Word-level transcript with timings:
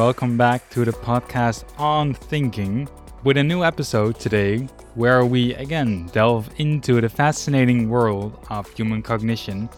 welcome 0.00 0.38
back 0.38 0.66
to 0.70 0.82
the 0.82 0.92
podcast 0.92 1.62
On 1.78 2.14
Thinking 2.14 2.88
with 3.22 3.36
a 3.36 3.44
new 3.44 3.62
episode 3.62 4.18
today 4.18 4.66
where 4.94 5.26
we 5.26 5.52
again 5.56 6.06
delve 6.06 6.48
into 6.56 7.02
the 7.02 7.08
fascinating 7.10 7.86
world 7.90 8.42
of 8.48 8.66
human 8.72 9.02
cognition 9.02 9.68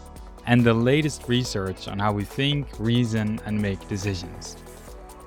and 0.47 0.63
the 0.63 0.73
latest 0.73 1.27
research 1.27 1.89
on 1.89 1.99
how 1.99 2.13
we 2.13 2.23
think, 2.23 2.67
reason, 2.79 3.37
and 3.45 3.61
make 3.61 3.85
decisions. 3.89 4.55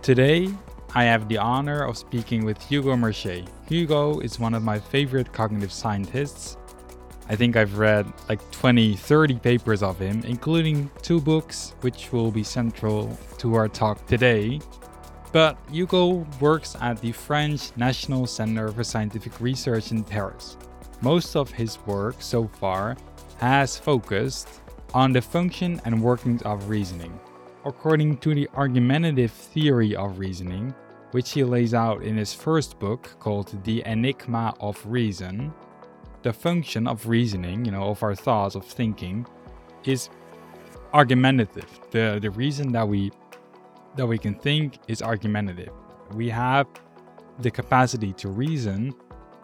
Today, 0.01 0.49
I 0.95 1.05
have 1.05 1.29
the 1.29 1.37
honor 1.37 1.83
of 1.83 1.99
speaking 1.99 2.47
with 2.47 2.59
Hugo 2.63 2.97
Mercier. 2.97 3.45
Hugo 3.69 4.21
is 4.21 4.41
one 4.41 4.55
of 4.55 4.63
my 4.63 4.79
favorite 4.79 5.31
cognitive 5.31 5.73
scientists. 5.73 6.57
I 7.29 7.37
think 7.37 7.55
I've 7.55 7.77
read 7.77 8.11
like 8.31 8.41
20, 8.51 8.95
30 8.97 9.35
papers 9.41 9.83
of 9.83 9.99
him, 9.99 10.23
including 10.25 10.91
two 11.03 11.21
books, 11.21 11.75
which 11.83 12.13
will 12.13 12.31
be 12.31 12.43
central 12.43 13.19
to 13.37 13.57
our 13.57 13.69
talk 13.69 14.07
today. 14.07 14.59
But 15.37 15.59
Hugo 15.71 16.27
works 16.41 16.79
at 16.81 16.99
the 17.03 17.13
French 17.13 17.71
National 17.77 18.27
Center 18.27 18.73
for 18.73 18.83
Scientific 18.83 19.39
Research 19.39 19.91
in 19.91 20.03
Paris. 20.03 20.57
Most 21.03 21.37
of 21.37 21.51
his 21.51 21.79
work 21.85 22.17
so 22.21 22.49
far 22.49 22.97
has 23.37 23.77
focused 23.77 24.49
on 24.95 25.13
the 25.13 25.21
function 25.21 25.79
and 25.85 26.01
workings 26.03 26.41
of 26.45 26.71
reasoning. 26.71 27.21
According 27.67 28.17
to 28.25 28.35
the 28.35 28.49
argumentative 28.55 29.31
theory 29.31 29.95
of 29.95 30.19
reasoning, 30.19 30.75
which 31.11 31.33
he 31.33 31.45
lays 31.45 31.75
out 31.75 32.03
in 32.03 32.17
his 32.17 32.33
first 32.33 32.79
book 32.79 33.15
called 33.19 33.63
The 33.63 33.83
Enigma 33.85 34.55
of 34.59 34.83
Reason, 34.87 35.53
the 36.23 36.33
function 36.33 36.89
of 36.89 37.07
reasoning, 37.07 37.67
you 37.67 37.73
know, 37.73 37.91
of 37.91 38.03
our 38.03 38.15
thoughts, 38.15 38.55
of 38.55 38.65
thinking, 38.65 39.27
is 39.85 40.09
argumentative. 40.95 41.69
The 41.91 42.21
the 42.23 42.31
reason 42.31 42.73
that 42.73 42.89
we 42.89 43.13
that 43.97 44.07
we 44.07 44.19
can 44.19 44.35
think 44.35 44.79
is 44.89 45.03
argumentative. 45.03 45.73
We 46.13 46.29
have 46.31 46.67
the 47.41 47.51
capacity 47.51 48.13
to 48.15 48.29
reason 48.29 48.95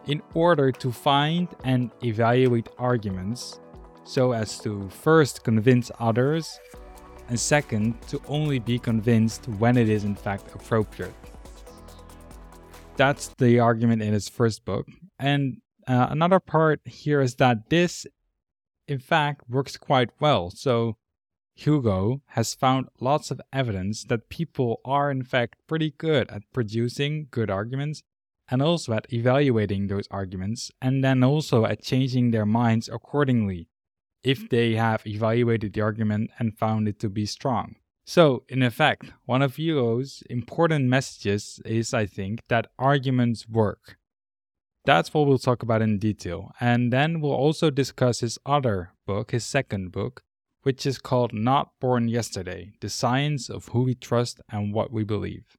in 0.06 0.22
order 0.34 0.72
to 0.72 0.92
find 0.92 1.48
and 1.64 1.90
evaluate 2.02 2.68
arguments 2.78 3.60
so 4.04 4.32
as 4.32 4.58
to 4.58 4.88
first 4.90 5.44
convince 5.44 5.90
others, 6.00 6.58
and 7.28 7.38
second, 7.38 8.00
to 8.08 8.20
only 8.26 8.58
be 8.58 8.78
convinced 8.78 9.46
when 9.58 9.76
it 9.76 9.88
is 9.88 10.04
in 10.04 10.14
fact 10.14 10.54
appropriate. 10.54 11.14
That's 12.96 13.28
the 13.38 13.60
argument 13.60 14.02
in 14.02 14.12
his 14.12 14.28
first 14.28 14.64
book. 14.64 14.86
And 15.18 15.58
uh, 15.86 16.08
another 16.10 16.40
part 16.40 16.80
here 16.84 17.20
is 17.20 17.36
that 17.36 17.70
this, 17.70 18.06
in 18.88 18.98
fact, 18.98 19.48
works 19.48 19.76
quite 19.76 20.10
well. 20.20 20.50
So, 20.50 20.96
Hugo 21.54 22.22
has 22.28 22.54
found 22.54 22.88
lots 23.00 23.30
of 23.30 23.40
evidence 23.52 24.04
that 24.04 24.28
people 24.28 24.80
are, 24.84 25.10
in 25.10 25.22
fact, 25.22 25.56
pretty 25.66 25.92
good 25.98 26.30
at 26.30 26.50
producing 26.52 27.28
good 27.30 27.50
arguments 27.50 28.02
and 28.50 28.62
also 28.62 28.92
at 28.92 29.12
evaluating 29.12 29.86
those 29.86 30.08
arguments, 30.10 30.70
and 30.80 31.02
then 31.02 31.22
also 31.22 31.64
at 31.64 31.82
changing 31.82 32.30
their 32.30 32.46
minds 32.46 32.88
accordingly 32.88 33.68
if 34.22 34.48
they 34.48 34.74
have 34.74 35.06
evaluated 35.06 35.72
the 35.72 35.80
argument 35.80 36.30
and 36.38 36.56
found 36.58 36.88
it 36.88 36.98
to 37.00 37.08
be 37.08 37.26
strong. 37.26 37.76
So, 38.04 38.44
in 38.48 38.62
effect, 38.62 39.12
one 39.26 39.42
of 39.42 39.56
Hugo's 39.56 40.22
important 40.28 40.88
messages 40.88 41.60
is, 41.64 41.94
I 41.94 42.06
think, 42.06 42.40
that 42.48 42.68
arguments 42.78 43.48
work. 43.48 43.96
That's 44.84 45.14
what 45.14 45.26
we'll 45.26 45.38
talk 45.38 45.62
about 45.62 45.82
in 45.82 45.98
detail. 45.98 46.52
And 46.60 46.92
then 46.92 47.20
we'll 47.20 47.32
also 47.32 47.70
discuss 47.70 48.20
his 48.20 48.38
other 48.44 48.92
book, 49.06 49.30
his 49.30 49.44
second 49.44 49.92
book, 49.92 50.24
which 50.62 50.86
is 50.86 50.98
called 50.98 51.32
Not 51.32 51.70
Born 51.80 52.08
Yesterday 52.08 52.72
The 52.80 52.88
Science 52.88 53.50
of 53.50 53.68
Who 53.68 53.82
We 53.82 53.94
Trust 53.94 54.40
and 54.50 54.72
What 54.72 54.92
We 54.92 55.04
Believe. 55.04 55.56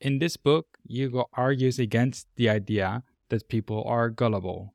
In 0.00 0.18
this 0.18 0.36
book, 0.36 0.78
Hugo 0.86 1.26
argues 1.34 1.78
against 1.78 2.28
the 2.36 2.48
idea 2.48 3.02
that 3.30 3.48
people 3.48 3.84
are 3.84 4.08
gullible, 4.08 4.74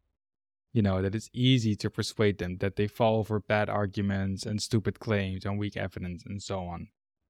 you 0.73 0.81
know, 0.81 1.01
that 1.01 1.15
it's 1.15 1.29
easy 1.33 1.75
to 1.77 1.89
persuade 1.89 2.37
them, 2.37 2.57
that 2.57 2.75
they 2.75 2.87
fall 2.87 3.23
for 3.23 3.39
bad 3.39 3.69
arguments 3.69 4.45
and 4.45 4.61
stupid 4.61 4.99
claims 4.99 5.45
and 5.45 5.57
weak 5.57 5.75
evidence 5.75 6.23
and 6.25 6.41
so 6.41 6.59
on. 6.59 6.87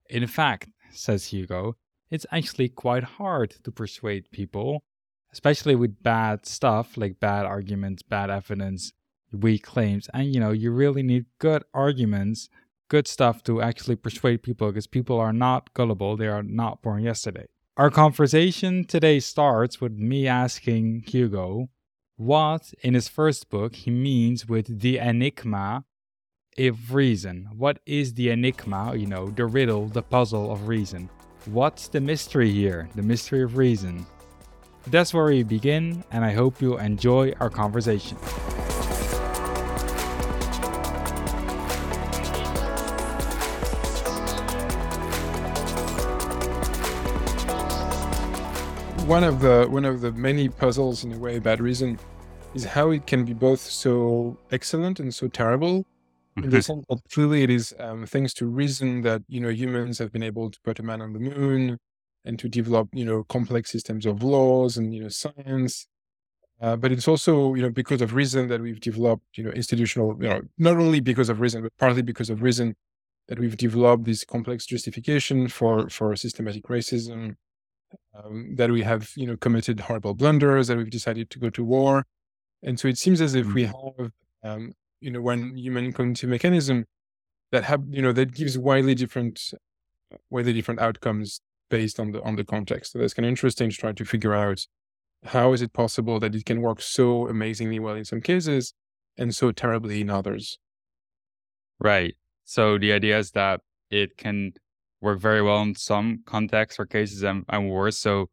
In 0.10 0.28
fact, 0.28 0.70
says 0.92 1.28
Hugo, 1.28 1.76
it's 2.10 2.26
actually 2.32 2.70
quite 2.70 3.04
hard 3.04 3.52
to 3.64 3.72
persuade 3.72 4.32
people, 4.32 4.84
especially 5.32 5.76
with 5.76 6.04
bad 6.04 6.46
stuff 6.46 6.98
like 6.98 7.20
bad 7.20 7.46
arguments, 7.46 8.04
bad 8.04 8.30
evidence, 8.30 8.92
weak 9.34 9.64
claims. 9.64 10.10
And 10.14 10.34
you 10.34 10.40
know, 10.40 10.52
you 10.52 10.72
really 10.72 11.04
need 11.04 11.26
good 11.40 11.64
arguments, 11.74 12.50
good 12.90 13.08
stuff 13.08 13.44
to 13.44 13.62
actually 13.62 13.96
persuade 13.96 14.44
people 14.44 14.68
because 14.68 14.88
people 14.88 15.20
are 15.20 15.34
not 15.34 15.74
gullible, 15.74 16.16
they 16.16 16.28
are 16.28 16.44
not 16.44 16.82
born 16.82 17.04
yesterday. 17.04 17.48
Our 17.76 17.90
conversation 17.90 18.86
today 18.86 19.20
starts 19.20 19.82
with 19.82 19.94
me 19.94 20.28
asking 20.28 21.06
Hugo 21.08 21.70
what 22.16 22.74
in 22.84 22.94
his 22.94 23.08
first 23.08 23.50
book 23.50 23.76
he 23.76 23.92
means 23.92 24.48
with 24.48 24.80
the 24.80 25.00
enigma 25.00 25.84
of 26.58 26.94
reason. 26.94 27.50
What 27.56 27.80
is 27.86 28.14
the 28.14 28.30
enigma, 28.30 28.96
you 28.96 29.08
know, 29.08 29.28
the 29.30 29.46
riddle, 29.46 29.88
the 29.88 30.04
puzzle 30.04 30.52
of 30.52 30.68
reason? 30.68 31.10
What's 31.46 31.88
the 31.88 32.00
mystery 32.00 32.52
here, 32.52 32.88
the 32.96 33.02
mystery 33.02 33.42
of 33.42 33.58
reason? 33.58 34.06
That's 34.88 35.14
where 35.14 35.26
we 35.26 35.44
begin, 35.44 36.04
and 36.12 36.24
I 36.24 36.34
hope 36.34 36.62
you'll 36.62 36.78
enjoy 36.78 37.34
our 37.40 37.50
conversation. 37.50 38.18
One 49.06 49.24
of 49.24 49.42
the 49.42 49.68
one 49.70 49.86
of 49.86 50.02
the 50.02 50.12
many 50.14 50.48
puzzles 50.48 51.04
in 51.04 51.12
a 51.14 51.18
way 51.18 51.36
about 51.36 51.60
reason 51.60 52.00
is 52.54 52.64
how 52.64 52.92
it 52.92 53.06
can 53.06 53.26
be 53.26 53.34
both 53.34 53.60
so 53.60 54.38
excellent 54.52 55.00
and 55.00 55.14
so 55.14 55.28
terrible. 55.28 55.86
In 56.38 56.50
the 56.50 56.64
sense 56.64 56.84
that 56.90 57.00
clearly 57.12 57.44
it 57.44 57.52
is 57.52 57.76
um, 57.80 58.08
thanks 58.08 58.34
to 58.36 58.48
reason 58.48 59.02
that 59.02 59.22
you 59.28 59.40
know 59.40 59.50
humans 59.50 60.00
have 60.00 60.12
been 60.12 60.24
able 60.24 60.50
to 60.50 60.60
put 60.64 60.80
a 60.80 60.84
man 60.84 61.02
on 61.02 61.14
the 61.14 61.20
moon 61.20 61.78
and 62.26 62.40
to 62.40 62.50
develop 62.50 62.90
you 62.94 63.06
know 63.06 63.24
complex 63.26 63.72
systems 63.72 64.06
of 64.06 64.24
laws 64.24 64.78
and 64.78 64.96
you 64.96 65.04
know 65.04 65.10
science. 65.10 65.86
Uh, 66.62 66.76
but 66.76 66.92
it's 66.92 67.08
also 67.08 67.54
you 67.56 67.62
know 67.62 67.70
because 67.70 68.02
of 68.02 68.14
reason 68.14 68.48
that 68.48 68.62
we've 68.62 68.80
developed 68.80 69.38
you 69.38 69.44
know 69.44 69.52
institutional 69.52 70.18
you 70.22 70.30
know 70.30 70.42
not 70.58 70.78
only 70.78 71.02
because 71.02 71.30
of 71.30 71.40
reason 71.42 71.62
but 71.62 71.74
partly 71.78 72.02
because 72.02 72.30
of 72.30 72.42
reason 72.42 72.76
that 73.28 73.38
we've 73.38 73.58
developed 73.58 74.06
this 74.06 74.24
complex 74.24 74.66
justification 74.66 75.48
for 75.48 75.90
for 75.90 76.16
systematic 76.16 76.64
racism 76.64 77.36
um, 78.14 78.56
that 78.56 78.72
we 78.72 78.82
have 78.82 79.12
you 79.16 79.28
know 79.28 79.38
committed 79.38 79.80
horrible 79.82 80.14
blunders 80.14 80.68
that 80.68 80.78
we've 80.78 80.90
decided 80.90 81.30
to 81.32 81.40
go 81.40 81.50
to 81.50 81.64
war. 81.64 82.06
And 82.62 82.80
so 82.80 82.88
it 82.88 82.98
seems 82.98 83.20
as 83.22 83.36
if 83.36 83.54
we 83.54 83.66
mm-hmm. 83.66 84.04
have 84.04 84.12
um, 84.44 84.74
you 85.02 85.12
know 85.12 85.22
one 85.22 85.56
human 85.56 85.92
cognitive 85.94 86.30
mechanism 86.30 86.86
that 87.52 87.64
have 87.66 87.84
you 87.90 88.02
know 88.02 88.12
that 88.14 88.34
gives 88.34 88.58
widely 88.58 88.96
different 88.96 89.54
widely 90.30 90.54
different 90.54 90.80
outcomes 90.80 91.42
based 91.70 92.00
on 92.00 92.12
the 92.12 92.22
on 92.24 92.36
the 92.36 92.44
context. 92.44 92.92
So 92.92 93.00
that's 93.00 93.14
kind 93.14 93.26
of 93.26 93.30
interesting 93.30 93.70
to 93.70 93.76
try 93.76 93.92
to 93.92 94.06
figure 94.06 94.34
out 94.34 94.66
how 95.26 95.54
is 95.54 95.62
it 95.62 95.74
possible 95.74 96.20
that 96.20 96.36
it 96.36 96.46
can 96.46 96.62
work 96.62 96.82
so 96.82 97.28
amazingly 97.28 97.80
well 97.80 97.96
in 97.96 98.06
some 98.06 98.22
cases 98.22 98.74
and 99.18 99.34
so 99.34 99.52
terribly 99.52 100.02
in 100.02 100.10
others. 100.10 100.58
Right. 101.80 102.16
So 102.44 102.78
the 102.78 102.92
idea 102.92 103.18
is 103.20 103.32
that 103.32 103.62
it 103.90 104.18
can 104.18 104.54
work 105.04 105.20
very 105.20 105.42
well 105.42 105.62
in 105.62 105.76
some 105.76 106.24
contexts 106.26 106.80
or 106.80 106.86
cases 106.86 107.22
and, 107.24 107.44
and 107.50 107.70
worse. 107.70 107.98
So 107.98 108.30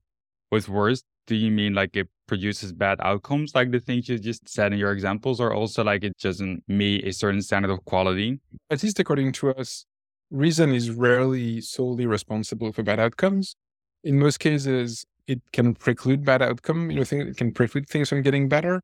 with 0.50 0.68
worse, 0.68 1.02
do 1.26 1.34
you 1.34 1.50
mean 1.50 1.74
like 1.74 1.96
it 1.96 2.08
produces 2.26 2.72
bad 2.72 2.98
outcomes 3.00 3.54
like 3.54 3.72
the 3.72 3.80
things 3.80 4.08
you 4.08 4.18
just 4.18 4.48
said 4.48 4.72
in 4.72 4.78
your 4.78 4.92
examples 4.92 5.40
or 5.40 5.52
also 5.52 5.82
like 5.82 6.04
it 6.04 6.16
doesn't 6.18 6.62
meet 6.68 7.04
a 7.04 7.12
certain 7.12 7.42
standard 7.42 7.72
of 7.72 7.84
quality? 7.84 8.40
At 8.70 8.82
least 8.82 9.00
according 9.00 9.32
to 9.32 9.50
us, 9.50 9.84
reason 10.30 10.72
is 10.72 10.90
rarely 10.90 11.60
solely 11.60 12.06
responsible 12.06 12.72
for 12.72 12.84
bad 12.84 13.00
outcomes. 13.00 13.56
In 14.04 14.18
most 14.18 14.38
cases, 14.38 15.04
it 15.26 15.40
can 15.52 15.74
preclude 15.74 16.24
bad 16.24 16.40
outcome, 16.40 16.90
you 16.90 16.96
know, 16.96 17.02
it 17.02 17.36
can 17.36 17.52
preclude 17.52 17.88
things 17.88 18.08
from 18.08 18.22
getting 18.22 18.48
better 18.48 18.80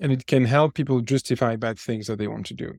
and 0.00 0.12
it 0.12 0.26
can 0.26 0.44
help 0.46 0.74
people 0.74 1.00
justify 1.00 1.56
bad 1.56 1.78
things 1.78 2.06
that 2.06 2.18
they 2.18 2.26
want 2.26 2.46
to 2.46 2.54
do 2.54 2.72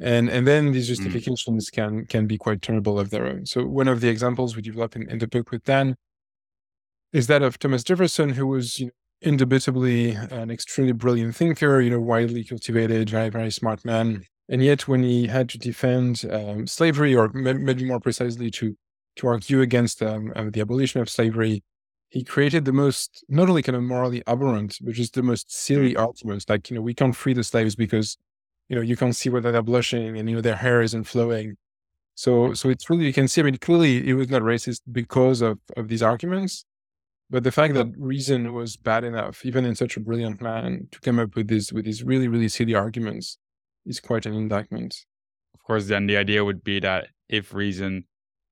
and 0.00 0.28
and 0.28 0.46
then 0.46 0.72
these 0.72 0.86
mm. 0.86 0.94
justifications 0.96 1.70
mm. 1.70 1.72
can 1.72 2.06
can 2.06 2.26
be 2.26 2.38
quite 2.38 2.62
terrible 2.62 2.98
of 2.98 3.10
their 3.10 3.26
own. 3.26 3.46
So 3.46 3.64
one 3.66 3.88
of 3.88 4.00
the 4.00 4.08
examples 4.08 4.54
we 4.54 4.62
develop 4.62 4.96
in, 4.96 5.08
in 5.10 5.18
the 5.18 5.26
book 5.26 5.50
with 5.50 5.64
Dan 5.64 5.96
is 7.12 7.26
that 7.26 7.42
of 7.42 7.58
Thomas 7.58 7.82
Jefferson, 7.82 8.30
who 8.30 8.46
was 8.46 8.78
you 8.78 8.86
know, 8.86 8.92
indubitably 9.20 10.10
an 10.10 10.50
extremely 10.50 10.92
brilliant 10.92 11.34
thinker, 11.34 11.80
you 11.80 11.90
know, 11.90 12.00
widely 12.00 12.44
cultivated, 12.44 13.10
very 13.10 13.30
very 13.30 13.50
smart 13.50 13.84
man, 13.84 14.24
and 14.48 14.62
yet 14.62 14.88
when 14.88 15.02
he 15.02 15.26
had 15.26 15.48
to 15.50 15.58
defend 15.58 16.24
um, 16.30 16.66
slavery, 16.66 17.14
or 17.14 17.30
maybe 17.32 17.84
more 17.84 18.00
precisely 18.00 18.50
to 18.52 18.76
to 19.16 19.26
argue 19.26 19.60
against 19.60 20.02
um, 20.02 20.32
uh, 20.36 20.44
the 20.52 20.60
abolition 20.60 21.00
of 21.00 21.10
slavery, 21.10 21.64
he 22.08 22.22
created 22.22 22.64
the 22.64 22.72
most 22.72 23.24
not 23.28 23.48
only 23.48 23.62
kind 23.62 23.76
of 23.76 23.82
morally 23.82 24.22
aberrant, 24.26 24.78
but 24.80 24.94
just 24.94 25.14
the 25.14 25.22
most 25.22 25.52
silly 25.52 25.94
mm. 25.94 26.00
arguments. 26.00 26.48
Like 26.48 26.70
you 26.70 26.76
know, 26.76 26.82
we 26.82 26.94
can't 26.94 27.16
free 27.16 27.34
the 27.34 27.44
slaves 27.44 27.74
because 27.74 28.16
you 28.68 28.76
know, 28.76 28.82
you 28.82 28.96
can't 28.96 29.16
see 29.16 29.30
whether 29.30 29.50
they're 29.50 29.62
blushing 29.62 30.18
and, 30.18 30.28
you 30.28 30.36
know, 30.36 30.42
their 30.42 30.56
hair 30.56 30.82
isn't 30.82 31.04
flowing. 31.04 31.56
So, 32.14 32.52
so 32.52 32.68
it's 32.68 32.90
really 32.90 33.06
you 33.06 33.12
can 33.12 33.28
see. 33.28 33.40
I 33.40 33.44
mean, 33.44 33.58
clearly 33.58 34.08
it 34.08 34.14
was 34.14 34.28
not 34.28 34.42
racist 34.42 34.80
because 34.90 35.40
of 35.40 35.58
of 35.76 35.86
these 35.86 36.02
arguments, 36.02 36.64
but 37.30 37.44
the 37.44 37.52
fact 37.52 37.74
that 37.74 37.92
reason 37.96 38.52
was 38.52 38.76
bad 38.76 39.04
enough, 39.04 39.46
even 39.46 39.64
in 39.64 39.76
such 39.76 39.96
a 39.96 40.00
brilliant 40.00 40.40
man, 40.40 40.88
to 40.90 40.98
come 40.98 41.20
up 41.20 41.36
with 41.36 41.46
this 41.46 41.72
with 41.72 41.84
these 41.84 42.02
really 42.02 42.26
really 42.26 42.48
silly 42.48 42.74
arguments, 42.74 43.38
is 43.86 44.00
quite 44.00 44.26
an 44.26 44.34
indictment. 44.34 45.04
Of 45.54 45.62
course, 45.62 45.86
then 45.86 46.08
the 46.08 46.16
idea 46.16 46.44
would 46.44 46.64
be 46.64 46.80
that 46.80 47.06
if 47.28 47.54
reason 47.54 48.04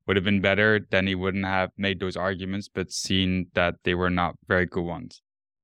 would 0.07 0.15
have 0.17 0.25
been 0.25 0.41
better, 0.41 0.87
then 0.91 1.09
he 1.09 1.17
wouldn't 1.17 1.45
have 1.45 1.71
made 1.77 1.99
those 1.99 2.17
arguments, 2.17 2.69
but 2.73 2.93
seen 2.93 3.49
that 3.55 3.75
they 3.83 3.95
were 3.95 4.11
not 4.11 4.37
very 4.47 4.67
good 4.67 4.85
ones. 4.85 5.23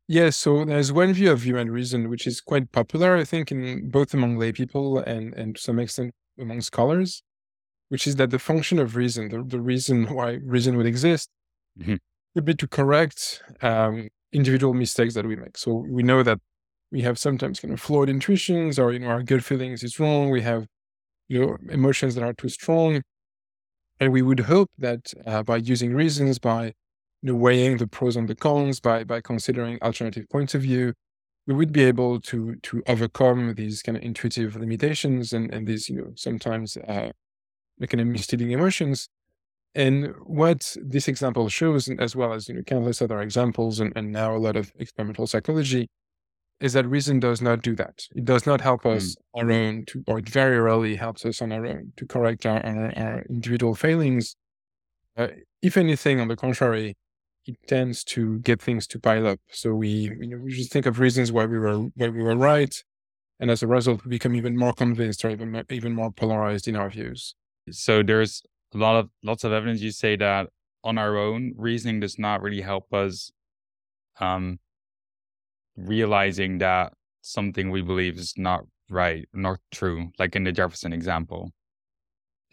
Yes, 0.09 0.37
so 0.37 0.65
there's 0.65 0.93
one 0.93 1.13
view 1.13 1.31
of 1.31 1.45
human 1.45 1.71
reason 1.71 2.09
which 2.09 2.27
is 2.27 2.41
quite 2.41 2.73
popular, 2.73 3.17
I 3.17 3.25
think, 3.25 3.53
in 3.53 3.89
both 3.91 4.13
among 4.13 4.37
lay 4.37 4.53
people 4.53 4.99
and, 4.99 5.33
and 5.35 5.57
to 5.57 5.63
some 5.63 5.79
extent 5.79 6.13
among 6.39 6.61
scholars, 6.61 7.23
which 7.89 8.07
is 8.07 8.17
that 8.17 8.31
the 8.31 8.39
function 8.39 8.79
of 8.79 8.97
reason, 8.97 9.29
the, 9.29 9.45
the 9.45 9.61
reason 9.61 10.07
why 10.15 10.39
reason 10.45 10.77
would 10.77 10.87
exist, 10.87 11.31
mm-hmm. 11.79 11.97
would 12.35 12.45
be 12.45 12.55
to 12.55 12.67
correct 12.67 13.43
um, 13.63 14.09
individual 14.33 14.75
mistakes 14.75 15.15
that 15.15 15.27
we 15.27 15.37
make. 15.37 15.57
So 15.57 15.85
we 15.89 16.03
know 16.03 16.23
that 16.23 16.39
we 16.91 17.03
have 17.03 17.19
sometimes 17.19 17.61
kind 17.61 17.73
of 17.73 17.81
flawed 17.81 18.09
intuitions, 18.09 18.79
or 18.79 18.93
you 18.93 18.99
know, 18.99 19.09
our 19.09 19.23
gut 19.23 19.43
feelings 19.43 19.83
is 19.83 19.99
wrong. 19.99 20.31
We 20.31 20.43
have 20.43 20.67
you 21.29 21.41
know 21.41 21.57
emotions 21.71 22.15
that 22.17 22.25
are 22.25 22.35
too 22.35 22.49
strong, 22.49 23.03
and 24.01 24.13
we 24.13 24.21
would 24.21 24.41
hope 24.41 24.71
that 24.79 25.15
uh, 25.25 25.43
by 25.43 25.57
using 25.57 25.95
reasons, 25.95 26.39
by 26.39 26.73
weighing 27.23 27.77
the 27.77 27.87
pros 27.87 28.17
and 28.17 28.29
the 28.29 28.35
cons, 28.35 28.81
by 28.81 29.05
by 29.05 29.21
considering 29.21 29.79
alternative 29.83 30.29
points 30.31 30.55
of 30.55 30.63
view, 30.63 30.95
we 31.47 31.55
would 31.55 31.73
be 31.73 31.85
able 31.85 32.21
to 32.21 32.57
to 32.57 32.83
overcome 32.87 33.55
these 33.55 33.83
kind 33.83 33.97
of 33.97 34.03
intuitive 34.03 34.57
limitations 34.57 35.33
and 35.33 35.53
and 35.53 35.67
these 35.67 35.89
you 35.89 35.97
know 35.97 36.13
sometimes 36.17 36.77
uh, 36.77 37.11
kind 37.81 38.01
of 38.01 38.07
misleading 38.07 38.51
emotions. 38.51 39.09
And 39.75 40.15
what 40.27 40.77
this 40.83 41.09
example 41.09 41.49
shows, 41.49 41.89
as 41.89 42.15
well 42.15 42.33
as 42.35 42.49
you 42.49 42.55
know 42.55 42.63
countless 42.63 43.01
other 43.01 43.21
examples, 43.23 43.81
and, 43.81 43.93
and 43.97 44.13
now 44.13 44.37
a 44.37 44.39
lot 44.39 44.57
of 44.57 44.73
experimental 44.79 45.27
psychology, 45.27 45.89
is 46.61 46.75
that 46.75 46.87
reason 46.87 47.21
does 47.21 47.41
not 47.41 47.63
do 47.63 47.75
that. 47.77 48.07
It 48.15 48.25
does 48.25 48.47
not 48.47 48.61
help 48.61 48.85
us 48.85 49.17
mm. 49.17 49.41
our 49.41 49.51
own 49.51 49.85
to, 49.87 50.05
or 50.07 50.19
it 50.19 50.29
very 50.29 50.61
rarely 50.61 50.97
helps 50.97 51.25
us 51.25 51.41
on 51.41 51.53
our 51.53 51.67
own 51.67 51.93
to 51.97 52.07
correct 52.07 52.45
our, 52.47 52.65
our, 52.65 52.93
our 52.97 53.23
individual 53.31 53.75
failings. 53.75 54.37
Uh, 55.17 55.29
if 55.63 55.77
anything, 55.77 56.21
on 56.21 56.29
the 56.29 56.37
contrary, 56.37 56.95
it 57.47 57.56
tends 57.67 58.05
to 58.05 58.39
get 58.41 58.62
things 58.62 58.87
to 58.89 58.99
pile 58.99 59.27
up. 59.27 59.41
So 59.50 59.75
we, 59.75 59.89
you 59.89 60.27
know, 60.29 60.39
we 60.39 60.53
just 60.53 60.73
think 60.73 60.87
of 60.87 61.00
reasons 61.00 61.33
why 61.33 61.47
we 61.47 61.59
were 61.59 61.79
why 61.97 62.09
we 62.09 62.23
were 62.23 62.37
right, 62.37 62.75
and 63.41 63.50
as 63.50 63.62
a 63.62 63.67
result, 63.67 64.05
we 64.05 64.11
become 64.11 64.35
even 64.35 64.56
more 64.56 64.73
convinced 64.73 65.25
or 65.25 65.31
even 65.31 65.65
even 65.71 65.93
more 65.93 66.11
polarized 66.11 66.69
in 66.69 66.77
our 66.77 66.91
views. 66.91 67.35
So 67.71 68.03
there's 68.03 68.43
a 68.75 68.79
lot 68.79 68.97
of 68.97 69.11
lots 69.23 69.44
of 69.44 69.53
evidence. 69.53 69.81
You 69.81 69.91
say 69.93 70.17
that 70.17 70.49
on 70.85 70.99
our 70.99 71.17
own, 71.17 71.53
reasoning 71.56 72.00
does 72.00 72.19
not 72.19 72.43
really 72.43 72.61
help 72.61 72.93
us 72.93 73.31
um, 74.21 74.59
realizing 75.77 76.59
that 76.59 76.93
something 77.23 77.71
we 77.71 77.83
believe 77.83 78.19
is 78.19 78.35
not 78.37 78.65
right, 78.91 79.29
not 79.33 79.59
true, 79.71 80.11
like 80.19 80.37
in 80.37 80.44
the 80.44 80.53
Jefferson 80.53 80.93
example. 80.93 81.50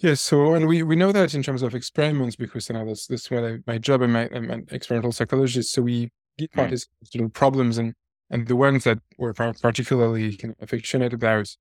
Yes, 0.01 0.21
so 0.21 0.53
and 0.53 0.65
we, 0.65 0.81
we 0.81 0.95
know 0.95 1.11
that 1.11 1.33
in 1.35 1.43
terms 1.43 1.61
of 1.61 1.75
experiments 1.75 2.37
because 2.37 2.69
you 2.69 2.75
know 2.75 2.85
that's 2.85 3.05
that's 3.07 3.29
what 3.29 3.43
I, 3.43 3.57
my 3.67 3.77
job. 3.77 4.01
I'm, 4.01 4.15
I'm 4.15 4.49
an 4.49 4.65
experimental 4.71 5.11
psychologist, 5.11 5.73
so 5.73 5.81
we 5.81 6.09
give 6.37 6.51
participants 6.53 7.11
mm. 7.13 7.33
problems, 7.33 7.77
and 7.77 7.93
and 8.29 8.47
the 8.47 8.55
ones 8.55 8.85
that 8.85 8.99
we're 9.17 9.33
particularly 9.33 10.37
kind 10.37 10.53
of 10.53 10.63
affectionate 10.63 11.13
about 11.13 11.53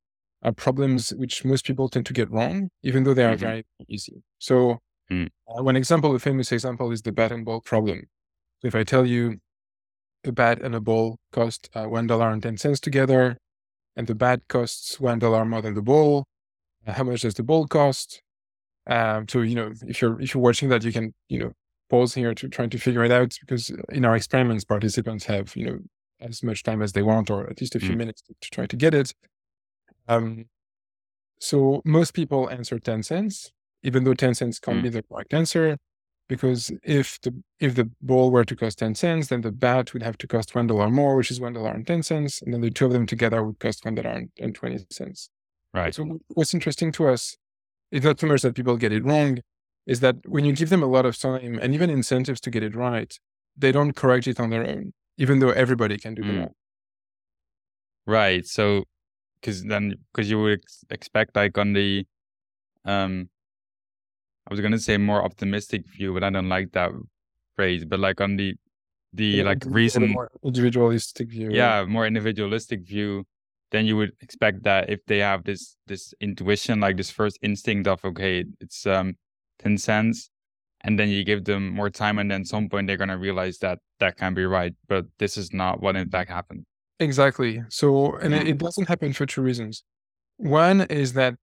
are 0.45 0.53
problems 0.53 1.11
which 1.15 1.45
most 1.45 1.67
people 1.67 1.89
tend 1.89 2.07
to 2.07 2.13
get 2.13 2.31
wrong, 2.31 2.71
even 2.85 3.03
though 3.03 3.13
they 3.13 3.25
are 3.25 3.35
mm-hmm. 3.35 3.45
very 3.45 3.67
easy. 3.89 4.23
So 4.39 4.79
mm. 5.11 5.27
uh, 5.49 5.63
one 5.65 5.75
example, 5.75 6.15
a 6.15 6.21
famous 6.21 6.53
example, 6.53 6.93
is 6.93 7.03
the 7.03 7.11
bat 7.11 7.33
and 7.33 7.45
ball 7.45 7.61
problem. 7.61 8.05
So 8.63 8.69
if 8.69 8.77
I 8.77 8.85
tell 8.85 9.05
you 9.05 9.39
a 10.25 10.31
bat 10.31 10.63
and 10.63 10.77
a 10.77 10.81
ball 10.81 11.19
cost 11.33 11.71
uh, 11.75 11.87
one 11.87 12.07
dollar 12.07 12.31
and 12.31 12.41
ten 12.41 12.57
cents 12.57 12.79
together, 12.79 13.37
and 13.97 14.07
the 14.07 14.15
bat 14.15 14.43
costs 14.49 15.01
one 15.01 15.19
dollar 15.19 15.45
more 15.45 15.61
than 15.61 15.75
the 15.75 15.83
ball. 15.83 16.25
Uh, 16.87 16.93
how 16.93 17.03
much 17.03 17.23
does 17.23 17.35
the 17.35 17.43
ball 17.43 17.67
cost? 17.67 18.23
Um, 18.89 19.27
so 19.29 19.41
you 19.41 19.55
know, 19.55 19.73
if 19.87 20.01
you're 20.01 20.21
if 20.21 20.35
you're 20.35 20.43
watching 20.43 20.69
that, 20.71 20.85
you 20.85 20.93
can 20.93 21.15
you 21.29 21.39
know 21.39 21.53
pause 21.91 22.15
here 22.15 22.35
to 22.35 22.49
try 22.49 22.67
to 22.67 22.79
figure 22.79 23.05
it 23.05 23.11
out 23.11 23.37
because 23.41 23.71
in 23.91 24.05
our 24.05 24.17
experiments, 24.17 24.65
participants 24.65 25.25
have 25.27 25.55
you 25.57 25.67
know 25.67 25.79
as 26.21 26.43
much 26.43 26.63
time 26.63 26.83
as 26.83 26.93
they 26.93 27.03
want, 27.03 27.31
or 27.31 27.49
at 27.49 27.61
least 27.61 27.75
a 27.75 27.81
few 27.81 27.91
mm. 27.91 27.99
minutes 27.99 28.23
to, 28.23 28.35
to, 28.41 28.51
try 28.51 28.67
to 28.67 28.77
get 28.77 28.95
it. 28.95 29.15
Um, 30.09 30.47
so 31.39 31.83
most 31.85 32.13
people 32.13 32.51
answer 32.51 32.79
ten 32.79 33.03
cents, 33.03 33.53
even 33.83 34.05
though 34.05 34.15
ten 34.15 34.35
cents 34.35 34.59
can't 34.59 34.79
mm. 34.79 34.85
be 34.85 34.89
the 34.89 35.03
correct 35.03 35.35
answer 35.35 35.79
because 36.29 36.71
if 36.83 37.21
the 37.23 37.35
if 37.59 37.75
the 37.75 37.91
ball 38.03 38.31
were 38.31 38.45
to 38.45 38.55
cost 38.55 38.79
10 38.79 38.95
cents 38.95 39.29
then 39.29 39.41
the 39.41 39.51
bat 39.51 39.93
would 39.93 40.03
have 40.03 40.19
to 40.19 40.27
cost 40.27 40.55
one 40.55 40.67
dollar 40.67 40.91
more 40.91 41.17
which 41.17 41.31
is 41.31 41.41
one 41.41 41.55
dollar 41.55 41.71
and 41.71 41.87
10 41.87 42.03
cents 42.03 42.43
and 42.43 42.55
then 42.55 42.61
the 42.61 42.71
two 42.71 42.87
of 42.87 42.93
them 42.93 43.07
together 43.07 43.43
would 43.43 43.59
cost 43.59 43.85
one 43.85 43.95
dollar 43.95 44.25
and 44.39 44.55
20 44.55 44.79
cents 44.91 45.31
right 45.75 45.95
so 45.95 46.21
what's 46.29 46.55
interesting 46.55 46.93
to 46.93 47.09
us 47.09 47.37
is 47.91 48.05
not 48.05 48.21
so 48.21 48.27
much 48.27 48.43
that 48.43 48.55
people 48.55 48.77
get 48.77 48.93
it 48.93 49.05
wrong 49.05 49.39
is 49.87 50.01
that 50.01 50.17
when 50.27 50.45
you 50.45 50.53
give 50.53 50.69
them 50.69 50.83
a 50.83 50.87
lot 50.87 51.07
of 51.07 51.19
time 51.19 51.59
and 51.61 51.75
even 51.75 51.91
incentives 51.91 52.41
to 52.41 52.51
get 52.51 52.63
it 52.63 52.75
right 52.75 53.19
they 53.57 53.73
don't 53.73 53.93
correct 53.93 54.27
it 54.27 54.39
on 54.39 54.51
their 54.51 54.67
own 54.67 54.93
even 55.17 55.39
though 55.41 55.51
everybody 55.51 55.97
can 55.99 56.15
do 56.15 56.23
mm. 56.23 56.37
that 56.37 56.53
right 58.07 58.47
so 58.47 58.85
because 59.41 59.65
then 59.65 59.95
because 60.13 60.29
you 60.31 60.41
would 60.41 60.61
ex- 60.61 60.85
expect 60.91 61.37
like 61.37 61.57
on 61.57 61.73
the 61.73 62.07
um 62.85 63.29
I 64.49 64.55
was 64.55 64.61
gonna 64.61 64.79
say 64.79 64.97
more 64.97 65.23
optimistic 65.23 65.87
view, 65.87 66.15
but 66.15 66.25
I 66.25 66.31
don't 66.31 66.49
like 66.49 66.73
that 66.73 66.91
phrase. 67.55 67.85
But 67.85 68.01
like 68.01 68.21
on 68.21 68.37
the 68.37 68.55
the 69.13 69.27
yeah, 69.27 69.43
like 69.43 69.63
reason 69.67 70.09
more 70.09 70.31
individualistic 70.43 71.29
view. 71.29 71.51
Yeah, 71.53 71.85
more 71.85 72.07
individualistic 72.07 72.81
view. 72.81 73.27
Then 73.71 73.87
you 73.87 73.97
would 73.97 74.13
expect 74.21 74.63
that 74.65 74.89
if 74.89 75.01
they 75.07 75.19
have 75.19 75.45
this 75.45 75.77
this 75.87 76.15
intuition, 76.21 76.81
like 76.81 76.97
this 76.97 77.11
first 77.11 77.39
instinct 77.43 77.87
of 77.87 78.05
okay, 78.05 78.45
it's 78.61 78.87
um 78.87 79.17
ten 79.59 79.77
cents, 79.77 80.31
and 80.83 80.99
then 80.99 81.09
you 81.09 81.25
give 81.25 81.45
them 81.45 81.71
more 81.71 81.91
time, 81.91 82.19
and 82.19 82.31
then 82.31 82.45
some 82.45 82.69
point 82.69 82.87
they're 82.87 82.97
gonna 82.97 83.19
realize 83.19 83.59
that 83.59 83.79
that 84.01 84.17
can 84.17 84.35
be 84.35 84.45
right. 84.45 84.75
But 84.89 85.07
this 85.19 85.37
is 85.37 85.53
not 85.53 85.81
what 85.81 85.97
in 85.97 86.09
fact 86.09 86.31
happened. 86.31 86.65
Exactly. 87.01 87.63
So, 87.69 88.17
and 88.17 88.35
it, 88.35 88.49
it 88.49 88.59
doesn't 88.59 88.89
happen 88.89 89.13
for 89.13 89.25
two 89.25 89.43
reasons. 89.43 89.85
One 90.39 90.83
is 90.83 91.13
that 91.13 91.37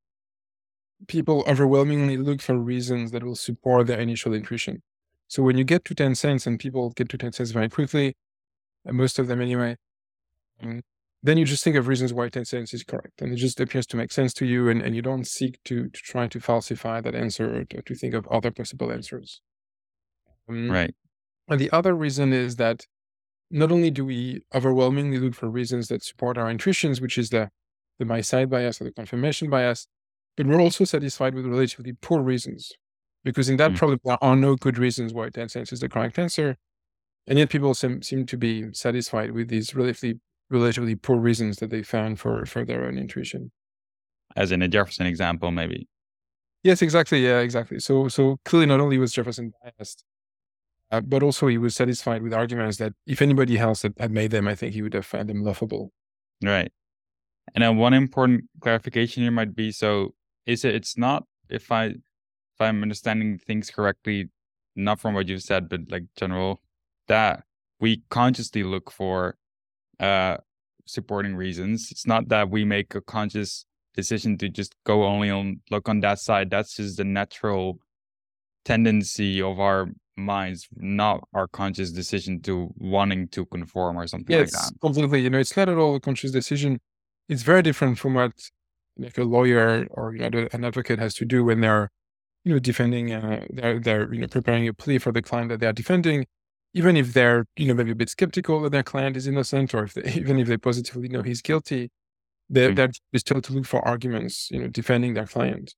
people 1.08 1.44
overwhelmingly 1.48 2.18
look 2.18 2.42
for 2.42 2.58
reasons 2.58 3.12
that 3.12 3.24
will 3.24 3.36
support 3.36 3.88
their 3.88 4.00
initial 4.00 4.34
intuition. 4.34 4.82
So 5.28 5.44
when 5.44 5.58
you 5.58 5.64
get 5.64 5.86
to 5.86 5.96
10 5.96 6.16
cents 6.16 6.46
and 6.46 6.60
people 6.60 6.92
get 6.92 7.10
to 7.10 7.18
10 7.18 7.34
cents 7.34 7.52
very 7.52 7.70
quickly, 7.70 8.16
most 8.86 9.18
of 9.18 9.28
them 9.28 9.42
anyway, 9.42 9.78
um, 10.62 10.82
then 11.26 11.38
you 11.38 11.46
just 11.46 11.64
think 11.64 11.76
of 11.76 11.88
reasons 11.88 12.14
why 12.14 12.30
10 12.30 12.46
cents 12.46 12.72
is 12.72 12.84
correct. 12.84 13.20
And 13.20 13.34
it 13.34 13.38
just 13.38 13.60
appears 13.60 13.88
to 13.88 13.98
make 13.98 14.12
sense 14.12 14.32
to 14.36 14.46
you. 14.46 14.70
And, 14.70 14.82
and 14.82 14.96
you 14.96 15.02
don't 15.02 15.26
seek 15.26 15.60
to, 15.66 15.90
to 15.90 16.02
try 16.02 16.28
to 16.28 16.40
falsify 16.40 17.02
that 17.02 17.16
answer 17.16 17.62
or 17.62 17.64
to, 17.66 17.82
to 17.82 17.96
think 17.96 18.14
of 18.14 18.28
other 18.28 18.52
possible 18.52 18.92
answers. 18.92 19.42
Um, 20.48 20.70
right. 20.70 20.94
And 21.48 21.60
the 21.60 21.72
other 21.72 21.96
reason 21.96 22.32
is 22.32 22.58
that 22.58 22.86
not 23.50 23.72
only 23.72 23.90
do 23.90 24.06
we 24.06 24.44
overwhelmingly 24.54 25.18
look 25.18 25.34
for 25.34 25.50
reasons 25.50 25.88
that 25.88 26.04
support 26.04 26.38
our 26.38 26.50
intuitions, 26.50 27.02
which 27.02 27.18
is 27.18 27.30
the, 27.30 27.50
the 27.98 28.06
my 28.06 28.22
side 28.22 28.52
bias 28.52 28.80
or 28.80 28.84
the 28.84 28.92
confirmation 28.92 29.50
bias, 29.50 29.88
but 30.38 30.46
we're 30.46 30.62
also 30.62 30.84
satisfied 30.84 31.34
with 31.34 31.48
relatively 31.48 31.94
poor 31.94 32.22
reasons. 32.22 32.72
Because 33.24 33.50
in 33.50 33.58
that 33.58 33.72
mm. 33.72 33.78
problem, 33.78 34.00
there 34.04 34.18
are 34.22 34.36
no 34.36 34.56
good 34.56 34.78
reasons 34.78 35.12
why 35.12 35.30
10 35.30 35.50
cents 35.50 35.74
is 35.74 35.80
the 35.80 35.90
correct 35.90 36.20
answer. 36.20 36.58
And 37.26 37.40
yet 37.40 37.50
people 37.50 37.74
seem, 37.74 38.04
seem 38.04 38.28
to 38.28 38.38
be 38.38 38.72
satisfied 38.74 39.32
with 39.32 39.48
these 39.48 39.74
relatively 39.74 40.20
relatively 40.50 40.96
poor 40.96 41.18
reasons 41.18 41.58
that 41.58 41.70
they 41.70 41.84
found 41.84 42.20
for, 42.20 42.46
for 42.46 42.66
their 42.66 42.86
own 42.86 42.98
intuition. 42.98 43.52
As 44.36 44.52
in 44.52 44.62
a 44.62 44.68
Jefferson 44.68 45.06
example, 45.06 45.52
maybe. 45.52 45.88
Yes, 46.64 46.82
exactly. 46.82 47.24
Yeah, 47.24 47.40
exactly. 47.40 47.80
So 47.80 48.08
so 48.08 48.38
clearly 48.44 48.66
not 48.66 48.80
only 48.80 48.98
was 48.98 49.14
Jefferson 49.14 49.54
biased, 49.64 50.04
uh, 50.92 51.02
but 51.02 51.24
also 51.24 51.48
he 51.48 51.58
was 51.58 51.76
satisfied 51.76 52.24
with 52.24 52.34
arguments 52.34 52.78
that 52.78 52.94
if 53.06 53.22
anybody 53.22 53.58
else 53.58 53.84
had, 53.84 53.94
had 54.00 54.12
made 54.12 54.32
them, 54.32 54.48
I 54.48 54.56
think 54.56 54.74
he 54.74 54.82
would 54.82 54.94
have 54.94 55.06
found 55.06 55.30
them 55.30 55.44
laughable. 55.44 55.92
Right. 56.44 56.72
And 57.54 57.64
then 57.64 57.78
one 57.78 57.94
important 57.94 58.46
clarification 58.62 59.24
here 59.24 59.32
might 59.32 59.56
be 59.56 59.72
so 59.72 60.16
is 60.46 60.66
it 60.66 60.76
it's 60.76 60.98
not 60.98 61.24
if 61.50 61.72
i 61.72 61.86
if 61.86 62.60
i'm 62.60 62.82
understanding 62.82 63.38
things 63.38 63.70
correctly 63.70 64.30
not 64.76 65.00
from 65.00 65.14
what 65.14 65.28
you've 65.28 65.42
said 65.42 65.70
but 65.70 65.82
like 65.90 66.04
general 66.18 66.62
that 67.08 67.44
we 67.80 68.04
consciously 68.10 68.64
look 68.64 68.92
for 68.92 69.38
uh 70.00 70.38
supporting 70.86 71.36
reasons. 71.36 71.90
It's 71.92 72.06
not 72.06 72.30
that 72.30 72.50
we 72.50 72.64
make 72.64 72.94
a 72.96 73.02
conscious 73.02 73.66
decision 73.96 74.38
to 74.38 74.50
just 74.50 74.76
go 74.86 75.06
only 75.06 75.30
on 75.30 75.62
look 75.72 75.90
on 75.90 76.00
that 76.02 76.20
side. 76.20 76.50
That's 76.50 76.76
just 76.76 76.98
the 76.98 77.04
natural 77.04 77.80
tendency 78.64 79.42
of 79.42 79.60
our 79.60 79.88
minds 80.18 80.68
not 80.78 81.20
our 81.34 81.46
conscious 81.46 81.92
decision 81.92 82.42
to 82.42 82.74
wanting 82.78 83.28
to 83.28 83.46
conform 83.48 83.98
or 83.98 84.08
something 84.08 84.34
yes, 84.34 84.54
like 84.54 84.64
that. 84.64 84.80
completely. 84.80 85.22
You 85.22 85.30
know 85.30 85.40
it's 85.40 85.58
not 85.58 85.70
at 85.70 85.78
all 85.78 85.96
a 85.96 86.00
conscious 86.00 86.32
decision. 86.32 86.80
It's 87.28 87.44
very 87.44 87.62
different 87.62 88.00
from 88.00 88.14
what 88.14 88.32
like 88.98 89.18
a 89.18 89.24
lawyer 89.24 89.88
or 89.92 90.16
you 90.16 90.30
know, 90.30 90.48
an 90.54 90.64
advocate 90.64 91.00
has 91.00 91.16
to 91.16 91.26
do 91.26 91.44
when 91.44 91.62
they're 91.62 91.92
you 92.46 92.54
know, 92.54 92.60
defending, 92.60 93.12
uh, 93.12 93.44
they're, 93.50 93.80
they're, 93.80 94.14
you 94.14 94.22
know, 94.22 94.28
preparing 94.28 94.68
a 94.68 94.74
plea 94.74 95.00
for 95.00 95.12
the 95.12 95.22
client 95.22 95.50
that 95.50 95.60
they're 95.60 95.74
defending, 95.74 96.26
even 96.76 96.98
if 96.98 97.14
they're, 97.14 97.46
you 97.56 97.68
know, 97.68 97.74
maybe 97.74 97.92
a 97.92 97.96
bit 97.96 98.10
skeptical 98.10 98.60
that 98.60 98.74
their 98.74 98.84
client 98.84 99.16
is 99.16 99.28
innocent, 99.28 99.74
or 99.74 99.86
if 99.86 99.94
they, 99.94 100.12
even 100.16 100.38
if 100.38 100.48
they 100.48 100.58
positively 100.58 101.08
know 101.08 101.22
he's 101.22 101.42
guilty, 101.42 101.90
they're, 102.50 102.72
mm. 102.72 102.76
they're 102.76 103.20
still 103.20 103.42
to 103.42 103.54
look 103.54 103.66
for 103.66 103.86
arguments, 103.88 104.50
you 104.52 104.60
know, 104.60 104.68
defending 104.68 105.14
their 105.14 105.26
client. 105.26 105.74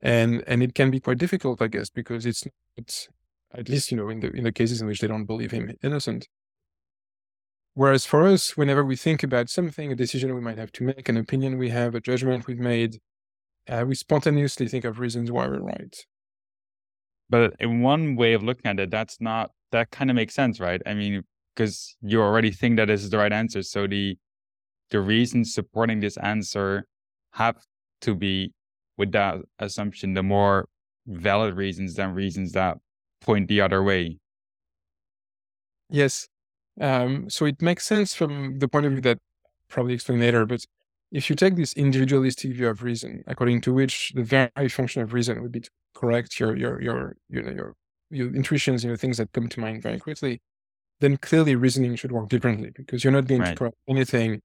And, 0.00 0.42
and 0.46 0.62
it 0.62 0.74
can 0.74 0.90
be 0.90 0.98
quite 0.98 1.18
difficult, 1.18 1.60
I 1.60 1.66
guess, 1.66 1.90
because 1.90 2.24
it's, 2.24 2.46
not, 2.78 3.06
at 3.52 3.68
least, 3.68 3.90
you 3.90 3.98
know, 3.98 4.08
in 4.08 4.20
the, 4.20 4.30
in 4.30 4.44
the 4.44 4.52
cases 4.52 4.80
in 4.80 4.86
which 4.86 5.00
they 5.00 5.08
don't 5.08 5.26
believe 5.26 5.50
him 5.50 5.76
innocent. 5.82 6.26
Whereas 7.74 8.06
for 8.06 8.26
us, 8.26 8.56
whenever 8.56 8.82
we 8.82 8.96
think 8.96 9.22
about 9.22 9.50
something, 9.50 9.92
a 9.92 9.94
decision 9.94 10.34
we 10.34 10.40
might 10.40 10.56
have 10.56 10.72
to 10.72 10.84
make, 10.84 11.06
an 11.08 11.18
opinion 11.18 11.58
we 11.58 11.68
have, 11.68 11.94
a 11.94 12.00
judgment 12.00 12.46
we've 12.46 12.58
made, 12.58 12.98
uh, 13.68 13.84
we 13.86 13.94
spontaneously 13.94 14.68
think 14.68 14.86
of 14.86 14.98
reasons 15.00 15.30
why 15.30 15.46
we're 15.46 15.60
right. 15.60 15.96
But 17.28 17.56
in 17.60 17.82
one 17.82 18.16
way 18.16 18.32
of 18.32 18.42
looking 18.42 18.70
at 18.70 18.80
it, 18.80 18.90
that's 18.90 19.20
not, 19.20 19.50
that 19.72 19.90
kind 19.90 20.10
of 20.10 20.16
makes 20.16 20.34
sense, 20.34 20.60
right? 20.60 20.80
I 20.86 20.94
mean, 20.94 21.22
because 21.54 21.96
you 22.02 22.22
already 22.22 22.50
think 22.50 22.76
that 22.76 22.86
this 22.86 23.02
is 23.02 23.10
the 23.10 23.18
right 23.18 23.32
answer. 23.32 23.62
So 23.62 23.86
the, 23.86 24.16
the 24.90 25.00
reasons 25.00 25.54
supporting 25.54 26.00
this 26.00 26.16
answer 26.18 26.86
have 27.32 27.56
to 28.02 28.14
be, 28.14 28.52
with 28.96 29.12
that 29.12 29.36
assumption, 29.58 30.14
the 30.14 30.22
more 30.22 30.68
valid 31.06 31.56
reasons 31.56 31.94
than 31.94 32.14
reasons 32.14 32.52
that 32.52 32.78
point 33.20 33.48
the 33.48 33.60
other 33.60 33.82
way. 33.82 34.18
Yes. 35.88 36.28
Um, 36.80 37.28
so 37.28 37.44
it 37.46 37.60
makes 37.60 37.84
sense 37.86 38.14
from 38.14 38.58
the 38.58 38.68
point 38.68 38.86
of 38.86 38.92
view 38.92 39.00
that 39.02 39.18
probably 39.68 39.94
explain 39.94 40.20
later, 40.20 40.46
but 40.46 40.64
if 41.12 41.28
you 41.28 41.36
take 41.36 41.56
this 41.56 41.72
individualistic 41.72 42.52
view 42.52 42.68
of 42.68 42.82
reason, 42.82 43.24
according 43.26 43.60
to 43.62 43.74
which 43.74 44.12
the 44.14 44.22
very 44.22 44.68
function 44.68 45.02
of 45.02 45.12
reason 45.12 45.42
would 45.42 45.52
be 45.52 45.60
to 45.60 45.70
correct 45.94 46.38
your 46.38 46.56
your 46.56 46.80
your 46.80 47.16
you 47.28 47.42
know 47.42 47.50
your 47.50 47.74
your 48.10 48.34
intuitions, 48.34 48.84
you 48.84 48.90
know 48.90 48.96
things 48.96 49.18
that 49.18 49.32
come 49.32 49.48
to 49.48 49.60
mind 49.60 49.82
very 49.82 49.98
quickly, 49.98 50.40
then 51.00 51.16
clearly 51.16 51.54
reasoning 51.56 51.96
should 51.96 52.12
work 52.12 52.28
differently 52.28 52.70
because 52.74 53.02
you're 53.02 53.12
not 53.12 53.26
going 53.26 53.40
right. 53.40 53.50
to 53.50 53.56
correct 53.56 53.76
anything 53.88 54.40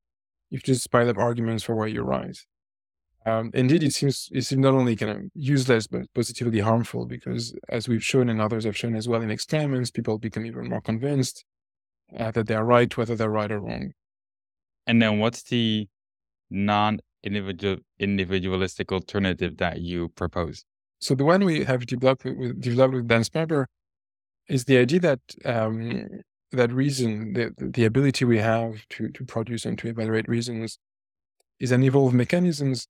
if 0.52 0.68
you 0.68 0.74
just 0.74 0.90
pile 0.92 1.10
up 1.10 1.18
arguments 1.18 1.64
for 1.64 1.76
why 1.76 1.88
you're 1.88 2.04
right. 2.04 2.38
Um, 3.26 3.50
indeed, 3.56 3.82
it 3.82 3.94
seems 3.94 4.30
it 4.32 4.44
seems 4.44 4.62
not 4.62 4.76
only 4.76 4.96
kind 4.96 5.12
of 5.12 5.22
useless 5.34 5.88
but 5.88 6.14
positively 6.14 6.60
harmful 6.60 7.06
because, 7.06 7.56
as 7.70 7.88
we've 7.88 8.04
shown 8.04 8.30
and 8.30 8.40
others 8.40 8.66
have 8.66 8.78
shown 8.78 8.96
as 8.96 9.08
well 9.08 9.24
in 9.24 9.32
experiments, 9.32 9.90
people 9.90 10.20
become 10.20 10.46
even 10.46 10.70
more 10.70 10.82
convinced 10.82 11.44
uh, 12.18 12.30
that 12.32 12.46
they're 12.46 12.64
right, 12.64 12.96
whether 12.96 13.16
they're 13.16 13.30
right 13.30 13.52
or 13.52 13.60
wrong. 13.60 13.94
And 14.86 15.02
then, 15.02 15.18
what's 15.18 15.42
the 15.42 15.88
non-individual 16.52 17.78
individualistic 18.00 18.92
alternative 18.92 19.58
that 19.58 19.82
you 19.82 20.10
propose? 20.10 20.64
So 21.00 21.16
the 21.16 21.26
one 21.26 21.44
we 21.44 21.64
have 21.64 21.86
developed 21.86 22.26
with, 22.26 22.62
developed 22.62 22.96
with 22.96 23.08
Dan 23.08 23.22
Sperber 23.22 23.66
is 24.48 24.66
the 24.66 24.78
idea 24.78 25.00
that 25.02 25.20
um, 25.44 26.22
that 26.52 26.72
reason, 26.72 27.34
the, 27.34 27.54
the 27.58 27.86
ability 27.86 28.26
we 28.26 28.40
have 28.40 28.88
to 28.90 29.10
to 29.10 29.26
produce 29.26 29.66
and 29.66 29.78
to 29.80 29.88
evaluate 29.88 30.28
reasons, 30.28 30.78
is 31.60 31.72
an 31.72 31.84
evolved 31.84 32.16
mechanisms, 32.16 32.88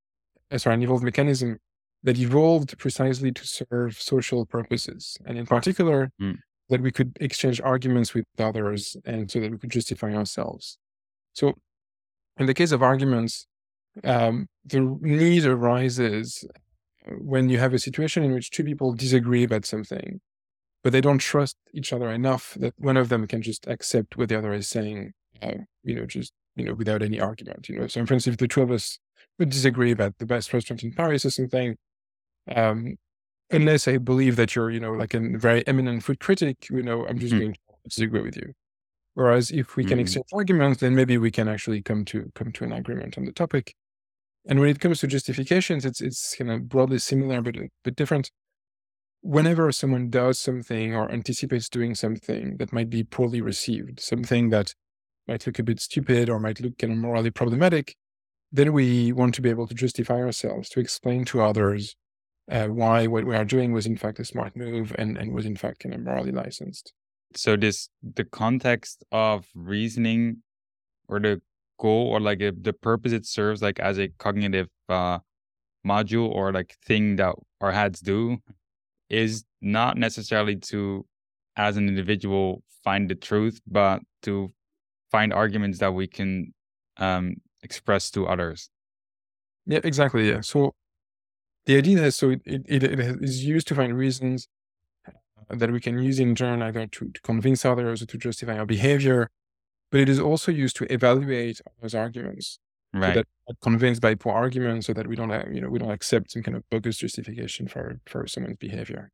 uh, 0.51 0.57
sorry, 0.57 0.75
an 0.75 0.83
evolved 0.83 1.03
mechanism 1.03 1.57
that 2.03 2.17
evolved 2.19 2.77
precisely 2.77 3.31
to 3.31 3.47
serve 3.47 3.99
social 3.99 4.45
purposes, 4.45 5.17
and 5.25 5.37
in 5.37 5.45
particular, 5.45 6.11
mm. 6.21 6.37
that 6.69 6.81
we 6.81 6.91
could 6.91 7.17
exchange 7.19 7.59
arguments 7.61 8.13
with 8.13 8.25
others, 8.37 8.95
and 9.05 9.29
so 9.31 9.39
that 9.39 9.51
we 9.51 9.57
could 9.57 9.71
justify 9.71 10.13
ourselves. 10.13 10.77
So 11.33 11.53
in 12.37 12.45
the 12.45 12.53
case 12.53 12.71
of 12.71 12.83
arguments, 12.83 13.47
um, 14.03 14.47
the 14.65 14.81
need 15.01 15.45
arises 15.45 16.45
when 17.19 17.49
you 17.49 17.59
have 17.59 17.73
a 17.73 17.79
situation 17.79 18.23
in 18.23 18.33
which 18.33 18.51
two 18.51 18.63
people 18.63 18.93
disagree 18.93 19.43
about 19.43 19.65
something, 19.65 20.21
but 20.83 20.93
they 20.93 21.01
don't 21.01 21.19
trust 21.19 21.57
each 21.73 21.91
other 21.91 22.09
enough 22.09 22.55
that 22.59 22.73
one 22.77 22.97
of 22.97 23.09
them 23.09 23.27
can 23.27 23.41
just 23.41 23.67
accept 23.67 24.17
what 24.17 24.29
the 24.29 24.37
other 24.37 24.53
is 24.53 24.67
saying, 24.67 25.13
you 25.83 25.95
know, 25.95 26.05
just 26.05 26.33
you 26.55 26.65
know, 26.65 26.73
without 26.73 27.01
any 27.01 27.19
argument. 27.19 27.69
You 27.69 27.79
know, 27.79 27.87
so 27.87 28.05
for 28.05 28.13
instance, 28.13 28.33
if 28.33 28.37
the 28.37 28.47
two 28.47 28.61
of 28.61 28.71
us 28.71 28.99
would 29.39 29.49
disagree 29.49 29.91
about 29.91 30.17
the 30.19 30.25
best 30.25 30.53
restaurant 30.53 30.83
in 30.83 30.93
Paris 30.93 31.25
or 31.25 31.29
something, 31.29 31.75
um, 32.55 32.95
unless 33.51 33.87
I 33.87 33.97
believe 33.97 34.35
that 34.37 34.55
you're, 34.55 34.71
you 34.71 34.79
know, 34.79 34.93
like 34.93 35.13
a 35.13 35.19
very 35.19 35.65
eminent 35.67 36.03
food 36.03 36.19
critic, 36.19 36.67
you 36.69 36.81
know, 36.81 37.05
I'm 37.07 37.19
just 37.19 37.33
mm. 37.33 37.39
going 37.39 37.53
to 37.53 37.59
disagree 37.83 38.21
with 38.21 38.37
you. 38.37 38.53
Whereas 39.15 39.51
if 39.51 39.75
we 39.75 39.83
can 39.83 39.93
mm-hmm. 39.93 40.01
exchange 40.01 40.25
arguments, 40.33 40.81
then 40.81 40.93
maybe 40.93 41.17
we 41.17 41.31
can 41.31 41.47
actually 41.47 41.81
come 41.81 42.03
to 42.05 42.31
come 42.35 42.51
to 42.51 42.63
an 42.65 42.73
agreement 42.73 43.17
on 43.17 43.25
the 43.25 43.31
topic. 43.31 43.73
And 44.47 44.59
when 44.59 44.69
it 44.69 44.79
comes 44.79 44.99
to 44.99 45.07
justifications, 45.07 45.85
it's 45.85 46.01
it's 46.01 46.35
kind 46.35 46.51
of 46.51 46.69
broadly 46.69 46.99
similar 46.99 47.41
but 47.41 47.57
a 47.57 47.69
bit 47.83 47.95
different. 47.95 48.31
Whenever 49.21 49.71
someone 49.71 50.09
does 50.09 50.39
something 50.39 50.93
or 50.93 51.11
anticipates 51.11 51.67
doing 51.67 51.95
something 51.95 52.57
that 52.57 52.71
might 52.71 52.89
be 52.89 53.03
poorly 53.03 53.41
received, 53.41 53.99
something 53.99 54.49
that 54.49 54.75
might 55.27 55.47
look 55.47 55.57
a 55.57 55.63
bit 55.63 55.79
stupid 55.79 56.29
or 56.29 56.39
might 56.39 56.61
look 56.61 56.77
kind 56.77 56.93
of 56.93 56.99
morally 56.99 57.31
problematic, 57.31 57.95
then 58.51 58.71
we 58.71 59.11
want 59.11 59.33
to 59.33 59.41
be 59.41 59.49
able 59.49 59.65
to 59.65 59.73
justify 59.73 60.21
ourselves, 60.21 60.69
to 60.69 60.79
explain 60.79 61.25
to 61.25 61.41
others 61.41 61.95
uh, 62.51 62.67
why 62.67 63.07
what 63.07 63.25
we 63.25 63.35
are 63.35 63.45
doing 63.45 63.71
was 63.71 63.85
in 63.85 63.97
fact 63.97 64.19
a 64.19 64.25
smart 64.25 64.55
move 64.55 64.95
and, 64.97 65.17
and 65.17 65.33
was 65.33 65.45
in 65.45 65.55
fact 65.55 65.79
kind 65.79 65.95
of 65.95 66.01
morally 66.01 66.31
licensed 66.31 66.93
so 67.35 67.55
this 67.55 67.89
the 68.01 68.23
context 68.23 69.03
of 69.11 69.47
reasoning 69.55 70.37
or 71.07 71.19
the 71.19 71.41
goal 71.79 72.07
or 72.07 72.19
like 72.19 72.41
a, 72.41 72.51
the 72.51 72.73
purpose 72.73 73.11
it 73.11 73.25
serves 73.25 73.61
like 73.61 73.79
as 73.79 73.99
a 73.99 74.09
cognitive 74.17 74.67
uh 74.89 75.19
module 75.85 76.29
or 76.29 76.51
like 76.51 76.75
thing 76.85 77.15
that 77.15 77.35
our 77.61 77.71
heads 77.71 77.99
do 77.99 78.37
is 79.09 79.43
not 79.61 79.97
necessarily 79.97 80.55
to 80.55 81.05
as 81.55 81.77
an 81.77 81.87
individual 81.87 82.63
find 82.83 83.09
the 83.09 83.15
truth 83.15 83.59
but 83.67 84.01
to 84.21 84.51
find 85.11 85.33
arguments 85.33 85.79
that 85.79 85.93
we 85.93 86.07
can 86.07 86.53
um 86.97 87.35
express 87.61 88.09
to 88.11 88.27
others. 88.27 88.69
Yeah 89.65 89.79
exactly 89.83 90.29
yeah. 90.29 90.41
So 90.41 90.73
the 91.65 91.77
idea 91.77 92.03
is 92.03 92.15
so 92.15 92.31
it, 92.31 92.41
it, 92.45 92.83
it 92.83 92.99
is 93.21 93.43
used 93.43 93.67
to 93.67 93.75
find 93.75 93.97
reasons 93.97 94.47
that 95.49 95.71
we 95.71 95.79
can 95.79 95.99
use 95.99 96.19
in 96.19 96.35
turn 96.35 96.61
either 96.61 96.87
to, 96.87 97.11
to 97.11 97.21
convince 97.21 97.65
others 97.65 98.01
or 98.01 98.05
to 98.07 98.17
justify 98.17 98.57
our 98.57 98.65
behavior, 98.65 99.29
but 99.91 99.99
it 99.99 100.09
is 100.09 100.19
also 100.19 100.51
used 100.51 100.75
to 100.77 100.91
evaluate 100.91 101.61
those 101.81 101.95
arguments. 101.95 102.59
Right. 102.93 103.15
So 103.15 103.23
that 103.47 103.59
convinced 103.61 104.01
by 104.01 104.15
poor 104.15 104.33
arguments 104.33 104.87
so 104.87 104.93
that 104.93 105.07
we 105.07 105.15
don't 105.15 105.29
have, 105.29 105.51
you 105.51 105.61
know, 105.61 105.69
we 105.69 105.79
don't 105.79 105.91
accept 105.91 106.31
some 106.31 106.43
kind 106.43 106.55
of 106.55 106.63
bogus 106.69 106.97
justification 106.97 107.67
for, 107.67 107.99
for 108.05 108.25
someone's 108.27 108.57
behavior. 108.57 109.11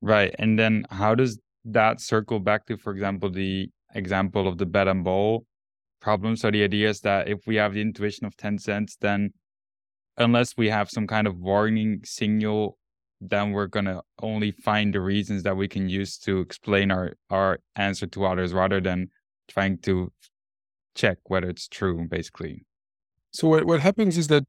Right. 0.00 0.34
And 0.38 0.58
then 0.58 0.84
how 0.90 1.14
does 1.14 1.38
that 1.64 2.00
circle 2.00 2.40
back 2.40 2.66
to, 2.66 2.76
for 2.76 2.92
example, 2.92 3.30
the 3.30 3.70
example 3.94 4.48
of 4.48 4.58
the 4.58 4.66
bat 4.66 4.88
and 4.88 5.04
ball 5.04 5.46
problem? 6.00 6.36
So 6.36 6.50
the 6.50 6.64
idea 6.64 6.88
is 6.90 7.00
that 7.00 7.28
if 7.28 7.46
we 7.46 7.56
have 7.56 7.74
the 7.74 7.80
intuition 7.80 8.26
of 8.26 8.36
10 8.36 8.58
cents, 8.58 8.96
then 9.00 9.30
unless 10.16 10.56
we 10.56 10.68
have 10.68 10.90
some 10.90 11.06
kind 11.06 11.26
of 11.26 11.38
warning 11.38 12.00
signal 12.04 12.78
then 13.20 13.52
we're 13.52 13.66
going 13.66 13.84
to 13.84 14.02
only 14.20 14.50
find 14.50 14.94
the 14.94 15.00
reasons 15.00 15.42
that 15.42 15.56
we 15.56 15.68
can 15.68 15.88
use 15.88 16.18
to 16.18 16.40
explain 16.40 16.90
our 16.90 17.14
our 17.30 17.58
answer 17.76 18.06
to 18.06 18.24
others 18.24 18.52
rather 18.52 18.80
than 18.80 19.08
trying 19.48 19.78
to 19.78 20.12
check 20.94 21.18
whether 21.24 21.48
it's 21.48 21.68
true 21.68 22.06
basically 22.08 22.64
so 23.32 23.48
what, 23.48 23.64
what 23.64 23.80
happens 23.80 24.16
is 24.16 24.28
that 24.28 24.44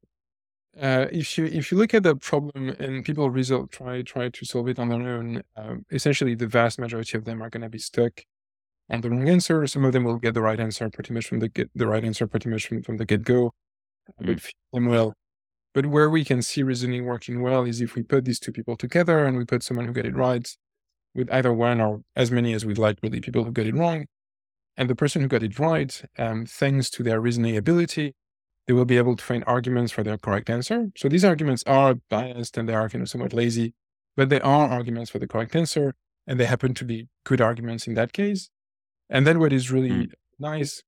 uh, 0.80 1.06
if 1.10 1.38
you 1.38 1.46
if 1.46 1.72
you 1.72 1.78
look 1.78 1.94
at 1.94 2.02
the 2.02 2.14
problem 2.16 2.68
and 2.78 3.04
people 3.04 3.30
result 3.30 3.70
try 3.70 4.02
try 4.02 4.28
to 4.28 4.44
solve 4.44 4.68
it 4.68 4.78
on 4.78 4.90
their 4.90 5.16
own, 5.16 5.42
um, 5.56 5.86
essentially 5.90 6.34
the 6.34 6.46
vast 6.46 6.78
majority 6.78 7.16
of 7.16 7.24
them 7.24 7.42
are 7.42 7.48
going 7.48 7.62
to 7.62 7.68
be 7.68 7.78
stuck 7.78 8.22
on 8.90 9.00
the 9.00 9.10
wrong 9.10 9.28
answer. 9.28 9.66
Some 9.66 9.84
of 9.84 9.92
them 9.92 10.04
will 10.04 10.18
get 10.18 10.34
the 10.34 10.42
right 10.42 10.60
answer 10.60 10.90
pretty 10.90 11.14
much 11.14 11.26
from 11.26 11.40
the 11.40 11.48
get 11.48 11.70
the 11.74 11.86
right 11.86 12.04
answer 12.04 12.26
pretty 12.26 12.50
much 12.50 12.66
from, 12.66 12.82
from 12.82 12.98
the 12.98 13.06
get 13.06 13.22
go, 13.22 13.54
mm. 14.20 14.26
but 14.26 14.40
few 14.40 14.52
them 14.72 14.86
will 14.86 15.14
but 15.76 15.84
where 15.84 16.08
we 16.08 16.24
can 16.24 16.40
see 16.40 16.62
reasoning 16.62 17.04
working 17.04 17.42
well 17.42 17.64
is 17.64 17.82
if 17.82 17.94
we 17.94 18.02
put 18.02 18.24
these 18.24 18.40
two 18.40 18.50
people 18.50 18.78
together 18.78 19.26
and 19.26 19.36
we 19.36 19.44
put 19.44 19.62
someone 19.62 19.84
who 19.84 19.92
got 19.92 20.06
it 20.06 20.16
right 20.16 20.48
with 21.14 21.30
either 21.30 21.52
one 21.52 21.82
or 21.82 22.00
as 22.16 22.30
many 22.30 22.54
as 22.54 22.64
we'd 22.64 22.78
like, 22.78 22.96
really, 23.02 23.20
people 23.20 23.44
who 23.44 23.52
got 23.52 23.66
it 23.66 23.74
wrong. 23.74 24.06
And 24.78 24.88
the 24.88 24.94
person 24.94 25.20
who 25.20 25.28
got 25.28 25.42
it 25.42 25.58
right, 25.58 26.02
um, 26.16 26.46
thanks 26.46 26.88
to 26.92 27.02
their 27.02 27.20
reasoning 27.20 27.58
ability, 27.58 28.14
they 28.66 28.72
will 28.72 28.86
be 28.86 28.96
able 28.96 29.16
to 29.16 29.22
find 29.22 29.44
arguments 29.46 29.92
for 29.92 30.02
their 30.02 30.16
correct 30.16 30.48
answer. 30.48 30.86
So 30.96 31.10
these 31.10 31.26
arguments 31.26 31.62
are 31.66 31.96
biased 32.08 32.56
and 32.56 32.66
they 32.66 32.72
are 32.74 32.88
you 32.90 33.00
know, 33.00 33.04
somewhat 33.04 33.34
lazy, 33.34 33.74
but 34.16 34.30
they 34.30 34.40
are 34.40 34.70
arguments 34.70 35.10
for 35.10 35.18
the 35.18 35.28
correct 35.28 35.54
answer. 35.54 35.94
And 36.26 36.40
they 36.40 36.46
happen 36.46 36.72
to 36.72 36.86
be 36.86 37.08
good 37.24 37.42
arguments 37.42 37.86
in 37.86 37.92
that 37.96 38.14
case. 38.14 38.48
And 39.10 39.26
then 39.26 39.40
what 39.40 39.52
is 39.52 39.70
really 39.70 39.90
mm. 39.90 40.12
nice 40.38 40.82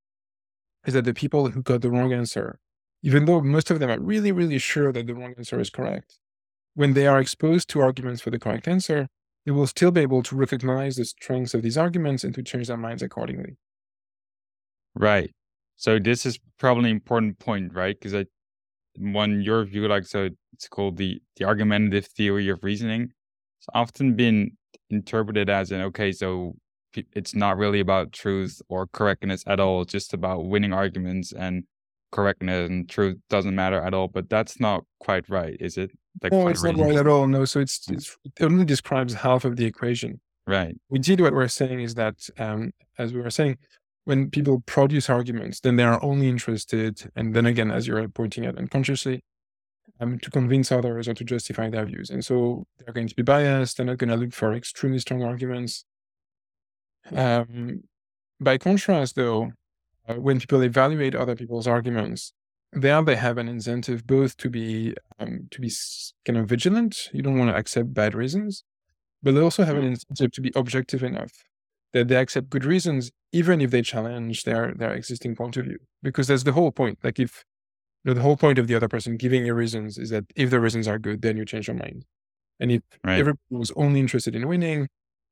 is 0.87 0.95
that 0.95 1.05
the 1.05 1.13
people 1.13 1.51
who 1.51 1.63
got 1.63 1.83
the 1.83 1.91
wrong 1.91 2.15
answer 2.15 2.59
even 3.09 3.25
though 3.25 3.41
most 3.41 3.71
of 3.71 3.79
them 3.79 3.89
are 3.91 3.99
really, 3.99 4.31
really 4.31 4.59
sure 4.59 4.93
that 4.93 5.07
the 5.07 5.15
wrong 5.15 5.33
answer 5.39 5.59
is 5.59 5.71
correct. 5.71 6.19
When 6.75 6.93
they 6.93 7.07
are 7.07 7.19
exposed 7.19 7.71
to 7.71 7.81
arguments 7.81 8.21
for 8.21 8.29
the 8.29 8.39
correct 8.39 8.69
answer, 8.69 9.09
they 9.47 9.51
will 9.51 9.67
still 9.67 9.91
be 9.91 10.03
able 10.03 10.23
to 10.25 10.37
recognize 10.37 10.97
the 10.97 11.07
strengths 11.07 11.55
of 11.55 11.63
these 11.63 11.79
arguments 11.79 12.23
and 12.23 12.35
to 12.35 12.43
change 12.43 12.67
their 12.69 12.77
minds 12.77 13.03
accordingly. 13.03 13.57
Right. 14.95 15.31
So 15.77 15.99
this 15.99 16.27
is 16.27 16.39
probably 16.59 16.91
an 16.91 16.97
important 16.97 17.39
point, 17.39 17.73
right? 17.73 17.99
Because 17.99 18.15
I, 18.15 18.27
one 18.99 19.41
your 19.41 19.65
view, 19.65 19.89
like 19.89 20.05
so, 20.05 20.29
it's 20.53 20.69
called 20.69 20.99
the 20.99 21.19
the 21.37 21.47
argumentative 21.47 22.09
theory 22.09 22.51
of 22.51 22.63
reasoning. 22.63 23.05
It's 23.61 23.69
often 23.73 24.17
been 24.17 24.51
interpreted 24.91 25.49
as 25.49 25.73
an 25.73 25.81
okay, 25.81 26.13
so 26.13 26.57
it's 27.15 27.35
not 27.35 27.57
really 27.57 27.81
about 27.81 28.13
truth 28.13 28.61
or 28.69 28.87
correctness 28.87 29.45
at 29.47 29.61
all. 29.61 29.87
Just 29.87 30.13
about 30.13 30.45
winning 30.45 30.75
arguments 30.75 31.33
and 31.33 31.65
correctness 32.11 32.69
and 32.69 32.89
truth 32.89 33.17
doesn't 33.29 33.55
matter 33.55 33.81
at 33.81 33.95
all. 33.95 34.09
But 34.09 34.29
that's 34.29 34.61
not 34.61 34.85
quite 35.01 35.29
right, 35.29 35.57
is 35.61 35.77
it? 35.77 35.91
Like 36.23 36.33
no, 36.33 36.49
it's 36.49 36.63
not 36.63 36.77
right 36.77 36.97
at 36.97 37.07
all. 37.07 37.27
No, 37.27 37.45
so 37.45 37.61
it's, 37.61 37.89
it's 37.91 38.17
it 38.25 38.43
only 38.43 38.65
describes 38.65 39.15
half 39.15 39.45
of 39.45 39.57
the 39.57 39.65
equation. 39.65 40.21
Right. 40.47 40.77
Indeed, 40.91 41.21
what 41.21 41.35
we're 41.35 41.49
saying 41.49 41.81
is 41.81 41.95
that, 41.95 42.29
um, 42.39 42.73
as 42.97 43.13
we 43.13 43.21
were 43.21 43.31
saying, 43.31 43.59
when 44.05 44.31
people 44.31 44.63
produce 44.65 45.11
arguments, 45.11 45.61
then 45.61 45.77
they 45.77 45.85
are 45.85 46.03
only 46.03 46.29
interested, 46.29 47.11
and 47.15 47.35
then 47.35 47.45
again, 47.45 47.71
as 47.71 47.87
you're 47.87 48.09
pointing 48.09 48.47
out 48.47 48.57
unconsciously, 48.57 49.23
um, 50.01 50.19
to 50.21 50.31
convince 50.31 50.73
others 50.73 51.09
or 51.09 51.15
to 51.15 51.25
justify 51.25 51.69
their 51.69 51.85
views. 51.85 52.09
And 52.09 52.25
so 52.25 52.67
they're 52.79 52.95
going 52.95 53.09
to 53.09 53.15
be 53.15 53.23
biased. 53.23 53.77
They're 53.77 53.87
not 53.87 53.99
going 53.99 54.11
to 54.11 54.17
look 54.17 54.33
for 54.33 54.55
extremely 54.55 54.99
strong 54.99 55.23
arguments. 55.23 55.85
Um, 57.15 57.83
by 58.41 58.59
contrast, 58.59 59.17
though, 59.17 59.53
when 60.17 60.41
people 60.41 60.63
evaluate 60.63 61.15
other 61.15 61.37
people's 61.37 61.67
arguments, 61.67 62.33
there 62.73 63.03
they 63.03 63.17
have 63.17 63.39
an 63.39 63.49
incentive 63.49 64.07
both 64.07 64.37
to 64.39 64.51
be 64.51 64.95
um, 65.19 65.49
to 65.51 65.61
be 65.61 65.71
kind 66.25 66.39
of 66.39 66.49
vigilant. 66.49 67.09
You 67.13 67.23
don't 67.23 67.39
want 67.39 67.51
to 67.51 67.57
accept 67.57 67.95
bad 67.95 68.15
reasons, 68.15 68.65
but 69.23 69.35
they 69.35 69.41
also 69.41 69.65
have 69.65 69.77
an 69.77 69.83
mm-hmm. 69.83 69.93
incentive 69.93 70.33
to 70.33 70.41
be 70.41 70.53
objective 70.55 71.03
enough 71.03 71.33
that 71.93 72.09
they 72.09 72.17
accept 72.17 72.51
good 72.51 72.65
reasons, 72.65 73.11
even 73.33 73.61
if 73.61 73.71
they 73.71 73.83
challenge 73.83 74.45
their 74.45 74.75
their 74.75 74.93
existing 74.93 75.35
point 75.35 75.57
of 75.57 75.65
view. 75.65 75.79
Because 76.03 76.29
that's 76.29 76.45
the 76.45 76.53
whole 76.53 76.73
point. 76.73 76.99
Like 77.03 77.19
if 77.19 77.45
you 78.05 78.11
know, 78.11 78.15
the 78.15 78.23
whole 78.23 78.37
point 78.37 78.59
of 78.59 78.67
the 78.67 78.75
other 78.75 78.89
person 78.89 79.17
giving 79.17 79.47
you 79.47 79.55
reasons 79.55 79.99
is 79.99 80.11
that 80.11 80.25
if 80.37 80.51
the 80.51 80.61
reasons 80.61 80.87
are 80.87 80.99
good, 80.99 81.23
then 81.23 81.37
you 81.37 81.45
change 81.45 81.69
your 81.69 81.77
mind. 81.77 82.05
And 82.61 82.73
if 82.73 82.83
right. 83.05 83.19
everyone 83.19 83.39
was 83.51 83.73
only 83.77 84.01
interested 84.01 84.35
in 84.35 84.47
winning, 84.49 84.89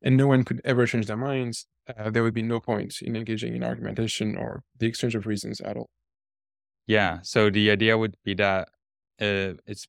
and 0.06 0.16
no 0.16 0.28
one 0.28 0.44
could 0.44 0.60
ever 0.64 0.86
change 0.86 1.06
their 1.06 1.16
minds, 1.16 1.66
uh, 1.88 2.10
there 2.10 2.22
would 2.22 2.32
be 2.32 2.42
no 2.54 2.60
point 2.60 2.94
in 3.02 3.16
engaging 3.16 3.56
in 3.56 3.64
argumentation 3.64 4.36
or 4.36 4.62
the 4.78 4.86
exchange 4.86 5.16
of 5.16 5.26
reasons 5.26 5.60
at 5.60 5.76
all. 5.76 5.90
Yeah. 6.86 7.18
So 7.22 7.50
the 7.50 7.72
idea 7.72 7.98
would 7.98 8.16
be 8.24 8.34
that 8.34 8.68
uh, 9.20 9.58
it's 9.66 9.88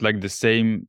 like 0.00 0.20
the 0.20 0.28
same 0.28 0.86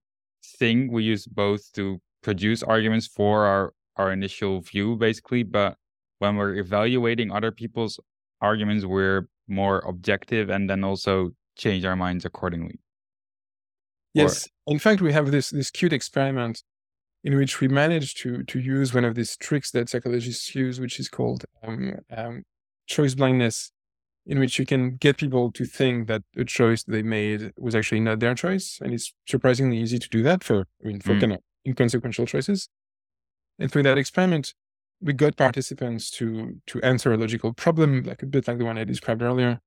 thing. 0.60 0.92
We 0.92 1.04
use 1.04 1.26
both 1.26 1.74
to 1.74 2.00
produce 2.22 2.62
arguments 2.62 3.08
for 3.08 3.46
our, 3.46 3.74
our 3.96 4.12
initial 4.12 4.62
view, 4.62 4.96
basically. 4.96 5.42
But 5.42 5.76
when 6.20 6.36
we're 6.36 6.54
evaluating 6.54 7.32
other 7.32 7.52
people's 7.52 8.00
arguments, 8.42 8.86
we're 8.86 9.28
more 9.48 9.80
objective 9.88 10.52
and 10.52 10.70
then 10.70 10.84
also 10.84 11.32
change 11.58 11.84
our 11.84 11.96
minds 11.96 12.26
accordingly. 12.26 12.80
Yes. 14.14 14.48
Or, 14.68 14.74
in 14.74 14.80
fact, 14.80 15.02
we 15.02 15.14
have 15.14 15.32
this 15.32 15.50
this 15.50 15.72
cute 15.72 15.94
experiment 15.94 16.62
in 17.28 17.36
which 17.36 17.60
we 17.60 17.68
managed 17.68 18.16
to 18.22 18.42
to 18.44 18.58
use 18.58 18.94
one 18.94 19.04
of 19.04 19.14
these 19.14 19.36
tricks 19.36 19.70
that 19.72 19.90
psychologists 19.90 20.56
use, 20.56 20.80
which 20.80 20.98
is 20.98 21.10
called 21.10 21.44
um, 21.62 21.96
um, 22.16 22.44
choice 22.88 23.16
blindness, 23.16 23.74
in 24.26 24.40
which 24.40 24.58
you 24.58 24.66
can 24.66 24.96
get 24.96 25.18
people 25.18 25.52
to 25.52 25.66
think 25.66 26.08
that 26.08 26.22
a 26.38 26.46
choice 26.46 26.86
they 26.86 27.04
made 27.04 27.52
was 27.58 27.76
actually 27.76 28.00
not 28.00 28.22
their 28.22 28.34
choice, 28.34 28.80
and 28.82 28.94
it's 28.94 29.14
surprisingly 29.28 29.78
easy 29.78 30.00
to 30.00 30.08
do 30.08 30.24
that 30.24 30.42
for 30.42 30.68
I 30.82 30.88
mean 30.88 31.02
for 31.02 31.16
mm. 31.16 31.20
kind 31.20 31.34
of 31.34 31.40
inconsequential 31.68 32.26
choices. 32.26 32.70
And 33.60 33.70
through 33.70 33.84
that 33.84 33.98
experiment, 33.98 34.54
we 35.02 35.12
got 35.12 35.36
participants 35.36 36.10
to 36.12 36.62
to 36.68 36.82
answer 36.82 37.12
a 37.12 37.18
logical 37.18 37.52
problem, 37.52 38.04
like 38.04 38.24
a 38.24 38.26
bit 38.26 38.48
like 38.48 38.58
the 38.58 38.64
one 38.64 38.78
I 38.78 38.86
described 38.86 39.22
earlier, 39.22 39.60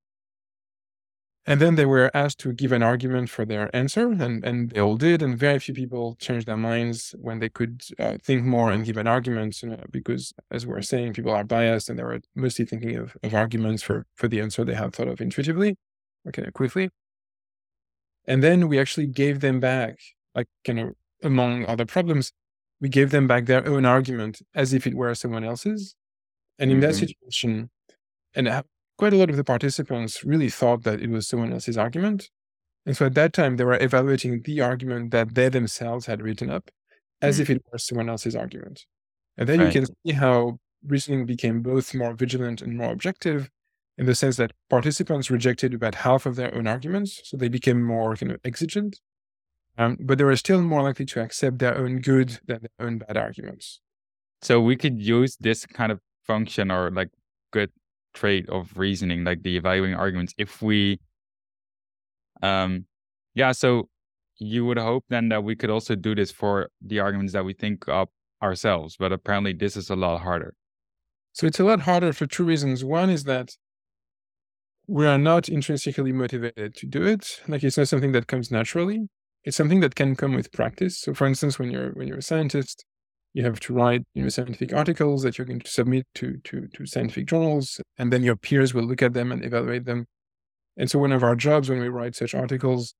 and 1.47 1.61
then 1.61 1.75
they 1.75 1.87
were 1.87 2.11
asked 2.15 2.39
to 2.41 2.53
give 2.53 2.71
an 2.71 2.83
argument 2.83 3.31
for 3.31 3.45
their 3.45 3.75
answer, 3.75 4.11
and, 4.11 4.45
and 4.45 4.71
they 4.71 4.81
all 4.81 4.97
did. 4.97 5.23
And 5.23 5.39
very 5.39 5.59
few 5.59 5.75
people 5.75 6.17
changed 6.21 6.47
their 6.47 6.57
minds 6.57 7.15
when 7.19 7.39
they 7.39 7.49
could 7.49 7.83
uh, 7.99 8.19
think 8.23 8.45
more 8.45 8.71
and 8.71 8.85
give 8.85 8.99
an 8.99 9.07
argument, 9.07 9.63
you 9.63 9.71
know, 9.71 9.83
because, 9.91 10.35
as 10.51 10.67
we 10.67 10.73
were 10.73 10.83
saying, 10.83 11.15
people 11.15 11.33
are 11.33 11.45
biased 11.45 11.89
and 11.89 11.99
they 11.99 12.03
were 12.03 12.21
mostly 12.35 12.67
thinking 12.67 12.97
of, 12.97 13.17
of 13.23 13.35
arguments 13.35 13.83
for, 13.83 14.07
for 14.15 14.29
the 14.29 14.41
answer 14.41 14.65
they 14.65 14.75
had 14.75 14.95
thought 14.95 15.09
of 15.09 15.21
intuitively, 15.21 15.77
okay, 16.29 16.51
quickly. 16.53 16.91
And 18.27 18.43
then 18.43 18.69
we 18.69 18.79
actually 18.79 19.07
gave 19.07 19.41
them 19.41 19.61
back, 19.61 19.99
like, 20.35 20.49
you 20.67 20.75
know, 20.75 20.93
among 21.23 21.65
other 21.67 21.87
problems, 21.87 22.33
we 22.81 22.89
gave 22.89 23.11
them 23.11 23.27
back 23.27 23.47
their 23.47 23.67
own 23.67 23.85
argument 23.85 24.41
as 24.55 24.73
if 24.73 24.87
it 24.87 24.95
were 24.95 25.15
someone 25.15 25.45
else's. 25.45 25.95
And 26.59 26.71
in 26.71 26.77
mm-hmm. 26.77 26.87
that 26.87 26.95
situation, 26.95 27.71
and 28.35 28.63
quite 29.01 29.15
a 29.15 29.17
lot 29.17 29.31
of 29.31 29.37
the 29.39 29.45
participants 29.45 30.23
really 30.25 30.51
thought 30.51 30.83
that 30.83 31.01
it 31.01 31.09
was 31.09 31.27
someone 31.27 31.55
else's 31.55 31.79
argument. 31.79 32.29
And 32.85 32.95
so 32.95 33.07
at 33.07 33.15
that 33.15 33.33
time, 33.33 33.57
they 33.57 33.65
were 33.65 33.83
evaluating 33.83 34.43
the 34.43 34.61
argument 34.61 35.11
that 35.13 35.35
they 35.35 35.49
themselves 35.49 36.05
had 36.05 36.21
written 36.21 36.51
up 36.51 36.71
as 37.23 37.37
mm-hmm. 37.37 37.43
if 37.43 37.51
it 37.51 37.63
was 37.73 37.87
someone 37.87 38.11
else's 38.11 38.37
argument. 38.37 38.85
And 39.39 39.49
then 39.49 39.61
right. 39.61 39.75
you 39.75 39.81
can 39.81 39.95
see 40.05 40.13
how 40.13 40.59
reasoning 40.87 41.25
became 41.25 41.63
both 41.63 41.95
more 41.95 42.13
vigilant 42.13 42.61
and 42.61 42.77
more 42.77 42.93
objective 42.93 43.49
in 43.97 44.05
the 44.05 44.15
sense 44.15 44.37
that 44.37 44.53
participants 44.69 45.31
rejected 45.31 45.73
about 45.73 45.95
half 45.95 46.27
of 46.27 46.37
their 46.37 46.55
own 46.55 46.67
arguments. 46.67 47.23
So 47.25 47.39
they 47.39 47.49
became 47.49 47.83
more 47.83 48.15
kind 48.17 48.33
of 48.33 48.41
exigent. 48.45 49.01
Um, 49.79 49.97
but 49.99 50.19
they 50.19 50.25
were 50.25 50.37
still 50.37 50.61
more 50.61 50.83
likely 50.83 51.07
to 51.07 51.23
accept 51.23 51.59
their 51.59 51.75
own 51.75 52.01
good 52.01 52.39
than 52.47 52.61
their 52.61 52.87
own 52.87 52.99
bad 52.99 53.17
arguments. 53.17 53.81
So 54.43 54.61
we 54.61 54.77
could 54.77 55.01
use 55.01 55.39
this 55.41 55.65
kind 55.65 55.91
of 55.91 56.01
function 56.27 56.71
or 56.71 56.91
like 56.91 57.09
good 57.51 57.71
trait 58.15 58.49
of 58.49 58.77
reasoning, 58.77 59.25
like 59.25 59.43
the 59.43 59.57
evaluating 59.57 59.97
arguments, 59.97 60.35
if 60.39 60.63
we, 60.63 61.01
um, 62.43 62.87
yeah, 63.35 63.53
so 63.53 63.89
you 64.39 64.65
would 64.65 64.79
hope 64.79 65.05
then 65.09 65.29
that 65.29 65.45
we 65.45 65.55
could 65.55 65.71
also 65.71 65.95
do 65.95 66.15
this 66.15 66.31
for 66.31 66.71
the 66.81 66.99
arguments 66.99 67.33
that 67.33 67.45
we 67.45 67.53
think 67.53 67.89
up 67.89 68.11
ourselves, 68.43 68.97
but 68.99 69.13
apparently 69.13 69.53
this 69.53 69.77
is 69.77 69.91
a 69.91 69.97
lot 69.97 70.21
harder. 70.23 70.55
So 71.33 71.47
it's 71.47 71.61
a 71.61 71.65
lot 71.65 71.81
harder 71.81 72.13
for 72.13 72.27
two 72.27 72.45
reasons. 72.45 72.85
One 72.85 73.11
is 73.11 73.25
that 73.25 73.51
we 74.87 75.07
are 75.07 75.19
not 75.19 75.49
intrinsically 75.49 76.13
motivated 76.13 76.75
to 76.77 76.87
do 76.87 77.05
it. 77.05 77.41
Like 77.47 77.63
it's 77.63 77.79
not 77.79 77.89
something 77.89 78.13
that 78.13 78.27
comes 78.27 78.51
naturally. 78.51 79.09
It's 79.45 79.57
something 79.57 79.81
that 79.81 79.95
can 79.95 80.17
come 80.17 80.35
with 80.35 80.53
practice. 80.53 80.99
So 81.01 81.15
for 81.15 81.27
instance, 81.27 81.59
when 81.59 81.71
you're 81.71 81.91
when 81.91 82.09
you're 82.09 82.19
a 82.19 82.23
scientist, 82.23 82.85
you 83.33 83.45
have 83.45 83.61
to 83.61 83.73
write 83.73 84.03
you 84.15 84.23
know, 84.23 84.29
scientific 84.29 84.73
articles 84.73 85.23
that 85.23 85.39
you're 85.39 85.47
going 85.47 85.61
to 85.61 85.71
submit 85.71 86.07
to, 86.17 86.39
to, 86.45 86.67
to 86.75 86.87
scientific 86.87 87.27
journals, 87.27 87.81
and 87.97 88.13
then 88.13 88.23
your 88.23 88.37
peers 88.37 88.75
will 88.75 88.85
look 88.85 89.03
at 89.03 89.13
them 89.13 89.31
and 89.31 89.45
evaluate 89.45 89.85
them. 89.85 90.07
And 90.77 90.91
so 90.91 90.99
one 90.99 91.13
of 91.13 91.23
our 91.23 91.37
jobs 91.37 91.69
when 91.69 91.81
we 91.81 91.89
write 91.89 92.17
such 92.17 92.35
articles 92.35 92.95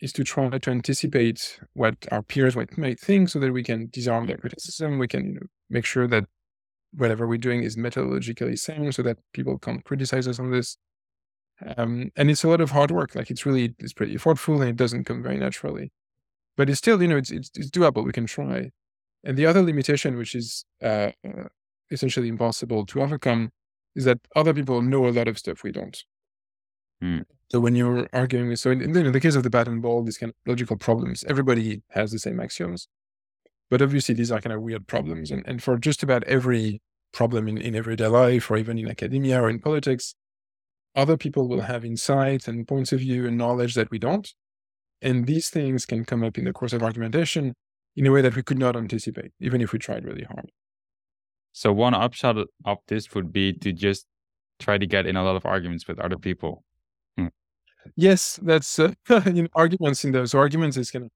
is 0.00 0.12
to 0.12 0.24
try 0.24 0.48
to 0.50 0.70
anticipate 0.70 1.60
what 1.72 1.96
our 2.10 2.22
peers 2.22 2.56
might 2.56 3.00
think 3.00 3.28
so 3.28 3.38
that 3.38 3.52
we 3.52 3.62
can 3.62 3.88
disarm 3.92 4.26
their 4.26 4.36
criticism. 4.36 4.98
We 4.98 5.08
can 5.08 5.26
you 5.26 5.34
know, 5.34 5.46
make 5.70 5.84
sure 5.84 6.06
that 6.08 6.24
whatever 6.92 7.26
we're 7.26 7.38
doing 7.38 7.62
is 7.62 7.76
methodologically 7.76 8.58
sound 8.58 8.94
so 8.94 9.02
that 9.02 9.18
people 9.32 9.58
can't 9.58 9.84
criticize 9.84 10.28
us 10.28 10.38
on 10.38 10.50
this. 10.50 10.76
Um, 11.76 12.10
and 12.16 12.30
it's 12.30 12.44
a 12.44 12.48
lot 12.48 12.60
of 12.60 12.72
hard 12.72 12.90
work. 12.90 13.14
Like 13.14 13.30
it's 13.30 13.46
really, 13.46 13.74
it's 13.78 13.92
pretty 13.92 14.18
thoughtful 14.18 14.60
and 14.60 14.70
it 14.70 14.76
doesn't 14.76 15.04
come 15.04 15.22
very 15.22 15.38
naturally. 15.38 15.92
But 16.56 16.68
it's 16.68 16.78
still, 16.78 17.00
you 17.00 17.08
know, 17.08 17.16
it's, 17.16 17.30
it's, 17.30 17.50
it's 17.54 17.70
doable. 17.70 18.04
We 18.04 18.12
can 18.12 18.26
try. 18.26 18.70
And 19.24 19.36
the 19.36 19.46
other 19.46 19.62
limitation, 19.62 20.16
which 20.16 20.34
is 20.34 20.64
uh, 20.82 21.10
essentially 21.90 22.28
impossible 22.28 22.84
to 22.86 23.02
overcome, 23.02 23.50
is 23.96 24.04
that 24.04 24.18
other 24.36 24.52
people 24.52 24.82
know 24.82 25.06
a 25.06 25.10
lot 25.10 25.28
of 25.28 25.38
stuff 25.38 25.62
we 25.62 25.72
don't. 25.72 26.02
Mm. 27.02 27.24
So 27.50 27.60
when 27.60 27.74
you're 27.74 28.08
arguing 28.12 28.48
with, 28.48 28.58
so 28.58 28.70
in, 28.70 28.82
in, 28.82 29.12
the 29.12 29.20
case 29.20 29.34
of 29.34 29.42
the 29.42 29.50
bat 29.50 29.68
and 29.68 29.80
ball, 29.80 30.02
these 30.02 30.18
kind 30.18 30.30
of 30.30 30.36
logical 30.46 30.76
problems, 30.76 31.24
everybody 31.24 31.82
has 31.90 32.12
the 32.12 32.18
same 32.18 32.40
axioms. 32.40 32.88
But 33.70 33.80
obviously, 33.80 34.14
these 34.14 34.30
are 34.30 34.40
kind 34.40 34.52
of 34.52 34.62
weird 34.62 34.86
problems. 34.86 35.30
And, 35.30 35.42
and 35.46 35.62
for 35.62 35.78
just 35.78 36.02
about 36.02 36.24
every 36.24 36.82
problem 37.12 37.48
in, 37.48 37.58
in 37.58 37.74
everyday 37.74 38.08
life, 38.08 38.50
or 38.50 38.56
even 38.56 38.78
in 38.78 38.90
academia 38.90 39.40
or 39.40 39.48
in 39.48 39.58
politics, 39.58 40.14
other 40.94 41.16
people 41.16 41.48
will 41.48 41.62
have 41.62 41.84
insight 41.84 42.46
and 42.46 42.68
points 42.68 42.92
of 42.92 43.00
view 43.00 43.26
and 43.26 43.38
knowledge 43.38 43.74
that 43.74 43.90
we 43.90 43.98
don't. 43.98 44.32
And 45.00 45.26
these 45.26 45.50
things 45.50 45.86
can 45.86 46.04
come 46.04 46.22
up 46.22 46.38
in 46.38 46.44
the 46.44 46.52
course 46.52 46.72
of 46.72 46.82
argumentation 46.82 47.54
in 47.96 48.06
a 48.06 48.12
way 48.12 48.20
that 48.20 48.36
we 48.36 48.42
could 48.42 48.58
not 48.58 48.76
anticipate, 48.76 49.32
even 49.40 49.60
if 49.60 49.72
we 49.72 49.78
tried 49.78 50.04
really 50.04 50.24
hard. 50.24 50.50
So 51.52 51.72
one 51.72 51.94
upshot 51.94 52.36
of 52.64 52.78
this 52.88 53.14
would 53.14 53.32
be 53.32 53.52
to 53.52 53.72
just 53.72 54.06
try 54.58 54.78
to 54.78 54.86
get 54.86 55.06
in 55.06 55.16
a 55.16 55.22
lot 55.22 55.36
of 55.36 55.46
arguments 55.46 55.86
with 55.86 56.00
other 56.00 56.18
people. 56.18 56.64
Hmm. 57.16 57.28
Yes, 57.94 58.40
that's 58.42 58.78
uh, 58.78 58.92
you 59.26 59.44
know, 59.44 59.48
arguments 59.54 60.04
in 60.04 60.12
those 60.12 60.34
arguments 60.34 60.76
is 60.76 60.90
kind 60.90 61.04
of 61.04 61.10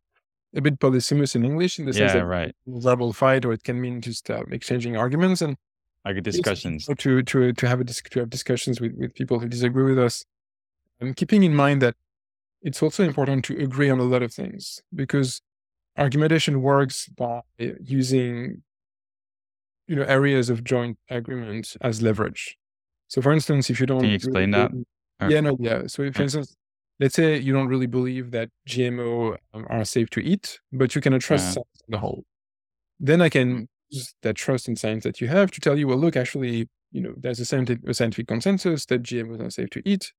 a 0.54 0.60
bit 0.60 0.78
polysemous 0.78 1.34
in 1.34 1.44
English 1.44 1.78
in 1.78 1.86
the 1.86 1.92
sense 1.92 2.14
yeah, 2.14 2.20
that 2.20 2.26
right. 2.26 2.54
verbal 2.66 3.12
fight, 3.12 3.44
or 3.44 3.52
it 3.52 3.64
can 3.64 3.80
mean 3.80 4.00
just 4.00 4.30
uh, 4.30 4.44
exchanging 4.50 4.96
arguments 4.96 5.42
and 5.42 5.56
like 6.04 6.22
discussions 6.22 6.86
to 6.86 7.22
to 7.22 7.52
to 7.52 7.68
have 7.68 7.80
a 7.80 7.84
to 7.84 8.20
have 8.20 8.30
discussions 8.30 8.80
with 8.80 8.94
with 8.96 9.14
people 9.14 9.40
who 9.40 9.48
disagree 9.48 9.84
with 9.84 9.98
us, 9.98 10.24
and 11.00 11.16
keeping 11.16 11.42
in 11.42 11.54
mind 11.54 11.82
that 11.82 11.96
it's 12.62 12.82
also 12.82 13.04
important 13.04 13.44
to 13.44 13.56
agree 13.58 13.90
on 13.90 13.98
a 13.98 14.04
lot 14.04 14.22
of 14.22 14.32
things 14.32 14.82
because 14.94 15.42
argumentation 15.98 16.62
works 16.62 17.08
by 17.08 17.40
using 17.80 18.62
you 19.86 19.96
know 19.96 20.02
areas 20.02 20.50
of 20.50 20.64
joint 20.64 20.98
agreement 21.10 21.76
as 21.80 22.02
leverage 22.02 22.56
so 23.08 23.20
for 23.22 23.32
instance 23.32 23.70
if 23.70 23.80
you 23.80 23.86
don't 23.86 24.00
can 24.00 24.10
you 24.10 24.14
explain 24.14 24.50
that 24.50 24.70
yeah 25.28 25.40
no 25.40 25.56
yeah 25.60 25.86
so 25.86 26.10
for 26.12 26.22
instance 26.22 26.56
let's 27.00 27.14
say 27.14 27.38
you 27.38 27.52
don't 27.52 27.68
really 27.68 27.86
believe 27.86 28.32
that 28.32 28.50
GMO 28.68 29.36
um, 29.54 29.66
are 29.70 29.84
safe 29.84 30.10
to 30.10 30.20
eat, 30.20 30.58
but 30.72 30.94
you 30.96 31.00
cannot 31.00 31.20
trust 31.20 31.46
Yeah. 31.46 31.52
science 31.52 31.82
on 31.86 31.90
the 31.90 31.98
whole. 31.98 32.24
Then 32.98 33.22
I 33.22 33.28
can 33.28 33.68
use 33.88 34.14
that 34.22 34.34
trust 34.34 34.68
in 34.68 34.76
science 34.76 35.04
that 35.04 35.20
you 35.20 35.28
have 35.28 35.50
to 35.52 35.60
tell 35.60 35.78
you, 35.78 35.86
well, 35.86 35.98
look, 35.98 36.16
actually, 36.16 36.68
you 36.90 37.00
know, 37.00 37.14
there's 37.16 37.38
a 37.38 37.44
scientific, 37.44 37.88
a 37.88 37.94
scientific 37.94 38.26
consensus 38.26 38.84
that 38.86 39.02
GMOs 39.04 39.40
are 39.40 39.50
safe 39.50 39.70
to 39.70 39.82
eat. 39.88 40.12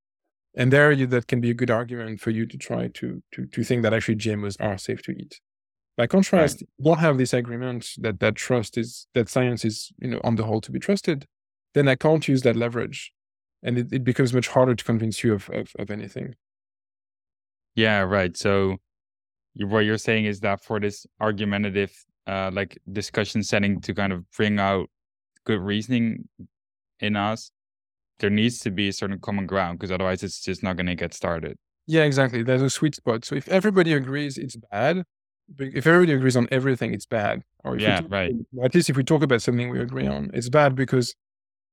And 0.55 0.71
there 0.71 0.91
you, 0.91 1.05
that 1.07 1.27
can 1.27 1.41
be 1.41 1.51
a 1.51 1.53
good 1.53 1.69
argument 1.69 2.21
for 2.21 2.31
you 2.31 2.45
to 2.45 2.57
try 2.57 2.87
to, 2.87 3.21
to, 3.33 3.45
to 3.45 3.63
think 3.63 3.83
that 3.83 3.93
actually 3.93 4.15
GMOs 4.15 4.55
are 4.59 4.77
safe 4.77 5.01
to 5.03 5.11
eat. 5.11 5.41
By 5.99 6.07
contrast, 6.07 6.61
you 6.61 6.67
don't 6.81 6.99
have 6.99 7.17
this 7.17 7.33
agreement 7.33 7.89
that 7.97 8.21
that 8.21 8.35
trust 8.35 8.77
is, 8.77 9.05
that 9.15 9.27
science 9.27 9.65
is, 9.65 9.91
you 9.99 10.07
know, 10.07 10.21
on 10.23 10.35
the 10.37 10.45
whole 10.45 10.61
to 10.61 10.71
be 10.71 10.79
trusted, 10.79 11.25
then 11.73 11.89
I 11.89 11.95
can't 11.95 12.25
use 12.25 12.41
that 12.43 12.55
leverage. 12.55 13.11
And 13.63 13.77
it, 13.77 13.87
it 13.91 14.05
becomes 14.05 14.33
much 14.33 14.47
harder 14.47 14.75
to 14.75 14.83
convince 14.85 15.25
you 15.25 15.33
of, 15.33 15.49
of, 15.49 15.73
of 15.77 15.91
anything. 15.91 16.35
Yeah, 17.75 17.99
right. 17.99 18.37
So 18.37 18.77
you, 19.53 19.67
what 19.67 19.79
you're 19.79 19.97
saying 19.97 20.23
is 20.23 20.39
that 20.39 20.63
for 20.63 20.79
this 20.79 21.05
argumentative, 21.19 21.91
uh, 22.25 22.49
like 22.53 22.77
discussion 22.89 23.43
setting 23.43 23.81
to 23.81 23.93
kind 23.93 24.13
of 24.13 24.23
bring 24.31 24.57
out 24.57 24.89
good 25.43 25.59
reasoning 25.59 26.29
in 27.01 27.17
us, 27.17 27.51
there 28.19 28.29
needs 28.29 28.59
to 28.59 28.71
be 28.71 28.87
a 28.87 28.93
certain 28.93 29.19
common 29.19 29.47
ground 29.47 29.79
because 29.79 29.91
otherwise 29.91 30.23
it's 30.23 30.39
just 30.39 30.63
not 30.63 30.77
going 30.77 30.85
to 30.85 30.95
get 30.95 31.13
started. 31.13 31.57
Yeah, 31.87 32.03
exactly. 32.03 32.41
There's 32.41 32.61
a 32.61 32.69
sweet 32.69 32.95
spot. 32.95 33.25
So 33.25 33.35
if 33.35 33.49
everybody 33.49 33.91
agrees, 33.91 34.37
it's 34.37 34.55
bad. 34.71 35.03
If 35.57 35.87
everybody 35.87 36.13
agrees 36.13 36.37
on 36.37 36.47
everything, 36.51 36.93
it's 36.93 37.05
bad. 37.05 37.43
Or 37.63 37.77
Yeah, 37.77 38.01
talk- 38.01 38.11
right. 38.11 38.33
At 38.63 38.75
least 38.75 38.89
if 38.89 38.97
we 38.97 39.03
talk 39.03 39.23
about 39.23 39.41
something 39.41 39.69
we 39.69 39.79
agree 39.79 40.07
on, 40.07 40.29
it's 40.33 40.49
bad 40.49 40.75
because 40.75 41.15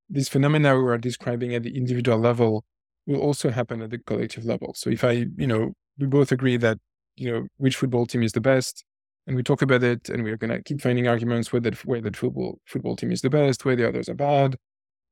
these 0.09 0.29
phenomena 0.29 0.77
we 0.77 0.89
are 0.91 0.99
describing 0.99 1.55
at 1.55 1.63
the 1.63 1.77
individual 1.77 2.19
level 2.19 2.65
will 3.07 3.21
also 3.21 3.51
happen 3.51 3.83
at 3.83 3.91
the 3.91 3.99
collective 3.99 4.45
level. 4.45 4.73
So 4.75 4.91
if 4.91 5.05
I, 5.05 5.27
you 5.37 5.47
know, 5.47 5.73
we 5.99 6.07
both 6.07 6.33
agree 6.33 6.57
that, 6.59 6.79
you 7.17 7.31
know, 7.31 7.47
which 7.57 7.77
football 7.77 8.07
team 8.07 8.23
is 8.23 8.33
the 8.33 8.41
best, 8.41 8.85
and 9.27 9.37
we 9.37 9.43
talk 9.43 9.63
about 9.63 9.83
it, 9.83 10.09
and 10.09 10.23
we're 10.23 10.37
gonna 10.37 10.63
keep 10.63 10.81
finding 10.81 11.09
arguments 11.09 11.53
where 11.53 11.61
that 11.61 11.85
where 11.85 12.01
that 12.01 12.17
football 12.17 12.61
football 12.67 12.97
team 12.97 13.11
is 13.11 13.23
the 13.23 13.31
best, 13.31 13.65
where 13.65 13.77
the 13.77 13.89
others 13.89 14.09
are 14.09 14.15
bad, 14.15 14.57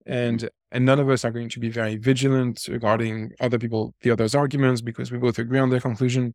and 0.06 0.40
mm-hmm. 0.40 0.46
and 0.72 0.84
none 0.84 1.00
of 1.00 1.08
us 1.08 1.24
are 1.24 1.30
going 1.30 1.48
to 1.48 1.60
be 1.60 1.68
very 1.68 1.96
vigilant 1.96 2.66
regarding 2.68 3.32
other 3.40 3.58
people, 3.58 3.94
the 4.02 4.10
others' 4.10 4.34
arguments, 4.34 4.80
because 4.80 5.10
we 5.10 5.18
both 5.18 5.38
agree 5.38 5.58
on 5.58 5.70
their 5.70 5.80
conclusion, 5.80 6.34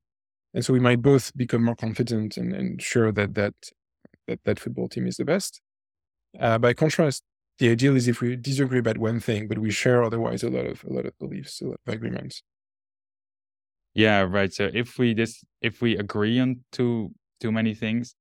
and 0.54 0.66
so 0.66 0.74
we 0.74 0.80
might 0.80 1.02
both 1.02 1.36
become 1.36 1.64
more 1.64 1.76
confident 1.76 2.38
and, 2.38 2.54
and 2.54 2.82
sure 2.82 3.12
that 3.12 3.36
that 3.36 3.54
that 4.28 4.44
that 4.46 4.60
football 4.60 4.88
team 4.88 5.08
is 5.08 5.18
the 5.18 5.26
best. 5.26 5.62
Uh, 6.40 6.58
by 6.58 6.74
contrast, 6.74 7.24
the 7.58 7.70
ideal 7.70 7.96
is 7.96 8.08
if 8.08 8.22
we 8.22 8.36
disagree 8.36 8.80
about 8.80 8.98
one 8.98 9.20
thing, 9.20 9.48
but 9.48 9.58
we 9.58 9.72
share 9.72 10.04
otherwise 10.04 10.44
a 10.44 10.50
lot 10.50 10.66
of 10.66 10.84
a 10.84 10.94
lot 10.94 11.06
of 11.06 11.18
beliefs, 11.20 11.62
a 11.62 11.66
lot 11.66 11.80
of 11.86 11.94
agreements. 11.94 12.44
Yeah, 13.94 14.22
right. 14.22 14.54
So 14.54 14.70
if 14.74 14.98
we 14.98 15.14
just 15.14 15.44
if 15.62 15.82
we 15.82 15.98
agree 15.98 16.40
on 16.40 16.64
too 16.72 17.12
too 17.40 17.52
many 17.52 17.74
things, 17.74 18.16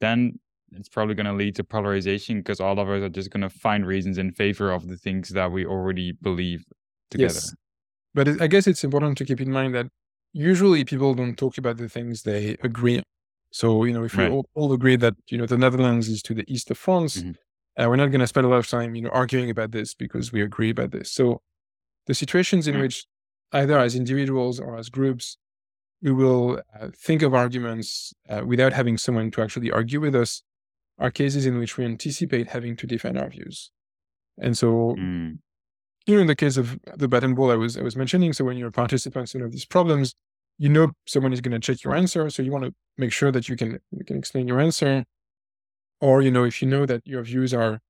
then 0.00 0.38
it's 0.72 0.88
probably 0.88 1.14
going 1.14 1.26
to 1.26 1.32
lead 1.32 1.56
to 1.56 1.64
polarization 1.64 2.38
because 2.38 2.60
all 2.60 2.78
of 2.78 2.88
us 2.88 3.02
are 3.02 3.08
just 3.08 3.30
going 3.30 3.40
to 3.42 3.50
find 3.50 3.86
reasons 3.86 4.18
in 4.18 4.32
favor 4.32 4.70
of 4.70 4.86
the 4.86 4.96
things 4.96 5.30
that 5.30 5.50
we 5.50 5.66
already 5.66 6.12
believe 6.12 6.64
together. 7.10 7.34
Yes. 7.34 7.54
But 8.14 8.40
I 8.40 8.46
guess 8.46 8.66
it's 8.66 8.84
important 8.84 9.18
to 9.18 9.24
keep 9.24 9.40
in 9.40 9.50
mind 9.50 9.74
that 9.74 9.86
usually 10.32 10.84
people 10.84 11.14
don't 11.14 11.36
talk 11.36 11.58
about 11.58 11.76
the 11.76 11.88
things 11.88 12.22
they 12.22 12.56
agree 12.62 12.98
on. 12.98 13.02
So, 13.52 13.84
you 13.84 13.92
know, 13.92 14.04
if 14.04 14.16
we 14.16 14.26
all, 14.28 14.46
all 14.54 14.72
agree 14.72 14.96
that, 14.96 15.14
you 15.28 15.36
know, 15.38 15.46
the 15.46 15.58
Netherlands 15.58 16.08
is 16.08 16.22
to 16.22 16.34
the 16.34 16.44
east 16.46 16.70
of 16.70 16.78
France, 16.78 17.22
Mhm. 17.22 17.36
uh, 17.78 17.86
we're 17.88 17.96
not 17.96 18.08
going 18.08 18.20
to 18.20 18.26
spend 18.26 18.46
a 18.46 18.48
lot 18.50 18.58
of 18.58 18.68
time, 18.68 18.94
you 18.94 19.02
know, 19.02 19.10
arguing 19.10 19.50
about 19.50 19.72
this 19.72 19.94
because 19.94 20.32
we 20.32 20.40
agree 20.42 20.70
about 20.70 20.92
this. 20.92 21.10
So 21.10 21.42
the 22.06 22.14
situations 22.14 22.68
in 22.68 22.76
Mm. 22.76 22.80
which 22.82 23.06
either 23.52 23.78
as 23.78 23.94
individuals 23.96 24.60
or 24.60 24.76
as 24.78 24.88
groups, 24.88 25.36
we 26.02 26.12
will 26.12 26.62
uh, 26.78 26.88
think 26.96 27.22
of 27.22 27.34
arguments 27.34 28.14
uh, 28.28 28.42
without 28.46 28.72
having 28.72 28.96
someone 28.98 29.30
to 29.32 29.42
actually 29.42 29.70
argue 29.70 30.00
with 30.00 30.14
us 30.14 30.42
are 30.98 31.10
cases 31.10 31.44
in 31.46 31.58
which 31.58 31.76
we 31.76 31.84
anticipate 31.84 32.48
having 32.48 32.76
to 32.76 32.86
defend 32.86 33.18
our 33.18 33.28
views. 33.30 33.70
And 34.38 34.56
so 34.56 34.94
Mm, 34.98 35.38
know, 36.16 36.20
in 36.22 36.26
the 36.26 36.36
case 36.36 36.56
of 36.56 36.78
the 36.96 37.08
and 37.22 37.36
ball 37.36 37.50
I 37.50 37.56
was 37.56 37.76
I 37.76 37.82
was 37.82 37.96
mentioning, 37.96 38.32
so 38.32 38.44
when 38.44 38.56
you're 38.56 38.68
a 38.68 38.72
participant 38.72 39.34
in 39.34 39.42
of 39.42 39.52
these 39.52 39.64
problems, 39.66 40.14
you 40.58 40.68
know 40.68 40.92
someone 41.06 41.32
is 41.32 41.40
going 41.40 41.52
to 41.52 41.60
check 41.60 41.82
your 41.84 41.94
answer, 41.94 42.28
so 42.30 42.42
you 42.42 42.52
want 42.52 42.64
to 42.64 42.74
make 42.98 43.12
sure 43.12 43.32
that 43.32 43.48
you 43.48 43.56
can 43.56 43.80
you 43.92 44.04
can 44.04 44.16
explain 44.18 44.48
your 44.48 44.60
answer, 44.60 45.04
or 46.00 46.22
you 46.22 46.30
know 46.30 46.44
if 46.44 46.62
you 46.62 46.68
know 46.68 46.86
that 46.86 47.02
your 47.06 47.22
views 47.22 47.54
are 47.54 47.80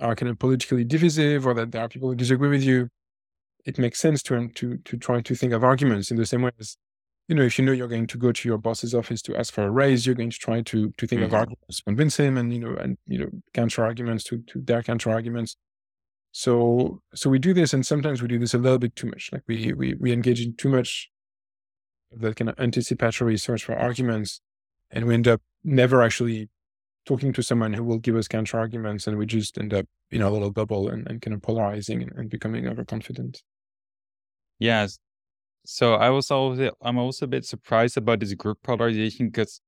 are 0.00 0.16
kind 0.16 0.30
of 0.30 0.38
politically 0.38 0.84
divisive 0.84 1.46
or 1.46 1.54
that 1.54 1.72
there 1.72 1.82
are 1.82 1.88
people 1.88 2.08
who 2.10 2.16
disagree 2.16 2.50
with 2.50 2.62
you, 2.64 2.88
it 3.64 3.78
makes 3.78 3.98
sense 4.00 4.22
to 4.24 4.48
to 4.50 4.78
to 4.78 4.96
try 4.96 5.20
to 5.20 5.34
think 5.34 5.52
of 5.52 5.64
arguments 5.64 6.10
in 6.10 6.16
the 6.16 6.26
same 6.26 6.42
way 6.42 6.50
as 6.58 6.76
you 7.28 7.34
know 7.34 7.42
if 7.42 7.58
you 7.58 7.64
know 7.64 7.72
you're 7.72 7.88
going 7.88 8.06
to 8.06 8.18
go 8.18 8.32
to 8.32 8.48
your 8.48 8.58
boss's 8.58 8.94
office 8.94 9.22
to 9.22 9.36
ask 9.36 9.52
for 9.54 9.64
a 9.64 9.70
raise, 9.70 10.06
you're 10.06 10.14
going 10.14 10.30
to 10.30 10.38
try 10.38 10.62
to 10.62 10.92
to 10.98 11.06
think 11.06 11.22
of 11.22 11.32
Mhm. 11.32 11.34
arguments 11.34 11.78
to 11.78 11.84
convince 11.84 12.16
him 12.18 12.38
and 12.38 12.52
you 12.52 12.60
know 12.60 12.74
and 12.76 12.98
you 13.06 13.18
know 13.18 13.30
counter 13.54 13.84
arguments 13.84 14.24
to 14.24 14.38
to 14.48 14.60
their 14.62 14.82
counter 14.82 15.10
arguments. 15.10 15.56
So 16.32 17.02
so 17.14 17.30
we 17.30 17.38
do 17.38 17.54
this, 17.54 17.72
and 17.72 17.84
sometimes 17.86 18.22
we 18.22 18.28
do 18.28 18.38
this 18.38 18.54
a 18.54 18.58
little 18.58 18.78
bit 18.78 18.94
too 18.96 19.08
much. 19.08 19.30
Like 19.32 19.42
we 19.46 19.72
we 19.72 19.94
we 19.94 20.12
engage 20.12 20.40
in 20.40 20.54
too 20.56 20.68
much 20.68 21.10
of 22.12 22.20
that 22.20 22.36
kind 22.36 22.48
of 22.50 22.58
anticipatory 22.58 23.36
search 23.38 23.64
for 23.64 23.74
arguments, 23.74 24.40
and 24.90 25.06
we 25.06 25.14
end 25.14 25.28
up 25.28 25.40
never 25.64 26.02
actually 26.02 26.48
talking 27.06 27.32
to 27.32 27.42
someone 27.42 27.72
who 27.72 27.82
will 27.82 27.98
give 27.98 28.16
us 28.16 28.28
counter 28.28 28.58
arguments, 28.58 29.06
and 29.06 29.16
we 29.18 29.26
just 29.26 29.58
end 29.58 29.72
up 29.72 29.86
in 30.10 30.22
a 30.22 30.30
little 30.30 30.50
bubble 30.50 30.88
and, 30.88 31.06
and 31.08 31.22
kind 31.22 31.34
of 31.34 31.42
polarizing 31.42 32.02
and, 32.02 32.12
and 32.12 32.30
becoming 32.30 32.66
overconfident. 32.66 33.42
yes. 34.58 34.98
So 35.64 35.94
I 35.94 36.08
was 36.10 36.30
also 36.30 36.70
I'm 36.80 36.98
also 36.98 37.26
a 37.26 37.28
bit 37.28 37.44
surprised 37.44 37.96
about 37.98 38.20
this 38.20 38.32
group 38.34 38.58
polarization 38.62 39.26
because 39.28 39.60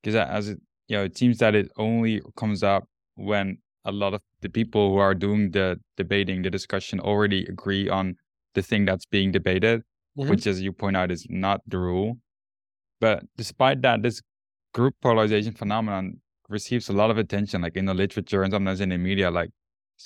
because 0.00 0.14
uh, 0.14 0.26
as 0.30 0.48
it 0.48 0.60
you 0.88 0.96
know 0.96 1.04
it 1.04 1.16
seems 1.16 1.38
that 1.38 1.54
it 1.54 1.68
only 1.76 2.20
comes 2.36 2.62
up 2.62 2.84
when 3.16 3.58
a 3.84 3.92
lot 3.92 4.14
of 4.14 4.22
the 4.40 4.48
people 4.48 4.90
who 4.92 4.98
are 4.98 5.14
doing 5.14 5.50
the 5.52 5.78
debating 5.96 6.42
the 6.42 6.50
discussion 6.50 7.00
already 7.00 7.44
agree 7.46 7.88
on 7.88 8.16
the 8.54 8.62
thing 8.62 8.84
that's 8.84 9.06
being 9.06 9.32
debated 9.32 9.82
Mhm. 10.18 10.28
which 10.30 10.46
as 10.46 10.60
you 10.60 10.72
point 10.72 10.96
out 10.96 11.10
is 11.10 11.26
not 11.30 11.60
the 11.66 11.78
rule. 11.78 12.18
But 13.00 13.24
despite 13.36 13.82
that 13.82 14.02
this 14.02 14.20
group 14.74 14.94
polarization 15.00 15.52
phenomenon 15.54 16.20
receives 16.48 16.88
a 16.88 16.92
lot 16.92 17.10
of 17.10 17.18
attention 17.18 17.62
like 17.62 17.76
in 17.76 17.86
the 17.86 17.94
literature 17.94 18.42
and 18.42 18.52
sometimes 18.52 18.80
in 18.80 18.90
the 18.90 18.98
media 18.98 19.30
like 19.30 19.50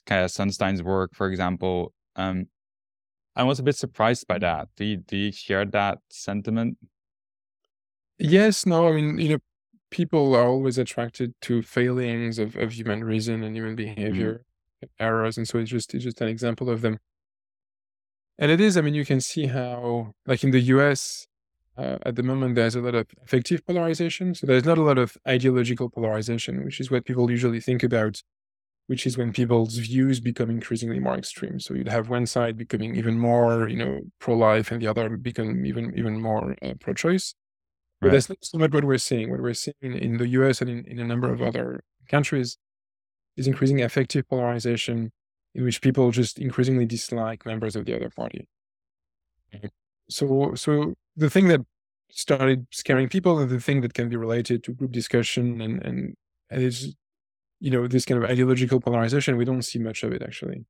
kind 0.06 0.24
of 0.24 0.30
sunstein's 0.30 0.82
work 0.82 1.10
for 1.14 1.28
example. 1.30 1.92
Um 2.16 2.46
i 3.36 3.42
was 3.42 3.58
a 3.58 3.62
bit 3.62 3.76
surprised 3.76 4.26
by 4.28 4.38
that. 4.38 4.68
Do 4.76 4.84
you, 4.84 4.96
do 4.98 5.16
you 5.16 5.32
share 5.32 5.64
that 5.66 5.98
sentiment? 6.10 6.78
Yes, 8.18 8.64
no, 8.66 8.88
I 8.88 8.92
mean, 8.92 9.18
you 9.18 9.28
know, 9.30 9.38
people 9.96 10.36
are 10.36 10.46
always 10.46 10.76
attracted 10.76 11.32
to 11.40 11.62
failings 11.62 12.38
of, 12.38 12.54
of 12.56 12.72
human 12.72 13.02
reason 13.02 13.42
and 13.42 13.56
human 13.56 13.74
behavior, 13.74 14.42
errors, 15.00 15.38
and 15.38 15.48
so 15.48 15.58
it's 15.58 15.70
just 15.70 15.94
it's 15.94 16.04
just 16.04 16.20
an 16.20 16.28
example 16.28 16.68
of 16.68 16.82
them. 16.82 16.98
And 18.38 18.50
it 18.50 18.60
is, 18.60 18.76
I 18.76 18.82
mean, 18.82 18.94
you 18.94 19.06
can 19.06 19.22
see 19.22 19.46
how, 19.46 20.12
like 20.26 20.44
in 20.44 20.50
the 20.50 20.60
US, 20.74 21.26
uh, 21.78 21.96
at 22.04 22.16
the 22.16 22.22
moment, 22.22 22.54
there's 22.56 22.74
a 22.74 22.82
lot 22.82 22.94
of 22.94 23.06
affective 23.24 23.66
polarization. 23.66 24.34
So 24.34 24.46
there's 24.46 24.66
not 24.66 24.76
a 24.76 24.82
lot 24.82 24.98
of 24.98 25.16
ideological 25.26 25.88
polarization, 25.88 26.62
which 26.64 26.78
is 26.78 26.90
what 26.90 27.06
people 27.06 27.30
usually 27.30 27.60
think 27.60 27.82
about, 27.82 28.22
which 28.88 29.06
is 29.06 29.16
when 29.16 29.32
people's 29.32 29.78
views 29.78 30.20
become 30.20 30.50
increasingly 30.50 31.00
more 31.00 31.16
extreme. 31.16 31.58
So 31.58 31.72
you'd 31.74 31.88
have 31.88 32.10
one 32.10 32.26
side 32.26 32.58
becoming 32.58 32.96
even 32.96 33.18
more, 33.18 33.68
you 33.68 33.78
know, 33.82 34.00
pro-life, 34.18 34.70
and 34.70 34.82
the 34.82 34.88
other 34.88 35.16
become 35.16 35.64
even 35.64 35.94
even 35.96 36.20
more 36.20 36.54
uh, 36.62 36.74
pro-choice. 36.80 37.34
But 38.00 38.08
Right. 38.08 38.12
that's 38.12 38.28
not 38.28 38.38
so 38.42 38.58
much 38.58 38.72
what 38.72 38.84
we're 38.84 38.98
seeing. 38.98 39.30
What 39.30 39.40
we're 39.40 39.54
seeing 39.54 39.74
in, 39.82 39.94
in 39.94 40.16
the 40.18 40.28
US 40.28 40.60
and 40.60 40.70
in, 40.70 40.84
in 40.86 40.98
a 40.98 41.04
number 41.06 41.32
of 41.32 41.42
other 41.42 41.82
countries 42.08 42.58
is 43.36 43.46
increasing 43.46 43.82
affective 43.82 44.28
polarization 44.28 45.12
in 45.54 45.64
which 45.64 45.80
people 45.82 46.10
just 46.10 46.38
increasingly 46.38 46.86
dislike 46.86 47.46
members 47.46 47.76
of 47.76 47.86
the 47.86 47.94
other 47.96 48.10
party. 48.10 48.48
Mm-hmm. 49.54 49.66
So, 50.08 50.54
so 50.54 50.94
the 51.16 51.30
thing 51.30 51.48
that 51.48 51.60
started 52.10 52.66
scaring 52.70 53.08
people 53.08 53.38
and 53.38 53.50
the 53.50 53.60
thing 53.60 53.80
that 53.80 53.94
can 53.94 54.08
be 54.08 54.16
related 54.16 54.62
to 54.64 54.72
group 54.72 54.92
discussion 54.92 55.60
and, 55.60 55.82
and, 55.84 56.14
and 56.50 56.62
is, 56.62 56.94
you 57.60 57.70
know, 57.70 57.86
this 57.88 58.04
kind 58.04 58.22
of 58.22 58.30
ideological 58.30 58.80
polarization, 58.80 59.36
we 59.36 59.44
don't 59.44 59.62
see 59.62 59.78
much 59.78 60.02
of 60.02 60.12
it 60.12 60.22
actually. 60.22 60.66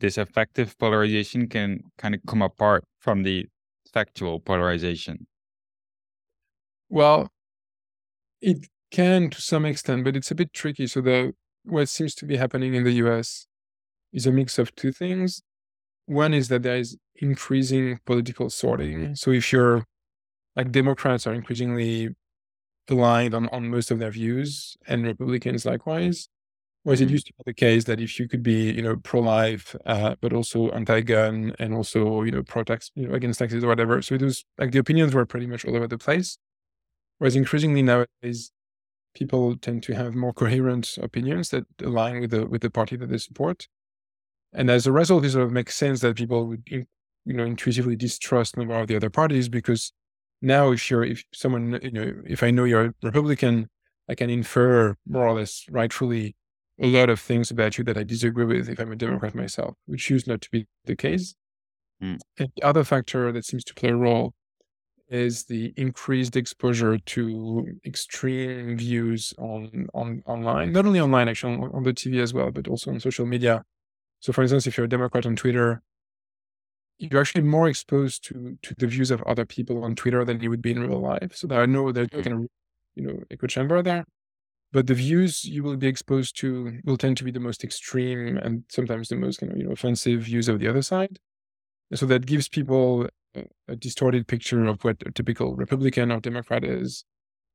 this 0.00 0.18
affective 0.18 0.76
polarization 0.78 1.48
can 1.48 1.80
kind 1.98 2.14
of 2.14 2.20
come 2.26 2.42
apart 2.42 2.84
from 2.98 3.22
the 3.22 3.46
factual 3.92 4.40
polarization 4.40 5.26
Well, 6.92 7.32
it 8.40 8.68
can 8.90 9.30
to 9.30 9.40
some 9.40 9.64
extent, 9.64 10.04
but 10.04 10.16
it's 10.16 10.30
a 10.30 10.34
bit 10.34 10.52
tricky. 10.52 10.86
So 10.86 11.00
the 11.00 11.34
what 11.64 11.88
seems 11.88 12.14
to 12.16 12.26
be 12.26 12.36
happening 12.36 12.74
in 12.74 12.84
the 12.84 12.92
US 13.04 13.46
is 14.12 14.26
a 14.26 14.32
mix 14.32 14.58
of 14.58 14.74
two 14.76 14.92
things. 14.92 15.42
One 16.06 16.34
is 16.34 16.48
that 16.48 16.62
there 16.64 16.76
is 16.78 16.96
increasing 17.16 18.00
political 18.06 18.50
sorting. 18.50 19.16
So 19.16 19.32
if 19.32 19.52
you're 19.52 19.84
like 20.56 20.72
Democrats 20.72 21.26
are 21.26 21.34
increasingly 21.34 22.10
aligned 22.90 23.34
on, 23.34 23.48
on 23.50 23.70
most 23.70 23.90
of 23.90 23.98
their 24.00 24.10
views, 24.12 24.76
and 24.88 25.04
Republicans 25.06 25.66
likewise. 25.66 26.28
Whereas 26.84 27.00
it 27.02 27.10
used 27.10 27.26
to 27.28 27.34
be 27.34 27.42
the 27.46 27.54
case 27.54 27.84
that 27.84 28.00
if 28.00 28.18
you 28.20 28.28
could 28.28 28.42
be, 28.42 28.72
you 28.72 28.82
know, 28.82 28.96
pro-life, 28.96 29.76
uh, 29.86 30.16
but 30.20 30.32
also 30.32 30.70
anti-gun 30.70 31.54
and 31.58 31.74
also, 31.74 32.22
you 32.22 32.32
know, 32.32 32.42
pro-tax, 32.42 32.90
you 32.96 33.08
know, 33.08 33.14
against 33.14 33.40
taxes 33.40 33.64
or 33.64 33.68
whatever. 33.68 34.02
So 34.02 34.16
it 34.16 34.22
was 34.22 34.44
like 34.58 34.72
the 34.72 34.80
opinions 34.80 35.14
were 35.14 35.26
pretty 35.26 35.46
much 35.46 35.64
all 35.64 35.76
over 35.76 35.88
the 35.88 35.98
place. 35.98 36.38
Whereas 37.22 37.36
increasingly 37.36 37.82
nowadays, 37.82 38.50
people 39.14 39.56
tend 39.56 39.84
to 39.84 39.94
have 39.94 40.12
more 40.12 40.32
coherent 40.32 40.98
opinions 41.00 41.50
that 41.50 41.66
align 41.80 42.18
with 42.18 42.32
the 42.32 42.46
with 42.48 42.62
the 42.62 42.68
party 42.68 42.96
that 42.96 43.10
they 43.10 43.18
support. 43.18 43.68
And 44.52 44.68
as 44.68 44.88
a 44.88 44.92
result, 44.92 45.24
it 45.24 45.30
sort 45.30 45.44
of 45.44 45.52
makes 45.52 45.76
sense 45.76 46.00
that 46.00 46.16
people 46.16 46.48
would, 46.48 46.64
you 46.66 46.84
know, 47.24 47.44
intuitively 47.44 47.94
distrust 47.94 48.56
more 48.56 48.80
of 48.80 48.88
the 48.88 48.96
other 48.96 49.08
parties 49.08 49.48
because 49.48 49.92
now 50.40 50.72
if 50.72 50.90
you're 50.90 51.04
if 51.04 51.22
someone, 51.32 51.78
you 51.80 51.92
know, 51.92 52.12
if 52.26 52.42
I 52.42 52.50
know 52.50 52.64
you're 52.64 52.86
a 52.86 52.94
Republican, 53.04 53.68
I 54.08 54.16
can 54.16 54.28
infer 54.28 54.96
more 55.06 55.24
or 55.24 55.38
less 55.38 55.64
rightfully 55.70 56.34
a 56.80 56.88
lot 56.88 57.08
of 57.08 57.20
things 57.20 57.52
about 57.52 57.78
you 57.78 57.84
that 57.84 57.96
I 57.96 58.02
disagree 58.02 58.46
with 58.46 58.68
if 58.68 58.80
I'm 58.80 58.90
a 58.90 58.96
Democrat 58.96 59.36
myself, 59.36 59.76
which 59.86 60.10
used 60.10 60.26
not 60.26 60.40
to 60.40 60.50
be 60.50 60.66
the 60.86 60.96
case. 60.96 61.36
Mm. 62.02 62.18
And 62.40 62.48
the 62.56 62.64
other 62.64 62.82
factor 62.82 63.30
that 63.30 63.44
seems 63.44 63.62
to 63.62 63.74
play 63.74 63.90
a 63.90 63.96
role 63.96 64.34
is 65.12 65.44
the 65.44 65.72
increased 65.76 66.36
exposure 66.36 66.98
to 66.98 67.66
extreme 67.84 68.76
views 68.76 69.34
on, 69.38 69.86
on 69.94 70.22
online, 70.26 70.72
not 70.72 70.86
only 70.86 71.00
online, 71.00 71.28
actually 71.28 71.54
on, 71.54 71.70
on 71.72 71.82
the 71.82 71.92
TV 71.92 72.20
as 72.20 72.32
well, 72.32 72.50
but 72.50 72.68
also 72.68 72.90
on 72.90 73.00
social 73.00 73.26
media. 73.26 73.64
So, 74.20 74.32
for 74.32 74.42
instance, 74.42 74.66
if 74.66 74.76
you're 74.76 74.86
a 74.86 74.88
Democrat 74.88 75.26
on 75.26 75.36
Twitter, 75.36 75.82
you're 76.98 77.20
actually 77.20 77.42
more 77.42 77.68
exposed 77.68 78.24
to 78.24 78.56
to 78.62 78.74
the 78.78 78.86
views 78.86 79.10
of 79.10 79.22
other 79.22 79.44
people 79.44 79.82
on 79.84 79.94
Twitter 79.96 80.24
than 80.24 80.40
you 80.40 80.50
would 80.50 80.62
be 80.62 80.70
in 80.70 80.80
real 80.80 81.00
life. 81.00 81.34
So 81.34 81.48
I 81.50 81.66
know 81.66 81.90
that 81.92 82.12
you 82.12 82.18
hmm. 82.18 82.22
can, 82.22 82.48
you 82.94 83.02
know, 83.06 83.22
echo 83.30 83.46
chamber 83.46 83.82
there 83.82 84.04
but 84.72 84.86
the 84.86 84.94
views 84.94 85.44
you 85.44 85.62
will 85.62 85.76
be 85.76 85.86
exposed 85.86 86.36
to 86.38 86.78
will 86.84 86.96
tend 86.96 87.16
to 87.18 87.24
be 87.24 87.30
the 87.30 87.40
most 87.40 87.62
extreme 87.62 88.38
and 88.38 88.64
sometimes 88.68 89.08
the 89.08 89.16
most 89.16 89.42
you 89.42 89.64
know, 89.64 89.72
offensive 89.72 90.22
views 90.22 90.48
of 90.48 90.58
the 90.58 90.66
other 90.66 90.82
side. 90.82 91.18
so 91.94 92.06
that 92.06 92.26
gives 92.26 92.48
people 92.48 93.06
a, 93.68 93.76
distorted 93.76 94.26
picture 94.26 94.64
of 94.66 94.82
what 94.84 94.96
a 95.06 95.10
typical 95.10 95.54
Republican 95.54 96.10
or 96.12 96.20
Democrat 96.20 96.64
is. 96.64 97.04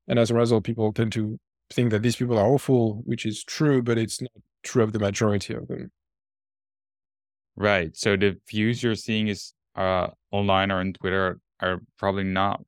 And 0.07 0.19
as 0.19 0.31
a 0.31 0.35
result, 0.35 0.63
people 0.63 0.93
tend 0.93 1.11
to 1.13 1.39
think 1.71 1.91
that 1.91 2.01
these 2.01 2.15
people 2.15 2.37
are 2.37 2.47
awful, 2.47 3.01
which 3.05 3.25
is 3.25 3.43
true, 3.43 3.81
but 3.81 3.97
it's 3.97 4.21
not 4.21 4.31
true 4.63 4.83
of 4.83 4.93
the 4.93 4.99
majority 4.99 5.53
of 5.53 5.67
them. 5.67 5.91
Right. 7.55 7.95
So 7.95 8.15
the 8.15 8.37
views 8.49 8.83
you're 8.83 8.95
seeing 8.95 9.27
is 9.27 9.53
uh, 9.75 10.07
online 10.31 10.71
or 10.71 10.79
on 10.79 10.93
Twitter 10.93 11.39
are 11.59 11.81
probably 11.97 12.23
not 12.23 12.61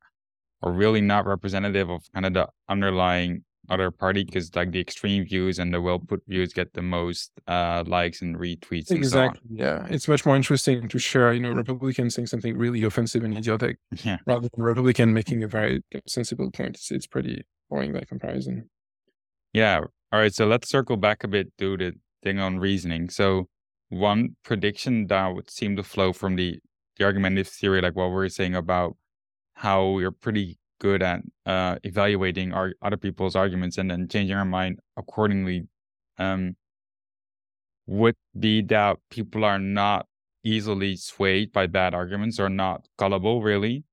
or 0.62 0.74
really 0.74 1.02
not 1.02 1.26
representative 1.26 1.90
of 1.90 2.04
kind 2.14 2.26
of 2.26 2.34
the 2.34 2.48
underlying 2.68 3.44
other 3.70 3.92
party 3.92 4.24
because 4.24 4.56
like 4.56 4.72
the 4.72 4.80
extreme 4.80 5.26
views 5.26 5.60
and 5.60 5.74
the 5.74 5.82
well 5.82 6.00
put 6.00 6.22
views 6.28 6.54
get 6.54 6.74
the 6.74 6.82
most 6.82 7.32
uh, 7.48 7.84
likes 7.88 8.22
and 8.22 8.38
retweets. 8.38 8.92
Exactly. 8.92 9.40
And 9.50 9.60
so 9.60 9.66
yeah, 9.66 9.88
it's 9.90 10.08
much 10.08 10.26
more 10.26 10.36
interesting 10.36 10.88
to 10.88 11.00
share, 11.00 11.34
you 11.34 11.40
know, 11.40 11.52
Republicans 11.52 12.16
saying 12.16 12.28
something 12.28 12.58
really 12.58 12.84
offensive 12.84 13.24
and 13.24 13.38
idiotic, 13.38 13.78
yeah. 14.04 14.18
rather 14.26 14.50
than 14.54 14.64
Republican 14.64 15.14
making 15.14 15.44
a 15.44 15.48
very 15.48 15.84
sensible 16.08 16.52
point. 16.52 16.76
It's, 16.76 16.92
it's 16.92 17.08
pretty 17.08 17.46
boring 17.70 17.94
by 17.94 18.02
comparison. 18.02 18.70
Yeah. 19.54 19.82
All 20.12 20.20
right. 20.20 20.34
So 20.34 20.48
let's 20.48 20.70
circle 20.70 20.98
back 20.98 21.24
a 21.24 21.28
bit 21.28 21.56
to 21.60 21.78
the 21.78 21.94
thing 22.24 22.40
on 22.40 22.60
reasoning. 22.60 23.10
So 23.10 23.48
one 23.90 24.36
prediction 24.44 25.08
that 25.08 25.28
would 25.34 25.50
seem 25.50 25.76
to 25.78 25.84
flow 25.84 26.14
from 26.14 26.36
the 26.36 26.60
the 26.98 27.06
argumentative 27.06 27.48
theory, 27.48 27.82
like 27.82 27.96
what 27.96 28.10
we 28.10 28.26
are 28.26 28.30
saying 28.30 28.56
about 28.56 28.98
how 29.54 29.88
we're 29.92 30.12
pretty 30.12 30.59
good 30.80 31.02
at 31.02 31.22
uh, 31.46 31.78
evaluating 31.84 32.54
our 32.54 32.74
other 32.82 32.98
people's 32.98 33.36
arguments 33.36 33.78
and 33.78 33.92
then 33.92 34.08
changing 34.08 34.36
our 34.36 34.46
mind 34.46 34.80
accordingly 34.98 35.68
um, 36.18 36.56
would 37.86 38.16
be 38.38 38.62
that 38.62 38.98
people 39.10 39.44
are 39.44 39.60
not 39.60 40.06
easily 40.44 40.96
swayed 40.96 41.52
by 41.52 41.68
bad 41.68 41.94
arguments 41.94 42.40
or 42.40 42.50
not 42.50 42.88
gullible 42.98 43.42
really 43.42 43.84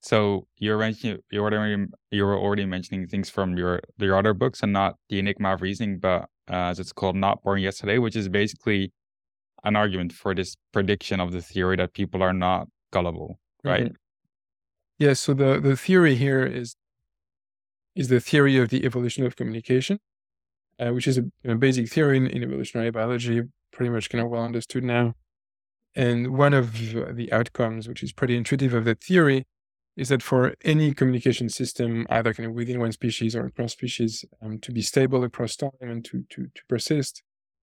so 0.00 0.46
you're 0.58 0.78
mentioning 0.78 1.18
you're 1.30 1.44
already 1.44 1.86
you're 2.10 2.36
already 2.36 2.64
mentioning 2.64 3.06
things 3.06 3.30
from 3.30 3.56
your 3.56 3.80
your 3.98 4.16
other 4.16 4.34
books 4.34 4.62
and 4.62 4.72
not 4.72 4.96
the 5.08 5.18
enigma 5.18 5.54
of 5.54 5.62
reasoning 5.62 5.98
but 5.98 6.22
uh, 6.50 6.70
as 6.70 6.80
it's 6.80 6.92
called 6.92 7.16
not 7.16 7.42
born 7.42 7.60
yesterday 7.60 7.98
which 7.98 8.16
is 8.16 8.28
basically 8.28 8.92
an 9.64 9.76
argument 9.76 10.12
for 10.12 10.34
this 10.34 10.56
prediction 10.72 11.20
of 11.20 11.32
the 11.32 11.42
theory 11.42 11.76
that 11.76 11.92
people 11.94 12.22
are 12.22 12.32
not 12.32 12.66
gullible 12.92 13.38
right 13.64 13.84
mm-hmm. 13.84 14.05
Yes. 14.98 15.20
So 15.20 15.34
the, 15.34 15.60
the 15.60 15.76
theory 15.76 16.14
here 16.14 16.44
is 16.44 16.76
is 17.94 18.08
the 18.08 18.20
theory 18.20 18.58
of 18.58 18.68
the 18.68 18.84
evolution 18.84 19.24
of 19.24 19.36
communication, 19.36 19.98
uh, 20.78 20.90
which 20.90 21.08
is 21.08 21.18
a, 21.18 21.24
a 21.44 21.54
basic 21.54 21.88
theory 21.88 22.18
in, 22.18 22.26
in, 22.26 22.42
evolutionary 22.42 22.90
biology, 22.90 23.42
pretty 23.72 23.88
much 23.88 24.10
kind 24.10 24.22
of 24.22 24.30
well 24.30 24.44
understood 24.44 24.84
now. 24.84 25.14
And 25.94 26.36
one 26.36 26.52
of 26.52 26.74
the 27.16 27.32
outcomes, 27.32 27.88
which 27.88 28.02
is 28.02 28.12
pretty 28.12 28.36
intuitive 28.36 28.74
of 28.74 28.84
that 28.84 29.02
theory, 29.02 29.46
is 29.96 30.10
that 30.10 30.22
for 30.22 30.54
any 30.62 30.92
communication 30.92 31.48
system, 31.48 32.06
either 32.10 32.34
kind 32.34 32.50
of 32.50 32.54
within 32.54 32.80
one 32.80 32.92
species 32.92 33.34
or 33.34 33.46
across 33.46 33.72
species, 33.72 34.26
um, 34.42 34.58
to 34.58 34.72
be 34.72 34.82
stable 34.82 35.24
across 35.24 35.56
time 35.56 35.70
and 35.80 36.04
to, 36.04 36.24
to, 36.28 36.48
to 36.54 36.62
persist, 36.68 37.22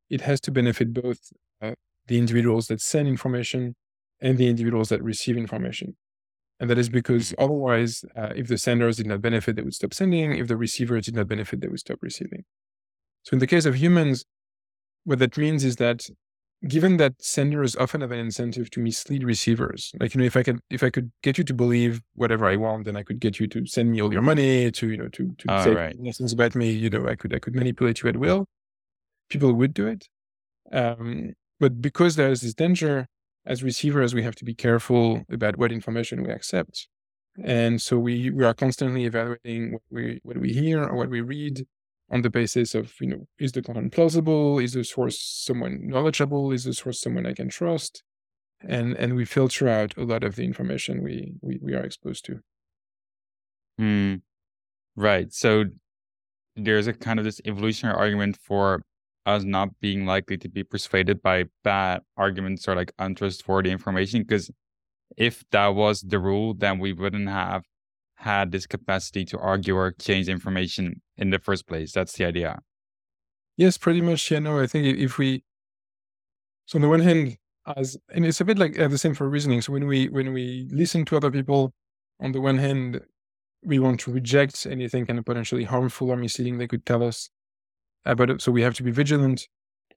it 0.10 0.22
has 0.22 0.41
to 0.41 0.52
benefit 0.52 0.93
both 0.93 1.32
uh, 1.62 1.74
the 2.08 2.17
individuals 2.17 2.67
that 2.67 2.82
send 2.82 3.08
information 3.08 3.76
and 4.19 4.39
the 4.39 4.48
individuals 4.48 4.89
that 4.89 5.04
receive 5.04 5.38
information. 5.38 5.96
And 6.60 6.70
that 6.70 6.78
is 6.78 6.89
because 6.89 7.32
mm-hmm. 7.32 7.44
otherwise, 7.44 8.06
uh, 8.16 8.30
if 8.36 8.48
the 8.48 8.58
senders 8.58 8.98
did 8.98 9.08
not 9.08 9.22
benefit, 9.22 9.56
they 9.56 9.62
would 9.62 9.74
stop 9.74 9.94
sending. 9.94 10.34
If 10.34 10.48
the 10.48 10.58
receivers 10.58 11.06
did 11.06 11.16
not 11.16 11.28
benefit, 11.28 11.62
they 11.62 11.68
would 11.68 11.80
stop 11.80 12.00
receiving. 12.02 12.44
So 13.24 13.34
in 13.34 13.39
the 13.39 13.48
case 13.48 13.66
of 13.66 13.76
humans, 13.76 14.26
what 15.04 15.20
that 15.20 15.38
means 15.38 15.63
is 15.63 15.78
that 15.78 16.08
given 16.68 16.98
that 16.98 17.22
senders 17.22 17.76
often 17.76 18.02
have 18.02 18.12
an 18.12 18.20
incentive 18.20 18.70
to 18.72 18.80
mislead 18.80 19.24
receivers, 19.24 19.92
like 20.00 20.13
you 20.13 20.20
know, 20.20 20.26
if 20.26 20.38
I 20.38 20.44
could 20.44 20.60
if 20.70 20.84
I 20.84 20.89
could 20.89 21.12
get 21.22 21.38
you 21.38 21.44
to 21.44 21.54
believe 21.54 22.02
whatever 22.16 22.46
I 22.46 22.56
want, 22.56 22.86
then 22.86 22.96
I 22.96 23.04
could 23.04 23.20
get 23.20 23.39
you 23.39 23.48
to 23.48 23.66
send 23.66 23.92
me 23.92 24.02
all 24.02 24.13
your 24.13 24.22
money, 24.22 24.72
to 24.72 24.89
you 24.89 24.98
know, 24.98 25.10
to 25.10 25.36
to 25.38 25.63
say 25.63 25.74
right. 25.74 25.96
about 26.32 26.56
me. 26.56 26.72
You 26.72 26.89
know, 26.89 27.08
I 27.08 27.16
could 27.16 27.36
I 27.36 27.39
could 27.39 27.56
manipulate 27.56 28.02
you 28.02 28.10
at 28.10 28.18
will. 28.18 28.48
People 29.30 29.54
would 29.54 29.74
do 29.74 29.88
it. 29.88 30.08
Um, 30.72 31.34
but 31.60 31.82
because 31.82 32.16
there 32.16 32.30
is 32.30 32.42
this 32.42 32.54
danger, 32.54 33.08
as 33.46 33.64
receivers, 33.64 34.14
we 34.14 34.24
have 34.24 34.36
to 34.36 34.46
be 34.46 34.54
careful 34.54 35.24
about 35.30 35.58
what 35.58 35.72
information 35.72 36.24
we 36.24 36.32
accept. 36.32 36.88
And 37.44 37.82
so 37.82 37.98
we, 37.98 38.30
we 38.30 38.44
are 38.46 38.54
constantly 38.54 39.06
evaluating 39.06 39.74
what 39.74 39.82
we, 39.90 40.20
what 40.24 40.38
we 40.38 40.54
hear 40.54 40.84
or 40.84 40.96
what 40.96 41.10
we 41.10 41.22
read 41.22 41.66
on 42.12 42.22
the 42.22 42.30
basis 42.30 42.76
of, 42.76 42.94
you 43.02 43.08
know, 43.08 43.28
is 43.40 43.52
the 43.52 43.62
content 43.62 43.92
plausible? 43.92 44.60
Is 44.60 44.74
the 44.74 44.84
source 44.84 45.20
someone 45.20 45.88
knowledgeable? 45.88 46.52
Is 46.52 46.64
the 46.64 46.74
source 46.74 47.02
someone 47.02 47.26
I 47.26 47.34
can 47.34 47.50
trust? 47.50 48.04
And, 48.62 48.94
and 48.96 49.16
we 49.16 49.26
filter 49.26 49.68
out 49.68 49.98
a 49.98 50.04
lot 50.04 50.24
of 50.24 50.36
the 50.36 50.44
information 50.44 51.04
we, 51.04 51.34
we, 51.42 51.60
we 51.62 51.74
are 51.74 51.84
exposed 51.84 52.26
to. 52.26 52.40
Hmm. 53.78 54.16
right. 54.96 55.34
So 55.34 55.66
there's 56.56 56.86
a 56.86 56.94
kind 56.94 57.18
of 57.18 57.26
this 57.26 57.42
evolutionary 57.46 57.98
argument 57.98 58.38
for 58.42 58.84
us 59.26 59.44
not 59.44 59.80
being 59.80 60.06
likely 60.06 60.38
to 60.38 60.50
be 60.50 60.64
persuaded 60.64 61.22
by 61.22 61.46
bad 61.64 62.02
arguments 62.18 62.68
or 62.68 62.76
like 62.76 62.92
untrustworthy 63.00 63.72
information. 63.72 64.22
Because 64.22 64.52
if 65.18 65.44
that 65.52 65.68
was 65.68 66.02
the 66.02 66.20
rule, 66.20 66.54
then 66.54 66.80
we 66.80 66.94
wouldn't 66.94 67.30
have 67.30 67.64
had 68.16 68.52
this 68.52 68.66
capacity 68.66 69.26
to 69.26 69.40
argue 69.40 69.76
or 69.76 69.92
change 69.92 70.28
information 70.28 71.02
in 71.18 71.30
the 71.30 71.40
first 71.40 71.68
place. 71.68 71.92
That's 71.92 72.14
the 72.14 72.26
idea. 72.26 72.60
Yes, 73.58 73.78
pretty 73.78 74.02
much. 74.02 74.32
Yeah, 74.32 74.40
no, 74.40 74.60
I 74.60 74.68
think 74.68 74.98
if 74.98 75.18
we, 75.18 75.44
so 76.66 76.78
on 76.78 76.82
the 76.82 76.90
one 76.90 77.02
hand, 77.02 77.38
as 77.78 77.98
and 78.14 78.26
it's 78.26 78.42
a 78.42 78.46
bit 78.46 78.58
like 78.58 78.78
uh, 78.78 78.88
the 78.88 78.98
same 78.98 79.14
for 79.14 79.30
reasoning. 79.30 79.62
So 79.62 79.72
when 79.74 79.88
we 79.88 80.10
when 80.10 80.34
we 80.34 80.68
listen 80.72 81.06
to 81.06 81.18
other 81.18 81.32
people, 81.32 81.74
on 82.20 82.32
the 82.32 82.42
one 82.42 82.58
hand, 82.58 83.02
we 83.64 83.80
want 83.80 84.00
to 84.02 84.12
reject 84.12 84.66
anything 84.66 85.06
kind 85.06 85.20
of 85.20 85.26
potentially 85.26 85.64
harmful 85.64 86.10
or 86.10 86.18
misleading 86.18 86.58
they 86.58 86.68
could 86.68 86.86
tell 86.86 87.04
us. 87.04 87.30
Uh, 88.06 88.16
but 88.16 88.42
so 88.42 88.52
we 88.52 88.62
have 88.62 88.74
to 88.76 88.84
be 88.84 88.92
vigilant. 88.92 89.48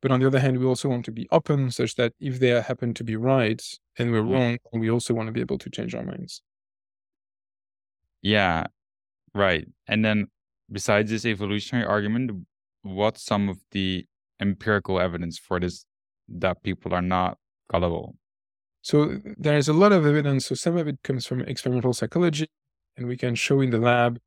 But 0.02 0.10
on 0.10 0.20
the 0.20 0.26
other 0.26 0.38
hand, 0.38 0.58
we 0.58 0.66
also 0.66 0.88
want 0.88 1.04
to 1.06 1.12
be 1.12 1.26
open 1.32 1.70
such 1.70 1.96
that 1.96 2.12
if 2.20 2.38
they 2.38 2.48
happen 2.48 2.92
to 2.94 3.04
be 3.04 3.16
right 3.16 3.62
and 3.98 4.12
we're 4.12 4.20
mm-hmm. 4.20 4.32
wrong, 4.32 4.58
we 4.72 4.90
also 4.90 5.14
want 5.14 5.28
to 5.28 5.32
be 5.32 5.40
able 5.40 5.58
to 5.58 5.70
change 5.70 5.94
our 5.94 6.02
minds. 6.02 6.42
Yeah, 8.22 8.66
right. 9.34 9.66
And 9.88 10.04
then 10.04 10.28
besides 10.70 11.10
this 11.10 11.24
evolutionary 11.24 11.86
argument, 11.86 12.30
what's 12.82 13.22
some 13.22 13.48
of 13.48 13.58
the 13.70 14.04
empirical 14.40 15.00
evidence 15.00 15.38
for 15.38 15.58
this 15.58 15.84
that 16.28 16.62
people 16.62 16.92
are 16.92 17.02
not 17.02 17.38
gullible? 17.70 18.16
So 18.82 19.18
there 19.36 19.56
is 19.56 19.68
a 19.68 19.72
lot 19.72 19.92
of 19.92 20.06
evidence. 20.06 20.46
So 20.46 20.54
some 20.54 20.76
of 20.76 20.86
it 20.86 21.02
comes 21.02 21.26
from 21.26 21.40
experimental 21.40 21.92
psychology, 21.92 22.48
and 22.96 23.06
we 23.06 23.16
can 23.16 23.34
show 23.34 23.60
in 23.60 23.70
the 23.70 23.78
lab 23.78 24.18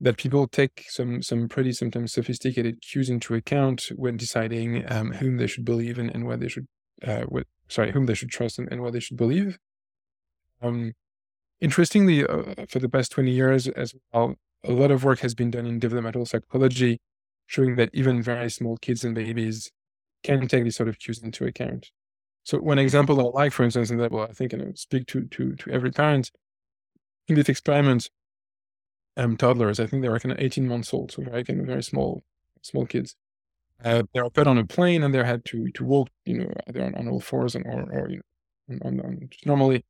that 0.00 0.16
people 0.16 0.46
take 0.46 0.84
some 0.88 1.22
some 1.22 1.48
pretty 1.48 1.72
sometimes 1.72 2.12
sophisticated 2.12 2.82
cues 2.82 3.08
into 3.08 3.34
account 3.34 3.90
when 3.96 4.16
deciding 4.16 4.90
um, 4.90 5.12
whom 5.12 5.36
they 5.36 5.46
should 5.46 5.64
believe 5.64 5.98
and, 5.98 6.10
and 6.14 6.26
what 6.26 6.40
they 6.40 6.48
should 6.48 6.66
uh, 7.06 7.22
what 7.22 7.46
sorry 7.68 7.92
whom 7.92 8.06
they 8.06 8.14
should 8.14 8.30
trust 8.30 8.58
and, 8.58 8.70
and 8.70 8.82
what 8.82 8.92
they 8.92 9.00
should 9.00 9.16
believe. 9.16 9.58
Um, 10.62 10.92
interestingly, 11.60 12.24
uh, 12.24 12.66
for 12.68 12.78
the 12.78 12.88
past 12.88 13.12
twenty 13.12 13.32
years 13.32 13.68
as 13.68 13.94
well, 14.12 14.36
a 14.64 14.72
lot 14.72 14.90
of 14.90 15.04
work 15.04 15.20
has 15.20 15.34
been 15.34 15.50
done 15.50 15.66
in 15.66 15.78
developmental 15.78 16.26
psychology 16.26 17.00
showing 17.46 17.76
that 17.76 17.90
even 17.92 18.22
very 18.22 18.50
small 18.50 18.76
kids 18.78 19.04
and 19.04 19.14
babies 19.14 19.70
can 20.22 20.48
take 20.48 20.64
these 20.64 20.76
sort 20.76 20.88
of 20.88 20.98
cues 20.98 21.22
into 21.22 21.44
account. 21.44 21.90
So 22.42 22.58
one 22.58 22.78
example 22.78 23.20
I 23.20 23.42
like, 23.42 23.52
for 23.52 23.62
instance, 23.64 23.90
and 23.90 24.00
that 24.00 24.10
will 24.10 24.22
I 24.22 24.32
think 24.32 24.52
you 24.52 24.58
know, 24.58 24.72
speak 24.74 25.06
to 25.08 25.26
to 25.26 25.54
to 25.56 25.70
every 25.70 25.90
parent 25.90 26.30
in 27.28 27.36
this 27.36 27.48
experiment, 27.48 28.10
um, 29.16 29.36
toddlers, 29.36 29.80
I 29.80 29.86
think 29.86 30.02
they 30.02 30.08
were 30.08 30.18
kind 30.18 30.32
of 30.32 30.40
18 30.40 30.66
months 30.66 30.92
old, 30.92 31.12
so 31.12 31.22
very 31.22 31.44
kind 31.44 31.60
of 31.60 31.66
very 31.66 31.82
small 31.82 32.22
small 32.62 32.86
kids. 32.86 33.16
Uh, 33.84 34.02
they 34.12 34.22
were 34.22 34.30
put 34.30 34.46
on 34.46 34.58
a 34.58 34.64
plane 34.64 35.02
and 35.02 35.14
they 35.14 35.22
had 35.24 35.44
to 35.46 35.70
to 35.72 35.84
walk, 35.84 36.08
you 36.24 36.38
know, 36.38 36.52
either 36.68 36.84
on, 36.84 36.94
on 36.94 37.08
all 37.08 37.20
fours 37.20 37.54
and, 37.54 37.66
or 37.66 37.82
or 37.92 38.10
you 38.10 38.20
know, 38.68 38.78
on, 38.84 39.00
on, 39.00 39.06
on 39.06 39.28
normally, 39.44 39.84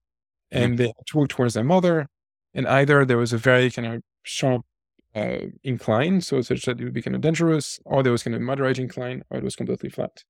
and 0.50 0.78
they 0.78 0.86
had 0.86 1.06
to 1.06 1.18
walk 1.18 1.28
towards 1.28 1.54
their 1.54 1.64
mother, 1.64 2.08
and 2.54 2.66
either 2.66 3.04
there 3.04 3.18
was 3.18 3.32
a 3.32 3.38
very 3.38 3.70
kind 3.70 3.86
of 3.94 4.02
sharp 4.22 4.62
uh, 5.14 5.46
incline, 5.62 6.20
so 6.20 6.40
such 6.42 6.64
that 6.64 6.80
it 6.80 6.84
would 6.84 6.92
be 6.92 7.02
kind 7.02 7.14
of 7.14 7.20
dangerous, 7.22 7.78
or 7.84 8.02
there 8.02 8.12
was 8.12 8.22
kind 8.22 8.34
of 8.34 8.42
a 8.42 8.44
moderate 8.44 8.78
incline, 8.78 9.22
or 9.30 9.38
it 9.38 9.44
was 9.44 9.56
completely 9.56 9.90
flat. 9.90 10.24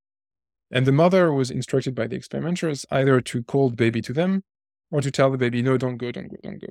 And 0.70 0.86
the 0.86 0.92
mother 0.92 1.32
was 1.32 1.50
instructed 1.50 1.94
by 1.94 2.06
the 2.06 2.16
experimenters 2.16 2.84
either 2.90 3.20
to 3.20 3.42
call 3.44 3.70
the 3.70 3.76
baby 3.76 4.00
to 4.02 4.12
them 4.12 4.42
or 4.90 5.00
to 5.00 5.10
tell 5.10 5.30
the 5.30 5.38
baby, 5.38 5.62
no, 5.62 5.78
don't 5.78 5.96
go, 5.96 6.10
don't 6.10 6.28
go, 6.28 6.36
don't 6.42 6.60
go. 6.60 6.68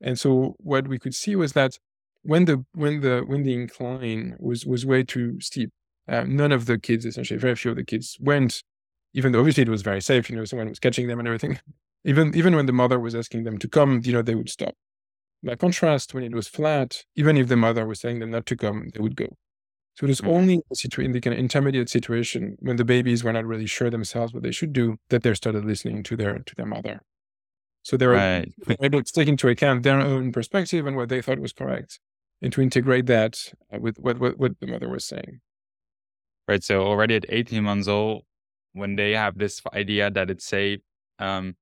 And 0.00 0.18
so 0.18 0.54
what 0.58 0.88
we 0.88 0.98
could 0.98 1.14
see 1.14 1.36
was 1.36 1.52
that 1.52 1.78
when 2.22 2.44
the 2.44 2.64
when 2.74 3.00
the 3.00 3.22
when 3.26 3.42
the 3.42 3.54
incline 3.54 4.36
was 4.38 4.66
was 4.66 4.84
way 4.86 5.02
too 5.02 5.40
steep, 5.40 5.70
uh, 6.08 6.24
none 6.26 6.52
of 6.52 6.66
the 6.66 6.78
kids, 6.78 7.04
essentially, 7.04 7.38
very 7.38 7.56
few 7.56 7.70
of 7.70 7.76
the 7.76 7.84
kids 7.84 8.16
went, 8.20 8.62
even 9.14 9.32
though 9.32 9.40
obviously 9.40 9.62
it 9.62 9.68
was 9.68 9.82
very 9.82 10.00
safe, 10.00 10.30
you 10.30 10.36
know, 10.36 10.44
someone 10.44 10.68
was 10.68 10.78
catching 10.78 11.08
them 11.08 11.18
and 11.18 11.28
everything. 11.28 11.58
Even 12.02 12.34
even 12.34 12.56
when 12.56 12.64
the 12.64 12.72
mother 12.72 12.98
was 12.98 13.14
asking 13.14 13.44
them 13.44 13.58
to 13.58 13.68
come, 13.68 14.00
you 14.02 14.14
know, 14.14 14.22
they 14.22 14.34
would 14.34 14.48
stop. 14.48 14.72
By 15.42 15.54
contrast, 15.54 16.14
when 16.14 16.24
it 16.24 16.34
was 16.34 16.48
flat, 16.48 17.04
even 17.14 17.36
if 17.36 17.48
the 17.48 17.56
mother 17.56 17.86
was 17.86 18.00
telling 18.00 18.20
them 18.20 18.30
not 18.30 18.46
to 18.46 18.56
come, 18.56 18.88
they 18.94 19.00
would 19.00 19.16
go. 19.16 19.26
So 19.96 20.06
it 20.06 20.08
was 20.08 20.22
mm-hmm. 20.22 20.30
only 20.30 20.54
in 20.98 21.12
the 21.12 21.20
kind 21.20 21.34
of 21.34 21.38
intermediate 21.38 21.90
situation 21.90 22.56
when 22.60 22.76
the 22.76 22.86
babies 22.86 23.22
were 23.22 23.34
not 23.34 23.44
really 23.44 23.66
sure 23.66 23.90
themselves 23.90 24.32
what 24.32 24.42
they 24.42 24.50
should 24.50 24.72
do 24.72 24.96
that 25.10 25.22
they 25.22 25.34
started 25.34 25.66
listening 25.66 26.02
to 26.04 26.16
their 26.16 26.38
to 26.38 26.54
their 26.54 26.64
mother. 26.64 27.02
So 27.82 27.96
they 27.96 28.06
were 28.06 28.14
right. 28.14 28.52
able 28.80 29.02
to 29.02 29.12
take 29.12 29.28
into 29.28 29.48
account 29.48 29.82
their 29.82 30.00
own 30.00 30.32
perspective 30.32 30.86
and 30.86 30.96
what 30.96 31.08
they 31.08 31.22
thought 31.22 31.38
was 31.38 31.52
correct, 31.52 31.98
and 32.42 32.52
to 32.52 32.60
integrate 32.60 33.06
that 33.06 33.52
uh, 33.72 33.78
with 33.80 33.98
what, 33.98 34.18
what, 34.18 34.38
what 34.38 34.60
the 34.60 34.66
mother 34.66 34.88
was 34.88 35.04
saying. 35.04 35.40
Right. 36.46 36.62
So 36.62 36.82
already 36.82 37.14
at 37.16 37.24
18 37.28 37.62
months 37.62 37.88
old, 37.88 38.24
when 38.72 38.96
they 38.96 39.12
have 39.12 39.38
this 39.38 39.62
idea 39.74 40.10
that 40.10 40.30
it's 40.30 40.44
safe, 40.44 40.80
um, 41.18 41.56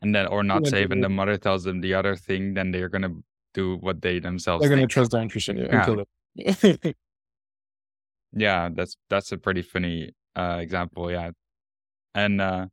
and 0.00 0.14
then 0.14 0.26
or 0.26 0.42
not 0.42 0.66
safe, 0.66 0.90
and 0.90 1.02
the 1.02 1.08
mother 1.08 1.36
tells 1.36 1.64
them 1.64 1.80
the 1.80 1.94
other 1.94 2.14
thing, 2.14 2.54
then 2.54 2.70
they're 2.70 2.88
gonna 2.88 3.14
do 3.52 3.76
what 3.76 4.00
they 4.00 4.20
themselves. 4.20 4.62
They're 4.62 4.70
gonna 4.70 4.86
trust 4.86 5.10
their 5.10 5.22
intuition 5.22 5.56
yeah, 5.56 6.04
yeah. 6.34 6.92
yeah, 8.32 8.68
that's 8.72 8.96
that's 9.10 9.32
a 9.32 9.38
pretty 9.38 9.62
funny 9.62 10.12
uh, 10.36 10.58
example. 10.60 11.10
Yeah, 11.10 11.32
and 12.14 12.40
uh, 12.40 12.66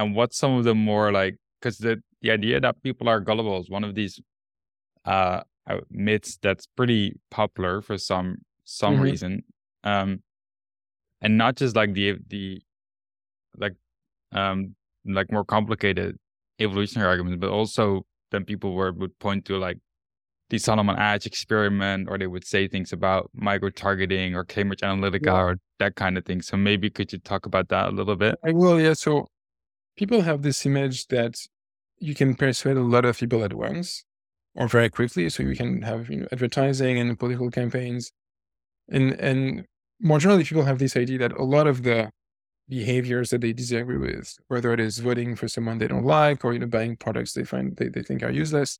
and 0.00 0.14
what's 0.14 0.38
some 0.38 0.56
of 0.56 0.64
the 0.64 0.74
more 0.74 1.12
like 1.12 1.36
because 1.60 1.78
the 1.78 2.02
the 2.22 2.30
idea 2.30 2.58
that 2.58 2.82
people 2.82 3.08
are 3.08 3.20
gullible 3.20 3.60
is 3.60 3.68
one 3.68 3.84
of 3.84 3.94
these 3.94 4.20
uh, 5.04 5.40
uh 5.68 5.78
myths 5.90 6.38
that's 6.42 6.66
pretty 6.66 7.18
popular 7.30 7.82
for 7.82 7.98
some 7.98 8.38
some 8.64 8.94
mm-hmm. 8.94 9.02
reason 9.02 9.42
um 9.84 10.22
and 11.20 11.36
not 11.36 11.56
just 11.56 11.76
like 11.76 11.92
the 11.92 12.16
the 12.28 12.60
like 13.56 13.74
um 14.32 14.74
like 15.04 15.30
more 15.30 15.44
complicated 15.44 16.16
evolutionary 16.58 17.08
arguments 17.08 17.38
but 17.40 17.50
also 17.50 18.04
then 18.30 18.44
people 18.44 18.74
were 18.74 18.92
would 18.92 19.16
point 19.18 19.44
to 19.44 19.58
like 19.58 19.78
the 20.50 20.58
Solomon 20.58 20.96
Asch 20.98 21.26
experiment, 21.26 22.08
or 22.10 22.18
they 22.18 22.26
would 22.26 22.44
say 22.44 22.66
things 22.66 22.92
about 22.92 23.30
micro 23.32 23.70
targeting 23.70 24.34
or 24.34 24.44
Cambridge 24.44 24.80
Analytica 24.80 25.26
yeah. 25.26 25.40
or 25.40 25.56
that 25.78 25.94
kind 25.94 26.18
of 26.18 26.24
thing. 26.24 26.42
So 26.42 26.56
maybe 26.56 26.90
could 26.90 27.12
you 27.12 27.20
talk 27.20 27.46
about 27.46 27.68
that 27.68 27.90
a 27.90 27.92
little 27.92 28.16
bit? 28.16 28.34
I 28.44 28.50
will, 28.50 28.80
yeah. 28.80 28.94
So 28.94 29.28
people 29.96 30.22
have 30.22 30.42
this 30.42 30.64
image 30.66 31.06
that 31.08 31.36
you 31.98 32.14
can 32.14 32.34
persuade 32.34 32.76
a 32.76 32.82
lot 32.82 33.04
of 33.04 33.18
people 33.18 33.44
at 33.44 33.52
once 33.52 34.04
or 34.54 34.68
very 34.68 34.88
quickly. 34.88 35.28
So 35.28 35.42
you 35.42 35.54
can 35.54 35.82
have 35.82 36.10
you 36.10 36.20
know, 36.20 36.28
advertising 36.32 36.98
and 36.98 37.18
political 37.18 37.50
campaigns. 37.50 38.12
And 38.88 39.12
and 39.12 39.66
more 40.00 40.18
generally, 40.18 40.44
people 40.44 40.64
have 40.64 40.78
this 40.78 40.96
idea 40.96 41.18
that 41.18 41.32
a 41.32 41.44
lot 41.44 41.66
of 41.66 41.82
the 41.82 42.10
behaviors 42.68 43.30
that 43.30 43.40
they 43.40 43.52
disagree 43.52 43.98
with, 43.98 44.38
whether 44.48 44.72
it 44.72 44.80
is 44.80 44.98
voting 44.98 45.36
for 45.36 45.48
someone 45.48 45.78
they 45.78 45.88
don't 45.88 46.04
like 46.04 46.44
or 46.44 46.52
you 46.52 46.58
know 46.60 46.66
buying 46.66 46.96
products 46.96 47.32
they 47.32 47.44
find 47.44 47.76
they, 47.76 47.88
they 47.88 48.02
think 48.02 48.22
are 48.22 48.30
useless, 48.30 48.78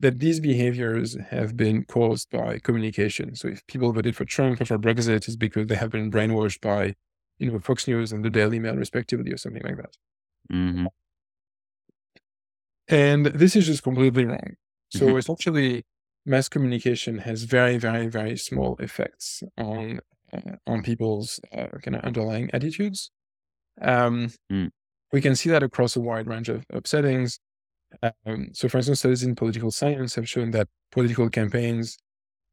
that 0.00 0.20
these 0.20 0.40
behaviors 0.40 1.16
have 1.30 1.56
been 1.56 1.84
caused 1.84 2.30
by 2.30 2.58
communication. 2.58 3.34
So 3.34 3.48
if 3.48 3.66
people 3.66 3.92
voted 3.92 4.16
for 4.16 4.24
Trump 4.24 4.60
or 4.60 4.66
for 4.66 4.78
Brexit, 4.78 5.26
it's 5.28 5.36
because 5.36 5.66
they 5.66 5.76
have 5.76 5.90
been 5.90 6.10
brainwashed 6.10 6.60
by, 6.60 6.94
you 7.38 7.50
know, 7.50 7.58
Fox 7.58 7.88
News 7.88 8.12
and 8.12 8.24
the 8.24 8.30
Daily 8.30 8.58
Mail, 8.58 8.76
respectively, 8.76 9.32
or 9.32 9.38
something 9.38 9.62
like 9.62 9.76
that. 9.76 9.96
Mm-hmm. 10.52 10.86
And 12.88 13.26
this 13.26 13.56
is 13.56 13.66
just 13.66 13.82
completely 13.82 14.24
wrong. 14.24 14.54
So 14.90 15.06
mm-hmm. 15.06 15.18
essentially, 15.18 15.84
mass 16.24 16.48
communication 16.48 17.18
has 17.18 17.44
very, 17.44 17.78
very, 17.78 18.06
very 18.06 18.36
small 18.36 18.76
effects 18.78 19.42
on 19.58 20.00
uh, 20.32 20.56
on 20.66 20.82
people's 20.82 21.40
uh, 21.52 21.66
kind 21.82 21.96
of 21.96 22.04
underlying 22.04 22.50
attitudes. 22.52 23.10
Um, 23.80 24.32
mm. 24.50 24.70
We 25.12 25.20
can 25.20 25.36
see 25.36 25.50
that 25.50 25.62
across 25.62 25.96
a 25.96 26.00
wide 26.00 26.26
range 26.26 26.48
of, 26.48 26.64
of 26.70 26.86
settings. 26.86 27.38
Um, 28.02 28.50
so, 28.52 28.68
for 28.68 28.78
instance, 28.78 28.98
studies 28.98 29.22
in 29.22 29.36
political 29.36 29.70
science 29.70 30.16
have 30.16 30.28
shown 30.28 30.50
that 30.50 30.68
political 30.90 31.30
campaigns 31.30 31.96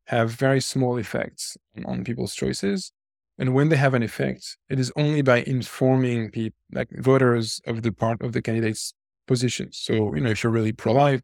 have 0.05 0.31
very 0.31 0.61
small 0.61 0.97
effects 0.97 1.57
on 1.85 2.03
people's 2.03 2.35
choices. 2.35 2.91
And 3.37 3.53
when 3.53 3.69
they 3.69 3.77
have 3.77 3.93
an 3.93 4.03
effect, 4.03 4.57
it 4.69 4.79
is 4.79 4.91
only 4.95 5.21
by 5.21 5.39
informing 5.43 6.29
people, 6.29 6.57
like 6.71 6.89
voters, 6.91 7.61
of 7.65 7.81
the 7.81 7.91
part 7.91 8.21
of 8.21 8.33
the 8.33 8.41
candidate's 8.41 8.93
positions. 9.27 9.79
So, 9.81 10.13
you 10.13 10.21
know, 10.21 10.29
if 10.29 10.43
you're 10.43 10.51
really 10.51 10.71
pro 10.71 10.93
life 10.93 11.21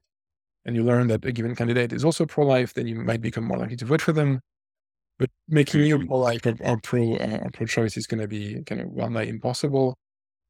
and 0.65 0.75
you 0.75 0.83
learn 0.83 1.07
that 1.07 1.23
a 1.23 1.31
given 1.31 1.55
candidate 1.55 1.93
is 1.93 2.03
also 2.03 2.25
pro 2.25 2.45
life, 2.45 2.73
then 2.73 2.87
you 2.87 2.95
might 2.95 3.21
become 3.21 3.43
more 3.43 3.57
likely 3.57 3.75
to 3.77 3.85
vote 3.85 4.01
for 4.01 4.11
them. 4.11 4.41
But 5.19 5.29
making 5.47 5.85
you 5.85 6.07
pro 6.07 6.17
life 6.17 6.45
or, 6.45 6.55
or 6.61 6.79
pro 6.81 7.15
uh, 7.17 7.49
pro 7.53 7.65
choice 7.65 7.97
is 7.97 8.07
going 8.07 8.21
to 8.21 8.27
be 8.27 8.63
kind 8.63 8.81
of 8.81 8.87
well 8.89 9.09
nigh 9.09 9.23
impossible. 9.23 9.97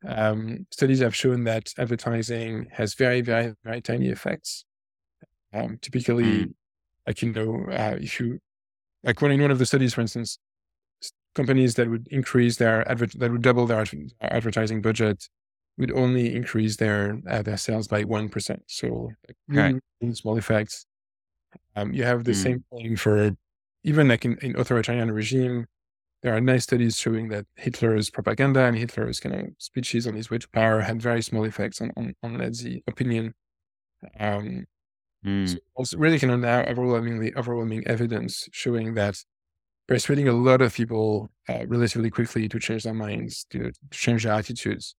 Um, 0.07 0.65
studies 0.71 0.99
have 0.99 1.15
shown 1.15 1.43
that 1.43 1.73
advertising 1.77 2.67
has 2.71 2.93
very, 2.93 3.21
very, 3.21 3.53
very 3.63 3.81
tiny 3.81 4.07
effects. 4.07 4.63
Um, 5.51 5.79
typically, 5.81 6.23
mm. 6.23 6.53
like 7.05 7.21
you 7.21 7.33
know, 7.33 7.65
uh, 7.71 7.97
if 7.99 8.19
you 8.19 8.39
like 9.03 9.19
when 9.21 9.31
in 9.31 9.41
one 9.41 9.51
of 9.51 9.57
the 9.59 9.65
studies, 9.65 9.95
for 9.95 10.01
instance, 10.01 10.37
companies 11.39 11.75
that 11.75 11.89
would 11.89 12.07
increase 12.19 12.55
their 12.57 12.77
adver- 12.91 13.17
that 13.21 13.31
would 13.31 13.41
double 13.49 13.65
their 13.65 13.85
advertising 14.21 14.81
budget 14.81 15.19
would 15.77 15.93
only 16.03 16.35
increase 16.35 16.75
their 16.77 17.21
uh, 17.29 17.41
their 17.41 17.57
sales 17.57 17.87
by 17.87 18.01
one 18.03 18.27
percent. 18.29 18.61
So 18.67 19.11
like, 19.27 19.37
really, 19.47 19.79
really 20.01 20.15
small 20.15 20.37
effects. 20.37 20.85
Um, 21.75 21.93
you 21.93 22.03
have 22.03 22.23
the 22.23 22.37
mm. 22.39 22.43
same 22.45 22.63
thing 22.71 22.95
for 22.95 23.15
even 23.83 24.07
like 24.09 24.25
in, 24.25 24.37
in 24.45 24.59
authoritarian 24.59 25.11
regime 25.11 25.65
there 26.21 26.35
are 26.35 26.41
nice 26.41 26.63
studies 26.63 26.97
showing 26.97 27.29
that 27.29 27.45
Hitler's 27.55 28.09
propaganda 28.09 28.61
and 28.65 28.77
Hitler's 28.77 29.19
kind 29.19 29.35
of 29.35 29.47
speeches 29.57 30.05
on 30.05 30.15
his 30.15 30.29
way 30.29 30.37
to 30.37 30.49
power 30.49 30.81
had 30.81 31.01
very 31.01 31.21
small 31.21 31.45
effects 31.45 31.79
on, 31.81 31.91
on, 31.95 32.13
on 32.23 32.37
Nazi 32.37 32.83
opinion. 32.87 33.33
Um, 34.19 34.65
mm. 35.25 35.47
so 35.49 35.57
it's 35.77 35.93
really 35.93 36.19
kind 36.19 36.33
of 36.33 36.41
now 36.41 36.63
overwhelmingly 36.63 37.33
overwhelming 37.35 37.87
evidence 37.87 38.49
showing 38.51 38.95
that 38.95 39.15
persuading 39.89 40.27
a 40.27 40.33
lot 40.33 40.61
of 40.61 40.71
people 40.71 41.31
uh, 41.49 41.65
relatively 41.65 42.11
quickly 42.11 42.47
to 42.47 42.59
change 42.59 42.83
their 42.83 42.93
minds, 42.93 43.47
to, 43.49 43.71
change 43.89 44.23
their 44.23 44.33
attitudes, 44.33 44.95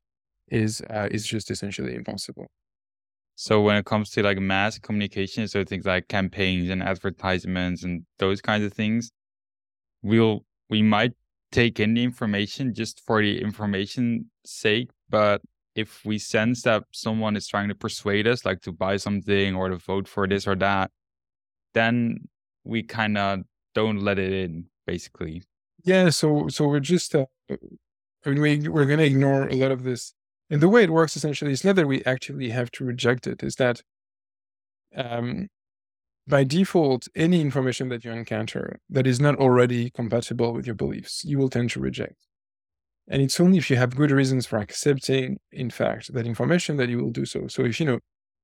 is 0.48 0.82
uh, 0.90 1.08
is 1.12 1.24
just 1.24 1.48
essentially 1.48 1.94
impossible. 1.94 2.48
So 3.36 3.62
when 3.62 3.76
it 3.76 3.86
comes 3.86 4.10
to 4.10 4.22
like 4.24 4.38
mass 4.38 4.80
communication, 4.80 5.46
so 5.46 5.64
things 5.64 5.86
like 5.86 6.08
campaigns 6.08 6.68
and 6.70 6.82
advertisements 6.82 7.84
and 7.84 8.04
those 8.18 8.40
kinds 8.40 8.64
of 8.64 8.72
things, 8.72 9.12
we'll 10.02 10.44
we 10.68 10.82
might 10.82 11.12
take 11.52 11.78
in 11.78 11.94
the 11.94 12.02
information 12.02 12.74
just 12.74 13.00
for 13.06 13.22
the 13.22 13.40
information 13.40 14.28
sake, 14.44 14.90
but 15.08 15.40
if 15.76 16.04
we 16.04 16.18
sense 16.18 16.62
that 16.62 16.82
someone 16.90 17.36
is 17.36 17.46
trying 17.46 17.68
to 17.68 17.76
persuade 17.76 18.26
us, 18.26 18.44
like 18.44 18.60
to 18.62 18.72
buy 18.72 18.96
something 18.96 19.54
or 19.54 19.68
to 19.68 19.76
vote 19.76 20.08
for 20.08 20.26
this 20.26 20.48
or 20.48 20.56
that, 20.56 20.90
then 21.74 22.28
we 22.64 22.82
kind 22.82 23.16
of 23.16 23.40
don't 23.74 24.00
let 24.00 24.18
it 24.18 24.32
in, 24.32 24.66
basically. 24.90 25.42
Yeah. 25.84 26.10
So, 26.10 26.48
so 26.48 26.66
we're 26.66 26.80
just, 26.80 27.14
uh, 27.14 27.26
I 28.24 28.28
mean, 28.28 28.40
we 28.40 28.68
we're 28.68 28.86
gonna 28.86 29.10
ignore 29.14 29.48
a 29.48 29.54
lot 29.54 29.70
of 29.70 29.82
this, 29.82 30.14
and 30.50 30.60
the 30.60 30.68
way 30.68 30.82
it 30.82 30.90
works 30.90 31.16
essentially 31.16 31.52
is 31.52 31.64
not 31.64 31.76
that 31.76 31.86
we 31.86 32.04
actually 32.04 32.50
have 32.50 32.70
to 32.72 32.84
reject 32.84 33.26
it. 33.26 33.42
Is 33.42 33.54
that, 33.56 33.82
um, 34.94 35.48
by 36.26 36.44
default, 36.44 37.08
any 37.14 37.40
information 37.40 37.88
that 37.88 38.04
you 38.04 38.12
encounter 38.12 38.78
that 38.90 39.06
is 39.06 39.20
not 39.20 39.36
already 39.36 39.90
compatible 39.90 40.52
with 40.52 40.66
your 40.66 40.76
beliefs, 40.84 41.24
you 41.24 41.38
will 41.38 41.48
tend 41.48 41.70
to 41.70 41.80
reject. 41.80 42.26
And 43.08 43.22
it's 43.22 43.40
only 43.40 43.58
if 43.58 43.70
you 43.70 43.76
have 43.76 43.96
good 43.96 44.10
reasons 44.10 44.46
for 44.46 44.58
accepting, 44.58 45.38
in 45.50 45.70
fact, 45.70 46.12
that 46.14 46.26
information 46.26 46.76
that 46.76 46.88
you 46.88 46.98
will 46.98 47.10
do 47.10 47.24
so. 47.24 47.48
So 47.48 47.64
if 47.64 47.80
you 47.80 47.86
know, 47.86 47.98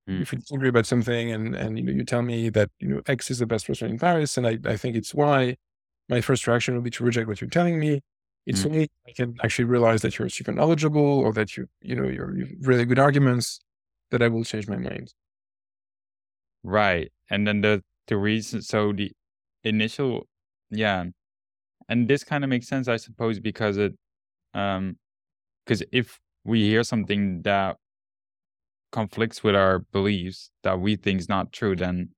mm. 0.09 0.22
if 0.22 0.32
you 0.32 0.38
disagree 0.38 0.70
about 0.70 0.86
something 0.86 1.30
and 1.30 1.55
and 1.55 1.78
you 1.78 1.84
know 1.84 1.92
you 1.92 2.05
tell 2.05 2.22
me 2.22 2.51
that 2.51 2.70
you 2.80 2.88
know 2.88 3.01
X 3.07 3.30
is 3.30 3.38
the 3.40 3.47
best 3.47 3.68
restaurant 3.68 3.92
in 3.92 3.99
Paris 3.99 4.36
and 4.38 4.47
I, 4.47 4.55
I 4.74 4.76
think 4.76 4.97
it's 4.97 5.14
Y, 5.14 5.57
my 6.09 6.20
first 6.20 6.46
reaction 6.46 6.74
will 6.74 6.82
be 6.82 6.90
to 6.90 7.04
reject 7.04 7.28
what 7.28 7.40
you're 7.40 7.50
telling 7.50 7.78
me. 7.78 8.02
It's 8.46 8.62
Mm. 8.62 8.66
only 8.66 8.88
I 9.09 9.12
can 9.12 9.36
actually 9.42 9.64
realize 9.66 10.02
that 10.02 10.18
you're 10.18 10.28
super 10.28 10.52
knowledgeable 10.52 11.00
or 11.20 11.32
that 11.34 11.57
you 11.57 11.68
you 11.80 11.96
know 11.96 12.09
you're 12.09 12.36
you've 12.38 12.66
really 12.66 12.84
good 12.86 12.98
arguments 12.98 13.61
that 14.11 14.22
I 14.22 14.28
will 14.28 14.44
change 14.44 14.68
my 14.68 14.76
mind. 14.78 15.12
Right. 16.62 17.12
And 17.30 17.46
then 17.46 17.61
the 17.61 17.82
the 18.07 18.16
reason 18.16 18.62
so 18.62 18.92
the 18.92 19.12
initial 19.64 20.26
yeah. 20.70 21.04
And 21.88 22.09
this 22.09 22.24
kind 22.24 22.44
of 22.44 22.50
makes 22.50 22.68
sense, 22.68 22.88
I 22.88 22.96
suppose, 22.98 23.40
because 23.40 23.76
it 23.78 23.94
um 24.54 24.98
because 25.66 25.84
if 25.92 26.20
we 26.44 26.62
hear 26.64 26.84
something 26.84 27.42
that 27.42 27.78
conflicts 28.92 29.42
with 29.42 29.54
our 29.54 29.80
beliefs 29.80 30.50
that 30.62 30.80
we 30.80 30.96
think 30.96 31.20
is 31.20 31.28
not 31.28 31.52
true, 31.52 31.76
then 31.76 32.11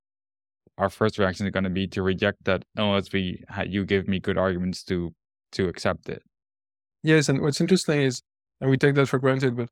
our 0.78 0.88
first 0.88 1.18
reaction 1.18 1.46
is 1.46 1.52
going 1.52 1.64
to 1.64 1.70
be 1.70 1.86
to 1.88 2.02
reject 2.02 2.44
that 2.44 2.64
oh, 2.78 2.84
unless 2.84 3.12
we 3.12 3.42
ha- 3.48 3.62
you 3.62 3.84
give 3.84 4.08
me 4.08 4.18
good 4.18 4.38
arguments 4.38 4.82
to 4.84 5.12
to 5.52 5.68
accept 5.68 6.08
it. 6.08 6.22
Yes, 7.02 7.28
and 7.28 7.40
what's 7.40 7.60
interesting 7.60 8.02
is, 8.02 8.22
and 8.60 8.70
we 8.70 8.76
take 8.76 8.94
that 8.94 9.06
for 9.06 9.18
granted, 9.18 9.56
but 9.56 9.68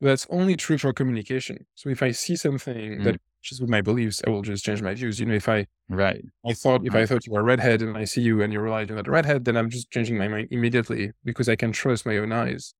that's 0.00 0.26
only 0.30 0.56
true 0.56 0.78
for 0.78 0.92
communication. 0.92 1.66
So 1.74 1.88
if 1.88 2.02
I 2.02 2.10
see 2.10 2.36
something 2.36 2.98
mm. 2.98 3.04
that 3.04 3.20
matches 3.42 3.60
with 3.60 3.70
my 3.70 3.80
beliefs, 3.80 4.22
I 4.26 4.30
will 4.30 4.42
just 4.42 4.64
change 4.64 4.82
my 4.82 4.94
views. 4.94 5.20
You 5.20 5.26
know, 5.26 5.34
if 5.34 5.48
I 5.48 5.66
Right. 5.88 6.24
I 6.46 6.54
thought 6.54 6.86
if 6.86 6.94
I 6.94 7.04
thought 7.04 7.26
you 7.26 7.32
were 7.32 7.40
a 7.40 7.44
redhead 7.44 7.82
and 7.82 7.96
I 7.96 8.04
see 8.04 8.22
you 8.22 8.42
and 8.42 8.52
you 8.52 8.60
realize 8.60 8.88
you're 8.88 8.96
not 8.96 9.06
a 9.06 9.10
redhead, 9.10 9.44
then 9.44 9.56
I'm 9.56 9.68
just 9.68 9.90
changing 9.90 10.16
my 10.16 10.28
mind 10.28 10.48
immediately 10.50 11.12
because 11.24 11.48
I 11.48 11.56
can 11.56 11.72
trust 11.72 12.06
my 12.06 12.16
own 12.16 12.32
eyes. 12.32 12.74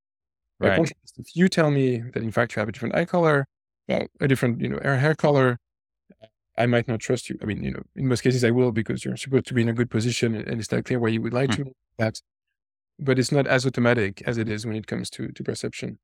Right. 0.61 0.77
contrast, 0.77 1.15
if 1.19 1.35
you 1.35 1.49
tell 1.49 1.71
me 1.71 2.03
that 2.13 2.23
in 2.23 2.31
fact 2.31 2.55
you 2.55 2.61
have 2.61 2.69
a 2.69 2.73
different 2.73 2.95
eye 2.95 3.05
color, 3.05 3.47
well, 3.89 4.07
a 4.21 4.29
different 4.29 4.61
you 4.61 4.69
know 4.69 4.79
hair 4.83 4.97
hair 4.97 5.15
color, 5.15 5.59
I 6.57 6.67
might 6.67 6.89
not 6.89 7.01
trust 7.01 7.29
you. 7.31 7.39
I 7.43 7.47
mean, 7.47 7.63
you 7.65 7.73
know, 7.73 7.83
in 7.97 8.09
most 8.09 8.23
cases 8.23 8.45
I 8.45 8.51
will 8.51 8.73
because 8.73 9.05
you're 9.05 9.17
supposed 9.17 9.47
to 9.47 9.55
be 9.55 9.63
in 9.63 9.69
a 9.69 9.73
good 9.73 9.91
position 9.91 10.35
and 10.35 10.61
it's 10.61 10.71
not 10.73 10.85
clear 10.85 11.01
why 11.01 11.09
you 11.09 11.23
would 11.23 11.33
lie 11.35 11.47
Hmm. 11.47 11.55
to 11.55 11.65
me. 11.65 11.73
That, 11.99 12.21
but 12.99 13.19
it's 13.19 13.33
not 13.33 13.47
as 13.47 13.67
automatic 13.67 14.23
as 14.23 14.39
it 14.39 14.49
is 14.49 14.67
when 14.67 14.77
it 14.77 14.87
comes 14.89 15.11
to 15.11 15.29
to 15.33 15.45
perception. 15.45 15.99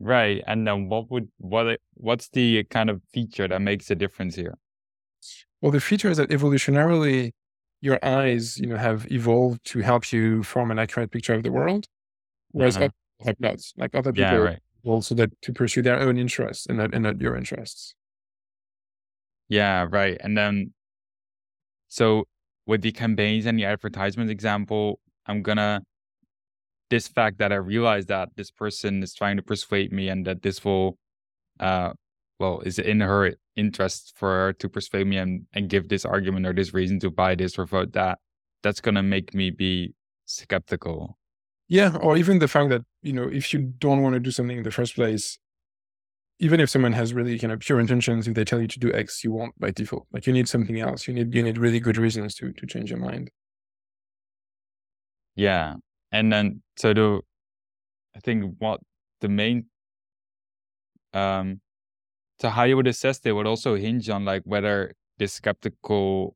Right. 0.00 0.42
And 0.46 0.66
then 0.66 0.88
what 0.88 1.10
would 1.10 1.30
what 1.38 1.80
what's 1.94 2.28
the 2.28 2.64
kind 2.64 2.88
of 2.90 3.02
feature 3.12 3.48
that 3.48 3.60
makes 3.60 3.90
a 3.90 3.94
difference 3.96 4.36
here? 4.36 4.54
Well, 5.60 5.72
the 5.72 5.80
feature 5.80 6.08
is 6.10 6.16
that 6.18 6.30
evolutionarily, 6.30 7.32
your 7.80 7.98
eyes, 8.04 8.58
you 8.58 8.66
know, 8.66 8.76
have 8.76 9.10
evolved 9.10 9.64
to 9.66 9.80
help 9.80 10.12
you 10.12 10.42
form 10.42 10.70
an 10.70 10.78
accurate 10.78 11.10
picture 11.10 11.34
of 11.34 11.42
the 11.42 11.52
world, 11.52 11.86
whereas 12.52 12.76
Uh-huh. 12.76 12.84
other 12.84 12.92
have 13.26 13.40
not. 13.40 13.60
Like 13.76 13.94
other 13.94 14.12
Yeah, 14.12 14.34
people 14.34 14.38
right. 14.38 14.60
also 14.84 15.14
that 15.16 15.30
to 15.42 15.52
pursue 15.52 15.82
their 15.82 16.00
own 16.00 16.18
interests 16.18 16.66
and 16.66 16.78
not 16.78 16.94
and 16.94 17.04
not 17.04 17.20
your 17.20 17.36
interests. 17.36 17.94
Yeah, 19.48 19.86
right. 19.90 20.16
And 20.20 20.36
then, 20.36 20.72
so 21.88 22.26
with 22.66 22.82
the 22.82 22.92
campaigns 22.92 23.46
and 23.46 23.58
the 23.58 23.64
advertisement 23.64 24.30
example, 24.30 25.00
I'm 25.26 25.42
gonna, 25.42 25.82
this 26.90 27.08
fact 27.08 27.38
that 27.38 27.52
I 27.52 27.56
realize 27.56 28.06
that 28.06 28.30
this 28.36 28.50
person 28.50 29.02
is 29.02 29.14
trying 29.14 29.36
to 29.36 29.42
persuade 29.42 29.92
me 29.92 30.08
and 30.08 30.26
that 30.26 30.42
this 30.42 30.64
will, 30.64 30.98
uh, 31.60 31.92
well, 32.38 32.60
is 32.60 32.78
in 32.78 33.00
her 33.00 33.34
interest 33.56 34.14
for 34.16 34.28
her 34.28 34.52
to 34.54 34.68
persuade 34.68 35.06
me 35.06 35.16
and, 35.16 35.46
and 35.52 35.68
give 35.68 35.88
this 35.88 36.04
argument 36.04 36.46
or 36.46 36.52
this 36.52 36.72
reason 36.74 37.00
to 37.00 37.10
buy 37.10 37.34
this 37.34 37.58
or 37.58 37.66
vote 37.66 37.92
that, 37.92 38.18
that's 38.62 38.80
gonna 38.80 39.02
make 39.02 39.34
me 39.34 39.50
be 39.50 39.94
skeptical. 40.26 41.18
Yeah, 41.68 41.96
or 41.96 42.16
even 42.16 42.38
the 42.38 42.48
fact 42.48 42.70
that 42.70 42.82
you 43.02 43.12
know 43.12 43.28
if 43.28 43.52
you 43.52 43.60
don't 43.78 44.02
want 44.02 44.14
to 44.14 44.20
do 44.20 44.30
something 44.30 44.56
in 44.56 44.62
the 44.62 44.70
first 44.70 44.94
place, 44.94 45.38
even 46.38 46.60
if 46.60 46.70
someone 46.70 46.92
has 46.92 47.12
really 47.12 47.38
kind 47.38 47.52
of 47.52 47.60
pure 47.60 47.80
intentions, 47.80 48.28
if 48.28 48.34
they 48.34 48.44
tell 48.44 48.60
you 48.60 48.68
to 48.68 48.78
do 48.78 48.92
X, 48.92 49.24
you 49.24 49.32
won't 49.32 49.58
by 49.58 49.70
default. 49.70 50.06
Like 50.12 50.26
you 50.26 50.32
need 50.32 50.48
something 50.48 50.78
else. 50.80 51.08
You 51.08 51.14
need 51.14 51.34
you 51.34 51.42
need 51.42 51.58
really 51.58 51.80
good 51.80 51.96
reasons 51.96 52.34
to 52.36 52.52
to 52.52 52.66
change 52.66 52.90
your 52.90 53.00
mind. 53.00 53.30
Yeah. 55.38 55.76
And 56.10 56.32
then, 56.32 56.62
so 56.76 56.92
the, 56.92 57.20
I 58.16 58.20
think 58.20 58.56
what 58.58 58.80
the 59.20 59.28
main, 59.28 59.66
um, 61.12 61.60
so 62.40 62.48
how 62.48 62.64
you 62.64 62.76
would 62.76 62.88
assess 62.88 63.20
it 63.24 63.32
would 63.32 63.46
also 63.46 63.76
hinge 63.76 64.10
on 64.10 64.24
like 64.24 64.42
whether 64.44 64.94
this 65.18 65.34
skeptical, 65.34 66.34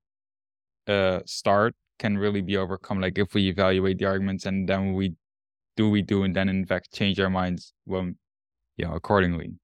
uh, 0.87 1.21
start 1.27 1.75
can 1.99 2.17
really 2.17 2.43
be 2.43 2.57
overcome. 2.57 3.01
Like 3.01 3.19
if 3.19 3.35
we 3.35 3.49
evaluate 3.49 3.99
the 3.99 4.05
arguments 4.05 4.47
and 4.47 4.69
then 4.69 4.95
we 4.95 5.15
do 5.77 5.91
we 5.91 6.03
do 6.03 6.23
and 6.23 6.37
then 6.37 6.49
in 6.49 6.65
fact 6.67 6.93
change 6.93 7.19
our 7.19 7.31
minds 7.31 7.73
when, 7.85 8.17
know, 8.87 8.95
accordingly. 8.95 9.55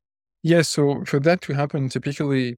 Yes, 0.43 0.69
so 0.69 1.05
for 1.05 1.21
that 1.21 1.41
to 1.43 1.55
happen, 1.55 1.89
typically 1.89 2.57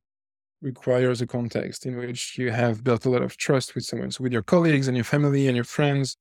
requires 0.62 1.20
a 1.22 1.26
context 1.26 1.86
in 1.86 1.96
which 1.96 2.38
you 2.38 2.52
have 2.52 2.84
built 2.84 3.06
a 3.06 3.10
lot 3.10 3.22
of 3.22 3.36
trust 3.36 3.74
with 3.76 3.84
someone. 3.84 4.10
So 4.12 4.24
with 4.24 4.32
your 4.32 4.42
colleagues 4.42 4.88
and 4.88 4.96
your 4.96 5.04
family 5.04 5.48
and 5.48 5.56
your 5.56 5.64
friends, 5.64 6.16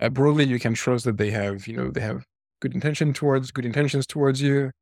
uh, 0.00 0.10
broadly, 0.10 0.44
you 0.46 0.58
can 0.60 0.74
trust 0.74 1.04
that 1.06 1.18
they 1.18 1.30
have, 1.32 1.66
you 1.68 1.76
know, 1.76 1.90
they 1.90 2.00
have 2.02 2.24
good 2.60 2.74
intention 2.74 3.12
towards 3.14 3.52
good 3.52 3.66
intentions 3.66 4.06
towards 4.06 4.42
you. 4.42 4.72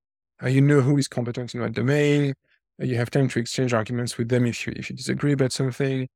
Uh, 0.43 0.49
you 0.49 0.61
know 0.62 0.83
who 0.83 0.99
is 0.99 1.09
competent 1.09 1.55
in 1.55 1.61
what 1.62 1.73
domain. 1.75 2.35
Uh, 2.83 2.87
you 2.87 2.97
have 2.97 3.11
time 3.11 3.29
to 3.29 3.41
exchange 3.41 3.75
arguments 3.75 4.19
with 4.19 4.29
them 4.31 4.47
if 4.47 4.67
you 4.67 4.73
if 4.77 4.91
you 4.91 4.97
disagree 4.97 5.33
about 5.33 5.53
something. 5.53 6.09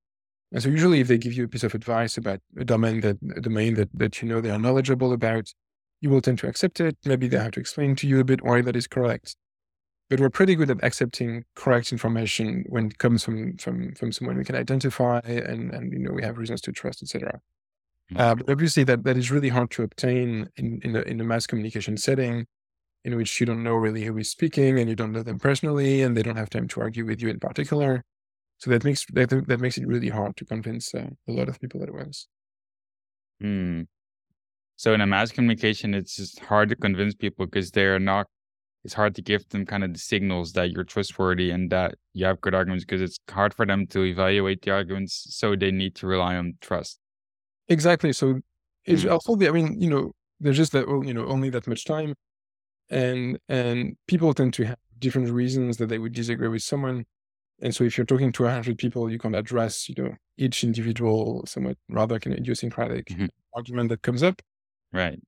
And 0.52 0.62
so 0.62 0.68
usually, 0.70 1.00
if 1.00 1.08
they 1.08 1.18
give 1.18 1.34
you 1.34 1.44
a 1.44 1.48
piece 1.48 1.64
of 1.64 1.74
advice 1.74 2.16
about 2.18 2.40
a 2.58 2.64
domain 2.64 3.00
that 3.02 3.18
a 3.36 3.40
domain 3.40 3.74
that 3.74 3.90
that 3.94 4.22
you 4.22 4.28
know 4.28 4.40
they 4.40 4.50
are 4.50 4.58
knowledgeable 4.58 5.12
about, 5.12 5.52
you 6.00 6.10
will 6.10 6.20
tend 6.22 6.38
to 6.40 6.48
accept 6.48 6.80
it. 6.80 6.96
Maybe 7.06 7.28
they 7.28 7.38
have 7.38 7.52
to 7.52 7.60
explain 7.60 7.96
to 7.96 8.08
you 8.08 8.20
a 8.20 8.24
bit 8.24 8.42
why 8.44 8.62
that 8.62 8.76
is 8.76 8.86
correct 8.88 9.36
but 10.10 10.20
we're 10.20 10.30
pretty 10.30 10.54
good 10.54 10.70
at 10.70 10.82
accepting 10.84 11.44
correct 11.54 11.92
information 11.92 12.64
when 12.68 12.86
it 12.86 12.98
comes 12.98 13.24
from 13.24 13.56
from 13.56 13.94
from 13.94 14.12
someone 14.12 14.36
we 14.36 14.44
can 14.44 14.56
identify 14.56 15.20
and 15.24 15.72
and 15.72 15.92
you 15.92 15.98
know 15.98 16.12
we 16.12 16.22
have 16.22 16.36
reasons 16.36 16.60
to 16.60 16.72
trust 16.72 17.02
etc 17.02 17.40
uh, 18.16 18.34
but 18.34 18.50
obviously 18.50 18.84
that 18.84 19.04
that 19.04 19.16
is 19.16 19.30
really 19.30 19.48
hard 19.48 19.70
to 19.70 19.82
obtain 19.82 20.48
in 20.56 20.80
in 20.82 20.96
a, 20.96 21.00
in 21.02 21.20
a 21.20 21.24
mass 21.24 21.46
communication 21.46 21.96
setting 21.96 22.46
in 23.04 23.16
which 23.16 23.40
you 23.40 23.46
don't 23.46 23.62
know 23.62 23.74
really 23.74 24.04
who 24.04 24.18
is 24.18 24.30
speaking 24.30 24.78
and 24.78 24.90
you 24.90 24.96
don't 24.96 25.12
know 25.12 25.22
them 25.22 25.38
personally 25.38 26.02
and 26.02 26.16
they 26.16 26.22
don't 26.22 26.36
have 26.36 26.50
time 26.50 26.68
to 26.68 26.80
argue 26.80 27.06
with 27.06 27.22
you 27.22 27.28
in 27.30 27.40
particular 27.40 28.04
so 28.58 28.70
that 28.70 28.84
makes 28.84 29.06
that, 29.12 29.30
that 29.30 29.60
makes 29.60 29.78
it 29.78 29.86
really 29.86 30.10
hard 30.10 30.36
to 30.36 30.44
convince 30.44 30.94
uh, 30.94 31.08
a 31.28 31.32
lot 31.32 31.48
of 31.48 31.58
people 31.60 31.82
at 31.82 31.94
once 31.94 32.26
Hmm. 33.40 33.82
So 34.76 34.94
in 34.94 35.00
a 35.00 35.06
mass 35.06 35.30
communication, 35.30 35.94
it's 35.94 36.16
just 36.16 36.40
hard 36.40 36.68
to 36.70 36.76
convince 36.76 37.14
people 37.14 37.46
because 37.46 37.70
they're 37.70 37.98
not. 37.98 38.26
It's 38.84 38.94
hard 38.94 39.14
to 39.16 39.22
give 39.22 39.48
them 39.50 39.66
kind 39.66 39.84
of 39.84 39.92
the 39.92 39.98
signals 39.98 40.52
that 40.54 40.70
you're 40.70 40.84
trustworthy 40.84 41.50
and 41.50 41.70
that 41.70 41.96
you 42.14 42.24
have 42.26 42.40
good 42.40 42.54
arguments 42.54 42.84
because 42.84 43.02
it's 43.02 43.18
hard 43.28 43.52
for 43.54 43.66
them 43.66 43.86
to 43.88 44.04
evaluate 44.04 44.62
the 44.62 44.70
arguments. 44.70 45.26
So 45.36 45.54
they 45.56 45.70
need 45.70 45.94
to 45.96 46.06
rely 46.06 46.36
on 46.36 46.54
trust. 46.60 46.98
Exactly. 47.68 48.12
So 48.12 48.40
it's 48.84 49.04
Mm. 49.04 49.10
also 49.12 49.36
the, 49.36 49.48
I 49.48 49.52
mean, 49.52 49.80
you 49.80 49.88
know, 49.88 50.12
there's 50.40 50.56
just 50.56 50.72
that, 50.72 50.88
well, 50.88 51.04
you 51.04 51.14
know, 51.14 51.26
only 51.26 51.50
that 51.50 51.66
much 51.66 51.84
time. 51.84 52.14
And, 52.90 53.38
and 53.48 53.96
people 54.08 54.34
tend 54.34 54.54
to 54.54 54.64
have 54.66 54.78
different 54.98 55.30
reasons 55.30 55.78
that 55.78 55.88
they 55.88 55.98
would 55.98 56.12
disagree 56.14 56.48
with 56.48 56.62
someone. 56.62 57.06
And 57.62 57.74
so 57.74 57.84
if 57.84 57.98
you're 57.98 58.06
talking 58.06 58.32
to 58.32 58.46
a 58.46 58.50
hundred 58.50 58.78
people, 58.78 59.10
you 59.10 59.18
can 59.18 59.34
address, 59.34 59.88
you 59.88 59.96
know, 59.96 60.16
each 60.38 60.64
individual 60.64 61.44
somewhat 61.46 61.78
rather 61.88 62.20
kind 62.20 62.34
of 62.34 62.40
idiosyncratic 62.40 63.08
Mhm. 63.08 63.28
argument 63.54 63.90
that 63.90 64.02
comes 64.02 64.22
up 64.22 64.42
Right. 64.92 65.20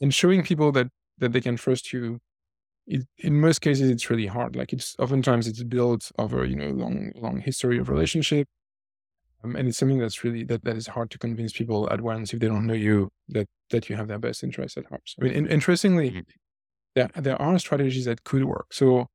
and 0.00 0.12
showing 0.14 0.42
people 0.42 0.72
that, 0.72 0.88
that 1.18 1.32
they 1.32 1.40
can 1.40 1.56
trust 1.56 1.92
you. 1.92 2.20
It, 2.86 3.06
in 3.18 3.40
most 3.40 3.60
cases, 3.60 3.90
it's 3.90 4.10
really 4.10 4.26
hard. 4.26 4.56
Like 4.56 4.72
it's 4.72 4.94
oftentimes 4.98 5.46
it's 5.48 5.62
built 5.64 6.12
over, 6.18 6.44
you 6.44 6.56
know, 6.56 6.70
long, 6.70 7.12
long 7.16 7.40
history 7.40 7.78
of 7.78 7.88
relationship. 7.88 8.46
Um, 9.42 9.56
and 9.56 9.68
it's 9.68 9.78
something 9.78 9.98
that's 9.98 10.24
really 10.24 10.44
that, 10.44 10.64
that 10.64 10.76
is 10.76 10.86
hard 10.88 11.10
to 11.12 11.18
convince 11.18 11.52
people 11.52 11.88
at 11.92 12.00
once 12.00 12.32
if 12.32 12.40
they 12.40 12.48
don't 12.48 12.66
know 12.66 12.74
you 12.74 13.10
that 13.28 13.46
that 13.70 13.88
you 13.88 13.96
have 13.96 14.08
their 14.08 14.18
best 14.18 14.42
interests 14.42 14.76
at 14.78 14.86
heart. 14.86 15.02
I 15.20 15.24
mean, 15.24 15.32
in, 15.34 15.46
interestingly, 15.48 16.10
Mhm. 16.10 16.24
there 16.94 17.10
there 17.16 17.40
are 17.40 17.58
strategies 17.58 18.06
that 18.06 18.24
could 18.24 18.44
work. 18.44 18.72
So 18.72 19.08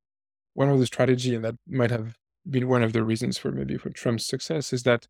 one 0.54 0.68
of 0.70 0.78
the 0.80 0.86
strategy, 0.86 1.34
and 1.34 1.44
that 1.44 1.56
might 1.66 1.90
have 1.90 2.16
been 2.48 2.68
one 2.68 2.82
of 2.82 2.92
the 2.92 3.04
reasons 3.04 3.38
for 3.38 3.52
maybe 3.52 3.76
for 3.78 3.90
Trump's 3.90 4.26
success, 4.26 4.72
is 4.72 4.84
that 4.84 5.06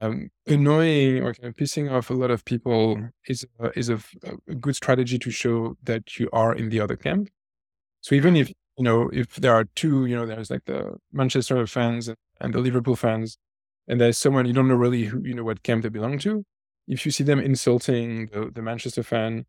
um, 0.00 0.30
annoying 0.46 1.22
or 1.22 1.34
kind 1.34 1.48
of 1.48 1.56
pissing 1.56 1.90
off 1.92 2.08
a 2.10 2.14
lot 2.14 2.30
of 2.30 2.44
people 2.44 3.10
is 3.28 3.46
uh, 3.60 3.70
is 3.76 3.90
a, 3.90 4.00
a 4.48 4.54
good 4.54 4.76
strategy 4.76 5.18
to 5.18 5.30
show 5.30 5.76
that 5.82 6.18
you 6.18 6.28
are 6.32 6.54
in 6.54 6.70
the 6.70 6.80
other 6.80 6.96
camp. 6.96 7.28
So 8.04 8.14
even 8.14 8.36
if 8.36 8.50
you 8.76 8.84
know 8.84 9.08
if 9.14 9.36
there 9.36 9.54
are 9.54 9.64
two, 9.76 10.04
you 10.06 10.14
know, 10.14 10.26
there's 10.26 10.50
like 10.50 10.66
the 10.66 10.96
Manchester 11.12 11.66
fans 11.66 12.10
and, 12.40 12.52
the 12.54 12.60
Liverpool 12.60 12.96
fans, 12.96 13.38
and 13.88 13.98
there's 14.00 14.18
someone 14.18 14.44
you 14.46 14.52
don't 14.52 14.68
know 14.68 14.74
really 14.74 15.04
who 15.06 15.22
you 15.24 15.34
know 15.34 15.44
what 15.44 15.62
camp 15.62 15.82
they 15.82 15.88
belong 15.88 16.18
to. 16.20 16.44
If 16.86 17.06
you 17.06 17.12
see 17.12 17.24
them 17.24 17.40
insulting 17.40 18.26
the, 18.26 18.50
the 18.54 18.60
Manchester 18.62 19.02
fan, 19.02 19.46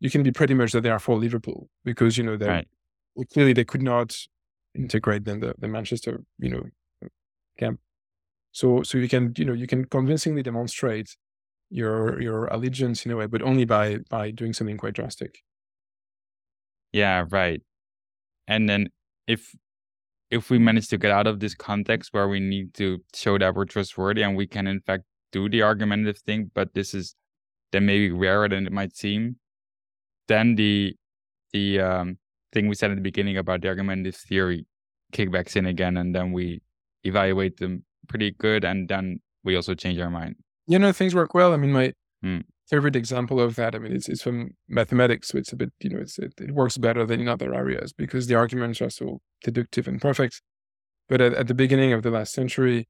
you 0.00 0.10
can 0.10 0.22
be 0.24 0.32
pretty 0.32 0.54
much 0.54 0.72
that 0.72 0.82
they 0.82 0.90
are 0.90 0.98
for 1.00 1.16
Liverpool 1.16 1.68
because 1.84 2.18
you 2.18 2.24
know 2.24 2.36
that 2.38 2.48
Right. 2.48 2.68
well, 3.16 3.26
clearly 3.32 3.54
they 3.54 3.64
could 3.64 3.82
not 3.82 4.16
integrate 4.74 5.24
then 5.24 5.40
the, 5.40 5.54
the 5.58 5.68
Manchester 5.68 6.22
you 6.38 6.50
know 6.50 6.64
camp. 7.58 7.80
So 8.52 8.82
so 8.84 8.98
you 8.98 9.08
can 9.08 9.34
you 9.38 9.46
know 9.46 9.54
you 9.54 9.66
can 9.68 9.86
convincingly 9.86 10.42
demonstrate 10.42 11.16
your 11.70 12.20
your 12.22 12.46
allegiance 12.46 13.06
in 13.06 13.12
a 13.12 13.16
way, 13.16 13.26
but 13.26 13.42
only 13.42 13.64
by 13.66 13.98
by 14.10 14.30
doing 14.32 14.52
something 14.54 14.78
quite 14.78 14.94
drastic. 14.94 15.42
Yeah. 16.92 17.24
Right. 17.28 17.62
And 18.46 18.68
then 18.68 18.88
if 19.26 19.54
if 20.30 20.50
we 20.50 20.58
manage 20.58 20.88
to 20.88 20.98
get 20.98 21.10
out 21.10 21.26
of 21.26 21.40
this 21.40 21.54
context 21.54 22.12
where 22.12 22.28
we 22.28 22.40
need 22.40 22.74
to 22.74 22.98
show 23.14 23.38
that 23.38 23.54
we're 23.54 23.66
trustworthy 23.66 24.22
and 24.22 24.36
we 24.36 24.46
can 24.46 24.66
in 24.66 24.80
fact 24.80 25.04
do 25.32 25.48
the 25.48 25.62
argumentative 25.62 26.18
thing, 26.18 26.50
but 26.54 26.74
this 26.74 26.94
is 26.94 27.14
then 27.72 27.86
maybe 27.86 28.10
rarer 28.10 28.48
than 28.48 28.66
it 28.66 28.72
might 28.72 28.96
seem. 28.96 29.36
Then 30.28 30.54
the 30.54 30.94
the 31.52 31.80
um, 31.80 32.18
thing 32.52 32.68
we 32.68 32.74
said 32.74 32.90
at 32.90 32.96
the 32.96 33.02
beginning 33.02 33.36
about 33.36 33.60
the 33.62 33.68
argumentative 33.68 34.16
theory 34.16 34.66
kickbacks 35.12 35.56
in 35.56 35.66
again, 35.66 35.96
and 35.96 36.14
then 36.14 36.32
we 36.32 36.62
evaluate 37.04 37.58
them 37.58 37.84
pretty 38.08 38.32
good, 38.32 38.64
and 38.64 38.88
then 38.88 39.20
we 39.44 39.56
also 39.56 39.74
change 39.74 39.98
our 39.98 40.10
mind. 40.10 40.36
You 40.66 40.78
know, 40.78 40.92
things 40.92 41.14
work 41.14 41.34
well. 41.34 41.52
I 41.52 41.56
mean, 41.56 41.72
my 41.72 41.92
Hmm. 42.22 42.40
Favorite 42.70 42.96
example 42.96 43.40
of 43.40 43.56
that, 43.56 43.74
I 43.74 43.78
mean, 43.78 43.92
it's, 43.92 44.08
it's 44.08 44.22
from 44.22 44.50
mathematics, 44.68 45.28
so 45.28 45.38
it's 45.38 45.52
a 45.52 45.56
bit, 45.56 45.72
you 45.80 45.90
know, 45.90 46.00
it's, 46.00 46.18
it, 46.18 46.32
it 46.40 46.52
works 46.52 46.78
better 46.78 47.04
than 47.06 47.20
in 47.20 47.28
other 47.28 47.54
areas 47.54 47.92
because 47.92 48.26
the 48.26 48.34
arguments 48.34 48.80
are 48.80 48.90
so 48.90 49.20
deductive 49.42 49.86
and 49.88 50.00
perfect. 50.00 50.42
But 51.08 51.20
at, 51.20 51.34
at 51.34 51.48
the 51.48 51.54
beginning 51.54 51.92
of 51.92 52.02
the 52.02 52.10
last 52.10 52.32
century, 52.32 52.88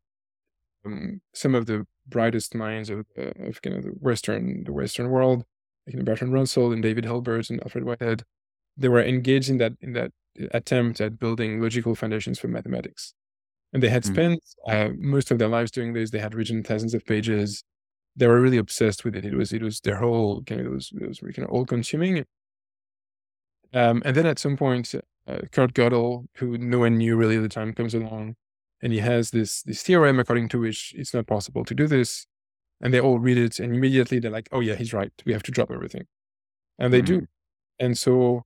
um, 0.87 1.20
some 1.35 1.55
of 1.55 1.66
the 1.66 1.87
brightest 2.07 2.55
minds 2.55 2.91
of, 2.91 3.07
uh, 3.18 3.33
of 3.49 3.62
kind 3.62 3.77
of 3.77 3.83
the 3.85 3.91
Western, 3.91 4.64
the 4.64 4.72
Western 4.72 5.11
world, 5.11 5.45
like 5.87 5.95
you 5.95 5.99
know, 5.99 6.05
Bertrand 6.05 6.33
Russell 6.33 6.72
and 6.72 6.83
David 6.83 7.05
Hilbert 7.05 7.51
and 7.51 7.62
Alfred 7.62 7.85
Whitehead, 7.85 8.22
they 8.77 8.89
were 8.89 9.03
engaged 9.03 9.49
in 9.51 9.59
that 9.59 9.72
in 9.81 9.93
that 9.93 10.11
attempt 10.53 11.01
at 11.01 11.18
building 11.18 11.61
logical 11.61 11.95
foundations 11.95 12.39
for 12.39 12.49
mathematics. 12.49 13.14
And 13.72 13.83
they 13.83 13.89
had 13.89 14.03
Mm. 14.05 14.07
spent 14.07 14.41
uh, 14.68 14.89
most 14.97 15.31
of 15.31 15.39
their 15.39 15.49
lives 15.49 15.70
doing 15.70 15.93
this. 15.93 16.11
They 16.11 16.18
had 16.18 16.35
written 16.35 16.62
thousands 16.62 16.95
of 16.95 17.05
pages. 17.05 17.64
They 18.17 18.27
were 18.29 18.41
really 18.41 18.57
obsessed 18.59 19.05
with 19.05 19.17
it. 19.17 19.25
It 19.25 19.35
was 19.35 19.53
it 19.53 19.62
was 19.62 19.81
their 19.81 19.97
whole 19.99 20.43
kind 20.45 20.61
of 20.61 20.67
it 20.69 20.71
was 20.71 20.93
it 20.95 21.07
was 21.09 21.23
really 21.23 21.35
kind 21.35 21.49
of 21.49 21.55
all 21.55 21.67
consuming. 21.67 22.25
Um, 23.73 24.03
and 24.05 24.17
then 24.17 24.27
at 24.27 24.39
some 24.39 24.57
point, 24.57 24.95
uh, 25.27 25.39
Kurt 25.53 25.75
Gödel, 25.75 26.27
who 26.37 26.57
no 26.59 26.81
one 26.81 26.97
knew 26.99 27.17
really 27.17 27.37
at 27.37 27.43
the 27.43 27.49
time, 27.49 27.73
comes 27.75 27.95
along, 27.95 28.37
and 28.83 28.93
he 28.93 29.01
has 29.01 29.31
this 29.31 29.62
this 29.62 29.83
theorem 29.83 30.19
according 30.21 30.49
to 30.51 30.61
which 30.61 30.95
it's 30.97 31.15
not 31.15 31.27
possible 31.27 31.65
to 31.65 31.75
do 31.75 31.87
this. 31.87 32.27
And 32.83 32.95
they 32.95 33.01
all 33.01 33.21
read 33.21 33.39
it, 33.39 33.61
and 33.61 33.75
immediately 33.75 34.21
they're 34.21 34.31
like, 34.33 34.49
"Oh 34.53 34.61
yeah, 34.61 34.77
he's 34.77 34.95
right. 34.95 35.12
We 35.27 35.33
have 35.35 35.43
to 35.45 35.53
drop 35.53 35.71
everything," 35.73 36.07
and 36.79 36.93
they 36.95 37.03
Mhm. 37.03 37.03
do. 37.03 37.27
And 37.81 37.99
so, 37.99 38.45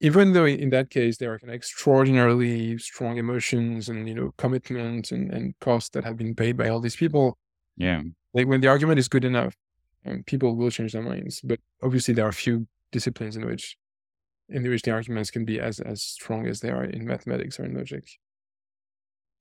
even 0.00 0.32
though 0.34 0.46
in 0.46 0.70
that 0.70 0.90
case 0.90 1.18
there 1.18 1.32
are 1.34 1.38
kind 1.40 1.50
of 1.52 1.56
extraordinarily 1.56 2.78
strong 2.78 3.18
emotions 3.18 3.88
and 3.90 4.08
you 4.08 4.14
know 4.14 4.32
commitment 4.38 5.12
and, 5.12 5.32
and 5.32 5.58
costs 5.60 5.90
that 5.90 6.04
have 6.04 6.16
been 6.18 6.34
paid 6.36 6.56
by 6.58 6.68
all 6.68 6.80
these 6.80 6.96
people, 6.96 7.38
Yeah. 7.76 8.02
Like 8.36 8.46
when 8.50 8.60
the 8.60 8.68
argument 8.68 8.98
is 8.98 9.08
good 9.08 9.24
enough, 9.24 9.54
um, 10.06 10.22
people 10.26 10.50
will 10.56 10.70
change 10.70 10.92
their 10.92 11.02
minds. 11.12 11.40
But 11.42 11.58
obviously, 11.82 12.14
there 12.14 12.26
are 12.26 12.34
a 12.38 12.42
few 12.46 12.66
disciplines 12.92 13.34
in 13.36 13.44
which 13.46 13.76
in 14.48 14.62
which 14.70 14.82
the 14.82 14.92
arguments 14.92 15.30
can 15.30 15.44
be 15.44 15.56
as 15.68 15.80
as 15.92 15.98
strong 16.02 16.46
as 16.46 16.60
they 16.60 16.70
are 16.70 16.84
in 16.84 17.06
mathematics 17.06 17.58
or 17.58 17.64
in 17.64 17.74
logic. 17.74 18.04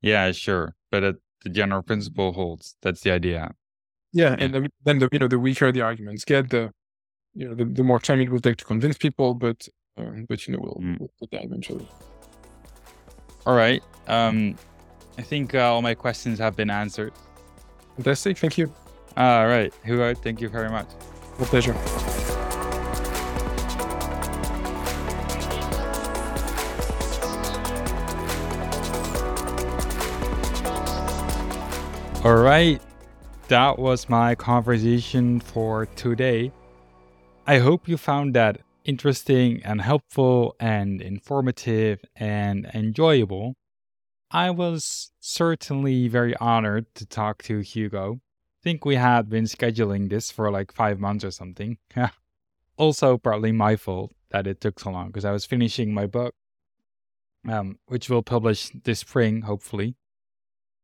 Yeah, 0.01 0.31
sure. 0.31 0.75
But 0.91 1.03
uh, 1.03 1.13
the 1.43 1.49
general 1.49 1.83
principle 1.83 2.31
holds. 2.33 2.75
That's 2.81 3.01
the 3.01 3.11
idea. 3.11 3.53
Yeah, 4.13 4.29
Yeah. 4.31 4.35
and 4.39 4.53
then- 4.53 4.69
then 4.87 4.97
the 4.99 5.07
you 5.11 5.19
know 5.19 5.27
the 5.35 5.39
weaker 5.39 5.71
the 5.71 5.81
arguments 5.81 6.23
get, 6.25 6.49
the 6.49 6.71
you 7.33 7.45
know 7.47 7.55
the, 7.59 7.65
the 7.65 7.83
more 7.83 7.99
time 7.99 8.19
it 8.21 8.29
will 8.31 8.39
take 8.47 8.57
to 8.57 8.65
convince 8.65 8.97
people. 8.97 9.33
But 9.45 9.67
um, 9.97 10.25
but 10.29 10.37
you 10.47 10.53
know 10.53 10.61
we'll, 10.65 10.79
Mm. 10.81 10.97
we'll 10.99 11.11
get 11.21 11.31
there 11.31 11.43
eventually. 11.49 11.87
All 13.45 13.55
right. 13.55 13.83
Um, 14.07 14.55
I 15.17 15.21
think 15.21 15.53
uh, 15.55 15.71
all 15.71 15.81
my 15.81 15.93
questions 15.95 16.39
have 16.39 16.55
been 16.55 16.69
answered. 16.69 17.13
Fantastic. 17.95 18.37
Thank 18.37 18.57
you. 18.57 18.67
All 19.17 19.47
right. 19.47 19.73
Hugo, 19.83 20.13
thank 20.13 20.41
you 20.41 20.49
very 20.49 20.69
much. 20.69 20.87
My 21.39 21.45
pleasure. 21.45 21.73
All 32.25 32.37
right. 32.37 32.81
That 33.47 33.77
was 33.77 34.09
my 34.09 34.33
conversation 34.35 35.39
for 35.39 35.85
today. 35.85 36.51
I 37.45 37.59
hope 37.59 37.87
you 37.87 37.97
found 37.97 38.33
that 38.33 38.61
interesting 38.83 39.61
and 39.63 39.79
helpful 39.79 40.55
and 40.59 41.01
informative 41.01 42.03
and 42.15 42.65
enjoyable. 42.73 43.53
I 44.31 44.49
was 44.49 45.11
certainly 45.19 46.07
very 46.07 46.35
honored 46.37 46.87
to 46.95 47.05
talk 47.05 47.43
to 47.43 47.59
Hugo. 47.59 48.19
Think 48.65 48.83
we 48.83 48.95
had 48.95 49.29
been 49.29 49.43
scheduling 49.45 50.09
this 50.09 50.31
for 50.31 50.49
like 50.49 50.71
five 50.71 50.99
months 50.99 51.23
or 51.23 51.29
something. 51.29 51.77
also, 52.77 53.15
partly 53.17 53.51
my 53.51 53.75
fault 53.75 54.11
that 54.31 54.47
it 54.47 54.59
took 54.59 54.79
so 54.79 54.89
long 54.89 55.07
because 55.07 55.23
I 55.23 55.31
was 55.31 55.45
finishing 55.45 55.93
my 55.93 56.07
book, 56.07 56.33
um, 57.47 57.77
which 57.85 58.09
will 58.09 58.23
publish 58.23 58.71
this 58.83 59.01
spring, 59.01 59.43
hopefully. 59.43 59.95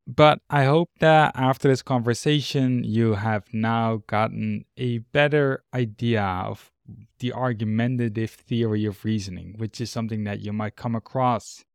But 0.06 0.42
I 0.48 0.66
hope 0.66 0.92
that 1.00 1.32
after 1.36 1.68
this 1.68 1.82
conversation, 1.82 2.84
you 2.84 3.16
have 3.16 3.46
now 3.52 4.04
gotten 4.06 4.66
a 4.78 5.00
better 5.00 5.64
idea 5.74 6.22
of 6.22 6.72
the 7.18 7.34
argumentative 7.34 8.30
theory 8.30 8.86
of 8.86 9.04
reasoning, 9.04 9.56
which 9.58 9.82
is 9.82 9.90
something 9.90 10.24
that 10.26 10.42
you 10.42 10.54
might 10.54 10.76
come 10.76 10.96
across 10.96 11.66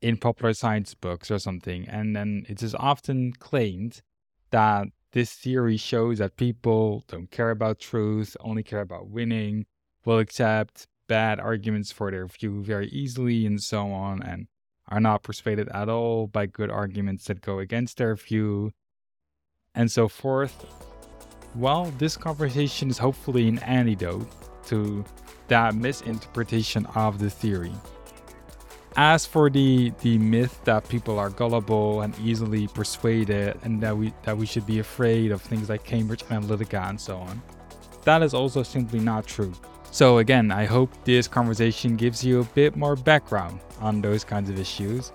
in 0.00 0.16
popular 0.16 0.54
science 0.54 0.94
books 0.94 1.30
or 1.30 1.38
something. 1.38 1.86
And 1.86 2.16
then 2.16 2.46
it 2.48 2.62
is 2.62 2.74
often 2.74 3.32
claimed 3.32 4.00
that 4.50 4.88
this 5.14 5.32
theory 5.32 5.76
shows 5.76 6.18
that 6.18 6.36
people 6.36 7.04
don't 7.06 7.30
care 7.30 7.50
about 7.50 7.78
truth, 7.78 8.36
only 8.40 8.64
care 8.64 8.80
about 8.80 9.08
winning, 9.08 9.64
will 10.04 10.18
accept 10.18 10.88
bad 11.06 11.38
arguments 11.38 11.92
for 11.92 12.10
their 12.10 12.26
view 12.26 12.64
very 12.64 12.88
easily, 12.88 13.46
and 13.46 13.62
so 13.62 13.92
on, 13.92 14.20
and 14.22 14.48
are 14.88 14.98
not 14.98 15.22
persuaded 15.22 15.68
at 15.68 15.88
all 15.88 16.26
by 16.26 16.46
good 16.46 16.68
arguments 16.68 17.26
that 17.26 17.40
go 17.40 17.60
against 17.60 17.96
their 17.96 18.16
view, 18.16 18.72
and 19.72 19.90
so 19.90 20.08
forth. 20.08 20.66
Well, 21.54 21.92
this 21.98 22.16
conversation 22.16 22.90
is 22.90 22.98
hopefully 22.98 23.46
an 23.46 23.60
antidote 23.60 24.28
to 24.66 25.04
that 25.46 25.76
misinterpretation 25.76 26.86
of 26.86 27.20
the 27.20 27.30
theory. 27.30 27.72
As 28.96 29.26
for 29.26 29.50
the 29.50 29.92
the 30.02 30.18
myth 30.18 30.60
that 30.64 30.88
people 30.88 31.18
are 31.18 31.28
gullible 31.28 32.02
and 32.02 32.16
easily 32.20 32.68
persuaded 32.68 33.58
and 33.64 33.80
that 33.80 33.96
we 33.96 34.14
that 34.22 34.36
we 34.36 34.46
should 34.46 34.66
be 34.66 34.78
afraid 34.78 35.32
of 35.32 35.42
things 35.42 35.68
like 35.68 35.82
Cambridge 35.82 36.22
Analytica 36.24 36.88
and 36.88 37.00
so 37.00 37.16
on, 37.16 37.42
that 38.04 38.22
is 38.22 38.34
also 38.34 38.62
simply 38.62 39.00
not 39.00 39.26
true. 39.26 39.52
So 39.90 40.18
again, 40.18 40.52
I 40.52 40.64
hope 40.64 40.90
this 41.04 41.26
conversation 41.26 41.96
gives 41.96 42.24
you 42.24 42.40
a 42.40 42.44
bit 42.44 42.76
more 42.76 42.94
background 42.94 43.58
on 43.80 44.00
those 44.00 44.22
kinds 44.22 44.48
of 44.48 44.60
issues. 44.60 45.12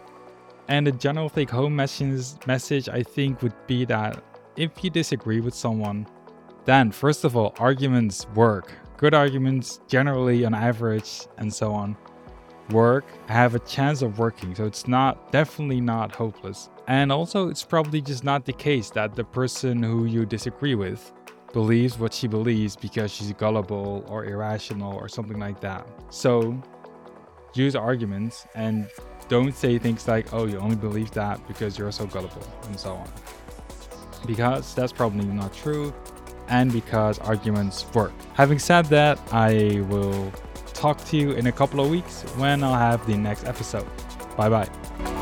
And 0.68 0.86
the 0.86 0.92
general 0.92 1.30
take 1.30 1.50
home 1.50 1.74
message 1.74 2.46
message 2.48 2.90
I 2.90 3.02
think 3.02 3.42
would 3.42 3.56
be 3.66 3.86
that 3.86 4.22
if 4.58 4.84
you 4.84 4.90
disagree 4.90 5.40
with 5.40 5.54
someone, 5.54 6.06
then 6.66 6.92
first 6.92 7.24
of 7.24 7.38
all, 7.38 7.56
arguments 7.60 8.28
work. 8.36 8.74
Good 8.98 9.14
arguments 9.14 9.80
generally 9.88 10.44
on 10.44 10.54
average 10.54 11.28
and 11.38 11.54
so 11.54 11.72
on 11.72 11.96
work 12.72 13.06
have 13.28 13.56
a 13.56 13.60
chance 13.60 14.02
of 14.02 14.20
working. 14.20 14.56
So 14.56 14.66
it's 14.66 14.88
not 14.88 15.32
definitely 15.32 15.82
not 15.82 16.16
hopeless. 16.16 16.70
And 16.88 17.12
also 17.12 17.50
it's 17.50 17.64
probably 17.64 18.02
just 18.02 18.24
not 18.24 18.46
the 18.46 18.54
case 18.54 18.90
that 18.92 19.16
the 19.16 19.24
person 19.24 19.84
who 19.84 20.06
you 20.06 20.26
disagree 20.26 20.76
with 20.76 21.12
believes 21.54 21.98
what 21.98 22.14
she 22.14 22.28
believes 22.28 22.76
because 22.76 23.12
she's 23.12 23.32
gullible 23.34 24.06
or 24.08 24.26
irrational 24.26 24.96
or 24.96 25.08
something 25.08 25.40
like 25.40 25.60
that. 25.62 25.88
So 26.10 26.62
use 27.54 27.76
arguments 27.76 28.46
and 28.56 28.88
don't 29.28 29.56
say 29.56 29.78
things 29.78 30.08
like 30.08 30.34
oh 30.34 30.46
you 30.46 30.58
only 30.58 30.76
believe 30.76 31.12
that 31.12 31.46
because 31.48 31.78
you're 31.78 31.92
so 31.92 32.06
gullible 32.06 32.46
and 32.64 32.80
so 32.80 32.94
on. 32.94 33.10
Because 34.26 34.74
that's 34.76 34.92
probably 34.92 35.26
not 35.26 35.54
true 35.54 35.94
and 36.50 36.72
because 36.74 37.20
arguments 37.20 37.86
work. 37.94 38.12
Having 38.34 38.60
said 38.60 38.86
that 38.86 39.20
i 39.32 39.82
will 39.90 40.32
talk 40.80 41.04
to 41.06 41.18
you 41.18 41.32
in 41.32 41.48
a 41.48 41.52
couple 41.52 41.82
of 41.82 41.90
weeks 41.90 42.24
when 42.38 42.64
I'll 42.64 42.74
have 42.74 43.06
the 43.06 43.18
next 43.18 43.46
episode. 43.46 43.88
Bye 44.38 44.50
bye. 44.50 45.19